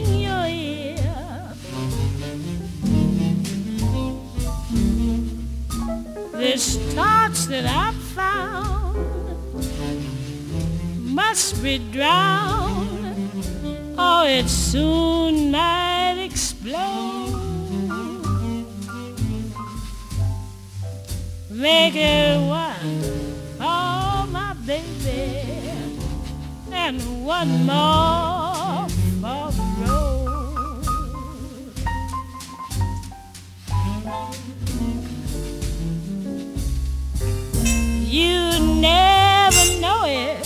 [6.47, 8.95] This torch that I found
[11.13, 13.19] must be drowned,
[13.99, 17.35] or it soon might explode.
[21.51, 23.03] Make it one
[23.59, 25.43] for my baby
[26.71, 28.89] and one more
[29.21, 30.27] for the road.
[38.17, 40.41] You never know it.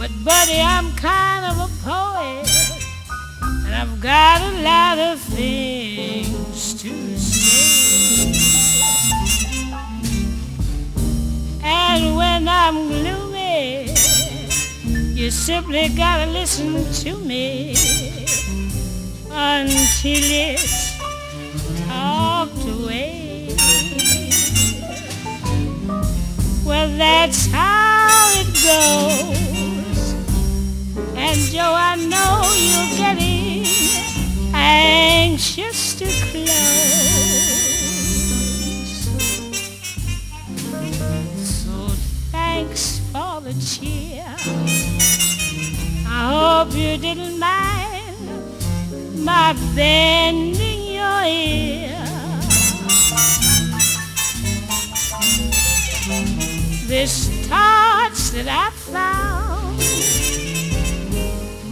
[0.00, 2.50] But, buddy, I'm kind of a poet.
[3.64, 8.32] And I've got a lot of things to say.
[11.62, 13.94] And when I'm gloomy,
[15.14, 17.76] you simply gotta listen to me
[19.30, 20.98] until it's
[21.86, 23.23] talked away.
[26.64, 30.14] Well, that's how it goes.
[31.14, 33.66] And Joe, I know you're getting
[34.54, 36.48] anxious to close.
[41.44, 41.88] So
[42.32, 44.24] thanks for the cheer.
[46.08, 48.16] I hope you didn't mind
[49.22, 52.13] my bending your ear.
[56.86, 59.78] This torch that I found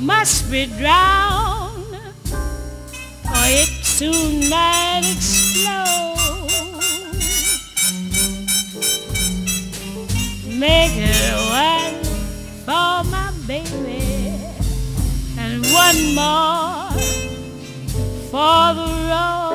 [0.01, 1.95] must be drowned,
[3.27, 6.17] or it soon might explode.
[10.49, 12.03] Make it one
[12.65, 14.01] for my baby
[15.39, 16.91] and one more
[18.31, 19.52] for the road.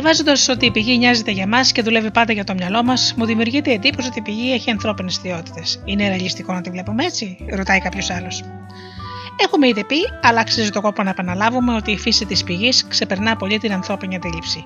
[0.00, 3.24] Διαβάζοντας ότι η πηγή νοιάζεται για μας και δουλεύει πάντα για το μυαλό μας, μου
[3.24, 5.82] δημιουργείται η εντύπωση ότι η πηγή έχει ανθρώπινες ιδιότητες.
[5.84, 8.42] Είναι ρεαλιστικό να τη βλέπουμε έτσι, ρωτάει κάποιος άλλος.
[9.44, 13.36] Έχουμε ήδη πει, αλλά αξίζει το κόπο να επαναλάβουμε ότι η φύση της πηγής ξεπερνά
[13.36, 14.64] πολύ την ανθρώπινη αντίληψη.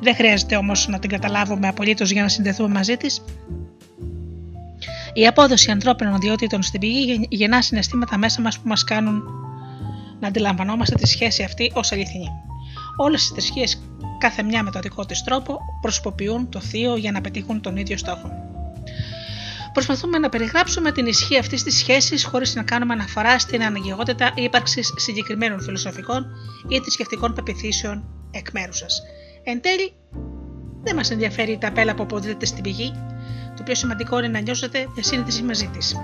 [0.00, 3.24] Δεν χρειάζεται όμως να την καταλάβουμε απολύτως για να συνδεθούμε μαζί της.
[5.12, 9.22] Η απόδοση ανθρώπινων ιδιότητων στην πηγή γεννά συναισθήματα μέσα μας που μας κάνουν
[10.20, 12.28] να αντιλαμβανόμαστε τη σχέση αυτή ως αληθινή.
[12.96, 13.82] Όλες οι θρησκείες,
[14.18, 17.96] κάθε μια με το δικό της τρόπο, προσωποποιούν το θείο για να πετύχουν τον ίδιο
[17.96, 18.30] στόχο.
[19.72, 24.92] Προσπαθούμε να περιγράψουμε την ισχύ αυτής της σχέσης χωρίς να κάνουμε αναφορά στην αναγκαιότητα ύπαρξης
[24.96, 26.26] συγκεκριμένων φιλοσοφικών
[26.68, 29.02] ή θρησκευτικών πεπιθήσεων εκ μέρους σας.
[29.44, 29.92] Εν τέλει,
[30.82, 32.92] δεν μας ενδιαφέρει η ταπέλα που αποδίδεται στην πηγή.
[33.56, 35.96] Το πιο σημαντικό είναι να νιώσετε διασύνδεση μαζί της.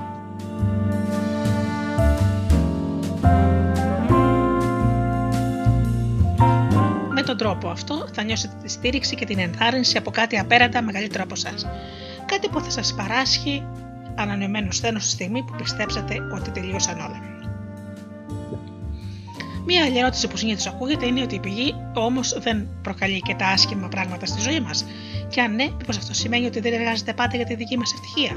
[7.29, 11.35] Τον τρόπο αυτό θα νιώσετε τη στήριξη και την ενθάρρυνση από κάτι απέραντα μεγαλύτερο από
[11.37, 11.51] εσά.
[12.27, 13.67] Κάτι που θα σας παράσχει
[14.15, 17.21] ανανεωμένο σθένος στη στιγμή που πιστέψατε ότι τελείωσαν όλα.
[19.67, 23.47] Μία άλλη ερώτηση που συνήθως ακούγεται είναι ότι η πηγή όμως δεν προκαλεί και τα
[23.47, 24.85] άσχημα πράγματα στη ζωή μας.
[25.29, 28.37] Και αν ναι, μήπως αυτό σημαίνει ότι δεν εργάζεται πάντα για τη δική μας ευτυχία;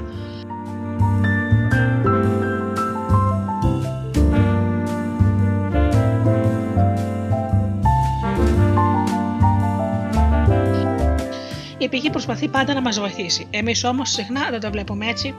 [11.82, 13.46] Η πηγή προσπαθεί πάντα να μας βοηθήσει.
[13.50, 15.34] Εμείς όμως συχνά δεν το βλέπουμε έτσι.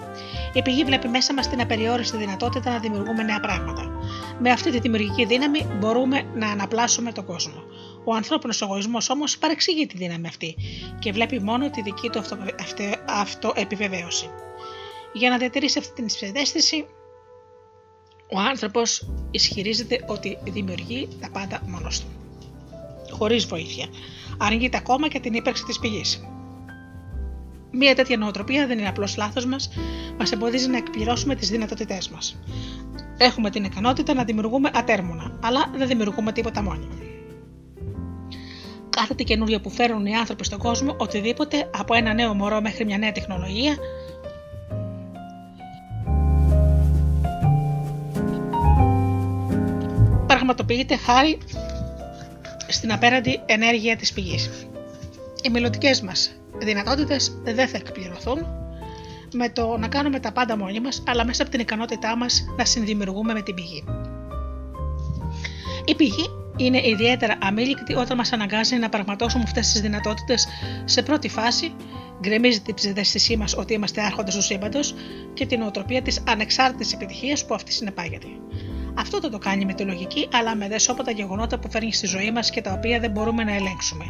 [0.53, 3.91] Η πηγή βλέπει μέσα μας την απεριόριστη δυνατότητα να δημιουργούμε νέα πράγματα.
[4.39, 7.63] Με αυτή τη δημιουργική δύναμη μπορούμε να αναπλάσουμε τον κόσμο.
[8.03, 10.55] Ο ανθρώπινος εγωισμός όμως παρεξηγεί τη δύναμη αυτή
[10.99, 14.29] και βλέπει μόνο τη δική του αυτο, αυτο, αυτοεπιβεβαίωση.
[15.13, 16.85] Για να διατηρήσει αυτή την ψευδέστηση,
[18.31, 22.07] ο άνθρωπος ισχυρίζεται ότι δημιουργεί τα πάντα μόνος του.
[23.11, 23.87] Χωρίς βοήθεια.
[24.37, 26.21] Αρνείται ακόμα και την ύπαρξη της πηγής.
[27.75, 29.69] Μία τέτοια νοοτροπία δεν είναι απλώς λάθος μας,
[30.17, 32.39] μας εμποδίζει να εκπληρώσουμε τις δυνατότητές μας.
[33.17, 36.87] Έχουμε την ικανότητα να δημιουργούμε ατέρμονα, αλλά δεν δημιουργούμε τίποτα μόνοι.
[38.89, 42.85] Κάθε τι καινούριο που φέρουν οι άνθρωποι στον κόσμο, οτιδήποτε, από ένα νέο μωρό μέχρι
[42.85, 43.75] μια νέα τεχνολογία,
[50.27, 51.37] πραγματοποιείται χάρη
[52.67, 54.49] στην απέραντη ενέργεια της πηγής.
[55.43, 58.47] Οι μελλοντικές μας δυνατότητες δεν θα εκπληρωθούν
[59.33, 62.65] με το να κάνουμε τα πάντα μόνοι μας, αλλά μέσα από την ικανότητά μας να
[62.65, 63.83] συνδημιουργούμε με την πηγή.
[65.85, 70.47] Η πηγή είναι ιδιαίτερα αμήλικτη όταν μας αναγκάζει να πραγματώσουμε αυτές τις δυνατότητες
[70.85, 71.73] σε πρώτη φάση,
[72.21, 74.95] γκρεμίζει την ψευδαίσθησή μας ότι είμαστε άρχοντες του σύμπαντος
[75.33, 78.27] και την οτροπία της ανεξάρτητης επιτυχίας που αυτή συνεπάγεται.
[78.97, 82.31] Αυτό δεν το κάνει με τη λογική, αλλά με δεσόπατα γεγονότα που φέρνει στη ζωή
[82.31, 84.05] μας και τα οποία δεν μπορούμε να ελέγξουμε.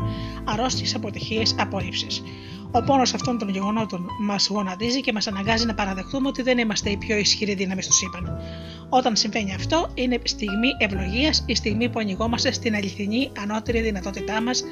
[0.45, 2.23] Αρρώστιες, αποτυχίες, απορρίψεις.
[2.71, 6.89] Ο πόνος αυτών των γεγονότων μας γονατίζει και μας αναγκάζει να παραδεχτούμε ότι δεν είμαστε
[6.89, 8.41] η πιο ισχυρή δύναμη στο σύμπαν.
[8.89, 14.63] Όταν συμβαίνει αυτό, είναι στιγμή ευλογίας, η στιγμή που ανοιγόμαστε στην αληθινή ανώτερη δυνατότητά μας,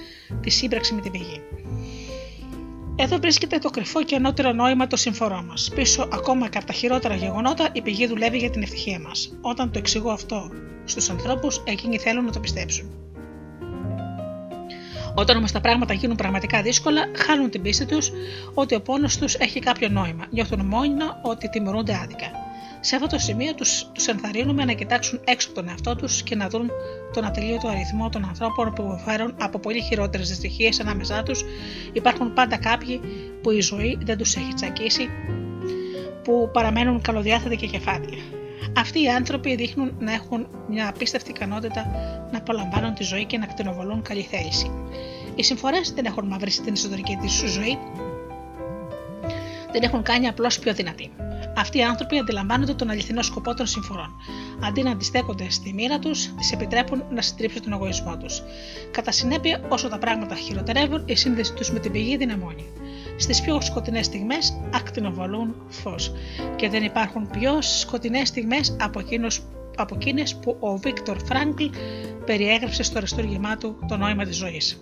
[0.42, 1.42] τη σύμπραξη με την πηγή.
[2.96, 5.72] Εδώ βρίσκεται το κρυφό και ανώτερο νόημα των συμφορών μας.
[5.76, 9.38] Πίσω ακόμα και από τα χειρότερα γεγονότα, η πηγή δουλεύει για την ευτυχία μας.
[9.42, 10.52] Όταν το εξηγώ αυτό
[10.86, 12.90] στους ανθρώπους, εκείνοι θέλουν να το πιστέψουν.
[15.16, 18.12] Όταν όμως τα πράγματα γίνουν πραγματικά δύσκολα, χάνουν την πίστη τους
[18.54, 20.26] ότι ο πόνος τους έχει κάποιο νόημα.
[20.30, 22.32] Νιώθουν μόνο ότι τιμωρούνται άδικα.
[22.84, 26.36] Σε αυτό το σημείο τους τους ενθαρρύνουμε να κοιτάξουν έξω από τον εαυτό τους και
[26.36, 26.72] να δουν
[27.14, 31.44] τον ατελείωτο αριθμό των ανθρώπων που υποφέρουν από πολύ χειρότερες δυστυχίες ανάμεσά τους.
[31.94, 33.02] Υπάρχουν πάντα κάποιοι
[33.42, 35.10] που η ζωή δεν τους έχει τσακίσει,
[36.24, 38.18] που παραμένουν καλοδιάθετοι και κεφάτια.
[38.78, 41.86] Αυτοί οι άνθρωποι δείχνουν να έχουν μια απίστευτη ικανότητα
[42.32, 44.72] να απολαμβάνουν τη ζωή και να κτηνοβολούν καλή θέληση.
[45.36, 47.78] Οι συμφορές δεν έχουν μαυρίσει την εσωτερική τη ζωή,
[49.72, 51.12] δεν έχουν κάνει απλώς πιο δυνατή.
[51.56, 54.16] Αυτοί οι άνθρωποι αντιλαμβάνονται τον αληθινό σκοπό των συμφορών.
[54.64, 58.42] Αντί να αντιστέκονται στη μοίρα τους, τις επιτρέπουν να συντρίψουν τον εγωισμό τους.
[58.92, 62.66] Κατά συνέπεια, όσο τα πράγματα χειροτερεύουν, η σύνδεση τους με την πηγή δυναμώνει.
[63.18, 66.12] Στις πιο σκοτεινές στιγμές ακτινοβολούν φως.
[66.56, 69.02] Και δεν υπάρχουν πιο σκοτεινές στιγμές από,
[69.76, 71.66] από εκείνες που ο Βίκτορ Φράγκλ
[72.26, 74.82] περιέγραψε στο αριστούργημά του το νόημα της ζωής.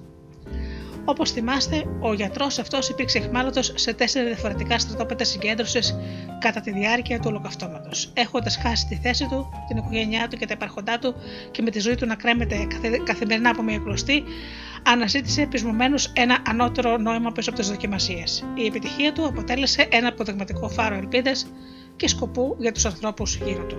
[1.05, 5.95] Όπως θυμάστε, ο γιατρός αυτός υπήρξε εχμάλωτος σε τέσσερα διαφορετικά στρατόπεδα συγκέντρωσης
[6.39, 8.11] κατά τη διάρκεια του ολοκαυτώματος.
[8.13, 11.15] Έχοντας χάσει τη θέση του, την οικογένειά του και τα υπάρχοντά του
[11.51, 12.67] και με τη ζωή του να κρέμεται
[13.03, 14.23] καθημερινά από μια κλωστή,
[14.83, 18.45] αναζήτησε επισμωμένω ένα ανώτερο νόημα πίσω από τις δοκιμασίες.
[18.55, 21.31] Η επιτυχία του αποτέλεσε ένα αποδεγματικό φάρο ελπίδε
[21.95, 23.77] και σκοπού για τους ανθρώπους γύρω του.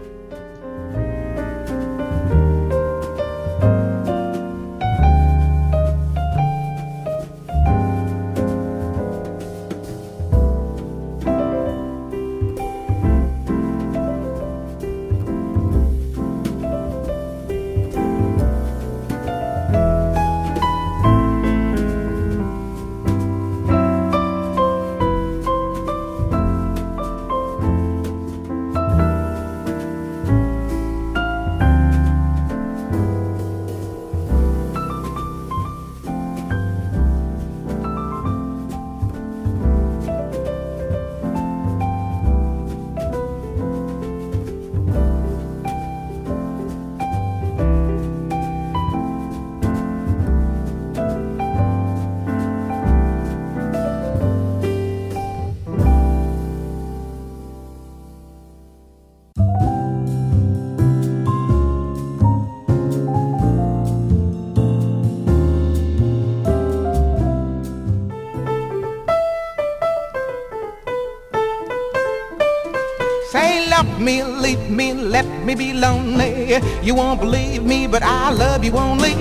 [74.00, 76.58] Me, leave me, let me be lonely.
[76.82, 79.14] You won't believe me, but I love you only.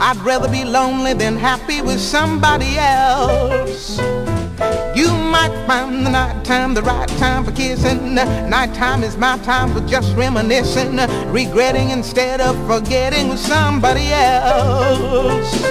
[0.00, 3.98] I'd rather be lonely than happy with somebody else.
[4.94, 8.14] You might find the night time the right time for kissing.
[8.14, 10.96] Nighttime is my time for just reminiscing,
[11.32, 15.62] regretting instead of forgetting with somebody else.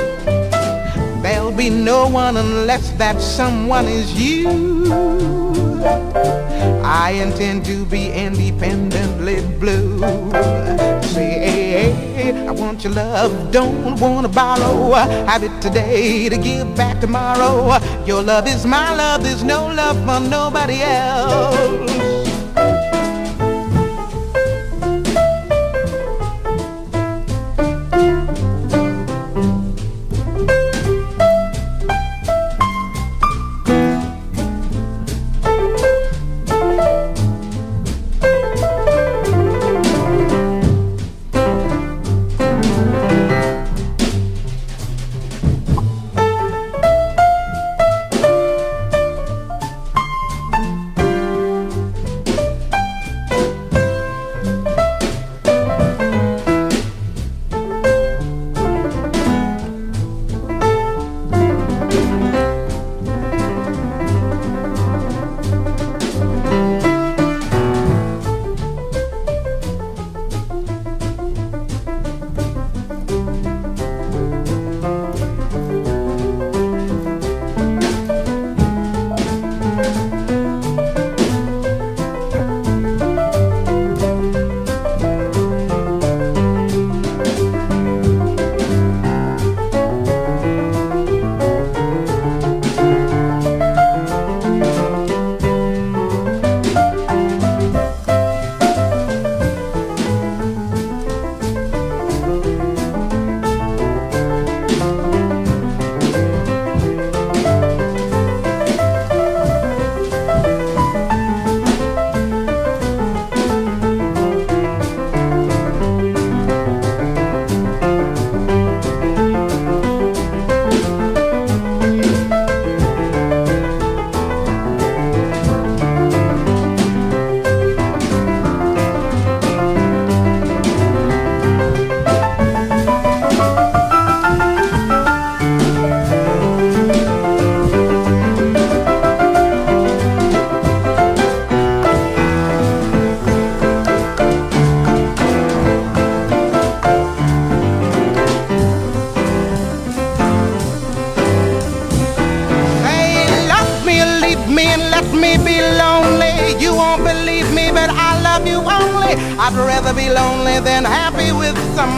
[1.21, 5.60] There'll be no one unless that someone is you.
[5.83, 9.99] I intend to be independently blue.
[11.01, 11.31] Say,
[12.13, 14.93] hey, I want your love, don't wanna borrow.
[15.25, 17.79] Have it today to give back tomorrow.
[18.05, 22.20] Your love is my love, there's no love for nobody else.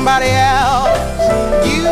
[0.03, 0.99] Somebody else.
[1.65, 1.83] You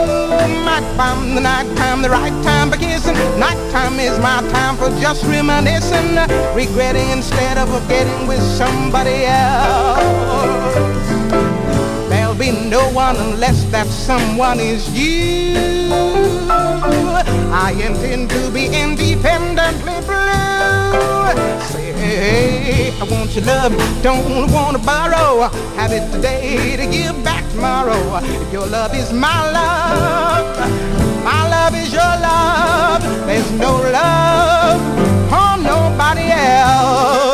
[0.66, 3.16] might find the night time the right time for kissing.
[3.40, 6.18] Nighttime is my time for just reminiscing,
[6.54, 10.76] regretting instead of forgetting with somebody else.
[12.10, 15.56] There'll be no one unless that someone is you.
[17.54, 21.32] I intend to be independently blue.
[21.72, 23.72] Say, I want your love,
[24.04, 25.48] don't want to borrow.
[25.78, 27.31] Have it today to give back
[27.62, 28.20] tomorrow.
[28.52, 30.58] Your love is my love,
[31.24, 33.04] my love is your love.
[33.28, 34.82] There's no love
[35.30, 37.31] for nobody else.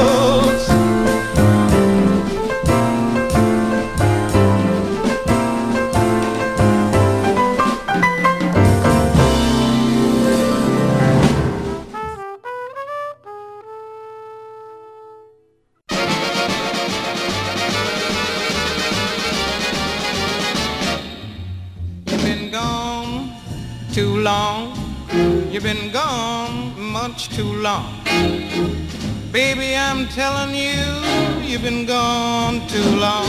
[31.69, 33.27] Been gone too long.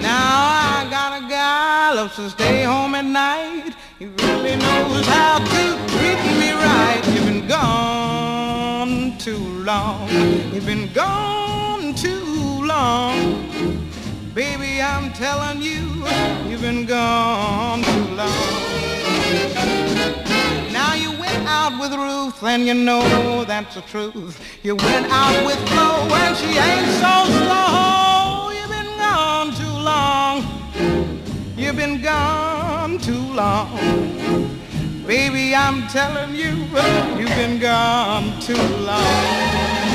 [0.00, 0.32] Now
[0.72, 3.74] I got a guy loves to stay home at night.
[3.98, 7.02] He really knows how to treat me right.
[7.12, 10.08] You've been gone too long.
[10.54, 13.16] You've been gone too long.
[14.32, 15.82] Baby, I'm telling you,
[16.48, 18.69] you've been gone too long.
[21.62, 24.40] Out with Ruth and you know that's the truth.
[24.62, 28.50] You went out with Flo and she ain't so slow.
[28.56, 30.36] You've been gone too long.
[31.58, 33.76] You've been gone too long.
[35.06, 36.52] Baby, I'm telling you,
[37.18, 39.89] you've been gone too long.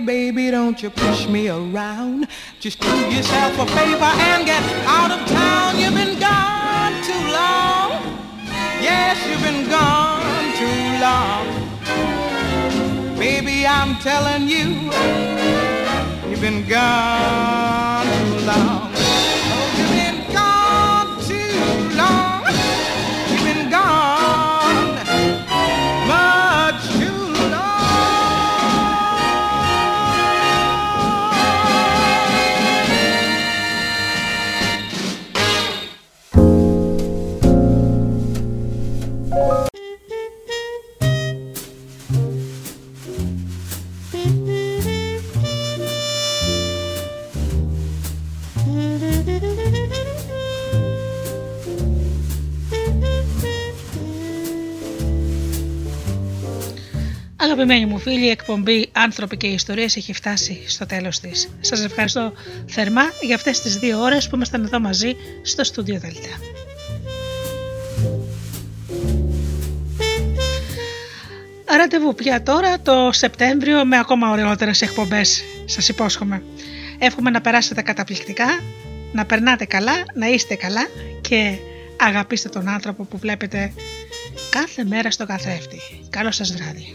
[0.00, 2.26] Baby, don't you push me around.
[2.58, 5.78] Just do yourself a favor and get out of town.
[5.78, 7.92] You've been gone too long.
[8.82, 11.46] Yes, you've been gone too long.
[13.18, 14.90] Baby, I'm telling you,
[16.28, 18.90] you've been gone too long.
[22.02, 22.29] Oh,
[57.50, 61.48] Αγαπημένοι μου φίλοι, η εκπομπή «Άνθρωποι και Ιστορίες» έχει φτάσει στο τέλος της.
[61.60, 62.32] Σας ευχαριστώ
[62.66, 66.40] θερμά για αυτές τις δύο ώρες που ήμασταν εδώ μαζί στο στούντιο Δελτά.
[71.76, 76.42] Ραντεβού πια τώρα το Σεπτέμβριο με ακόμα ωραιότερες εκπομπές, σας υπόσχομαι.
[76.98, 78.60] Εύχομαι να περάσετε καταπληκτικά,
[79.12, 80.86] να περνάτε καλά, να είστε καλά
[81.20, 81.56] και
[82.00, 83.72] αγαπήστε τον άνθρωπο που βλέπετε
[84.50, 85.80] κάθε μέρα στο καθρέφτη.
[86.10, 86.94] Καλό σας βράδυ.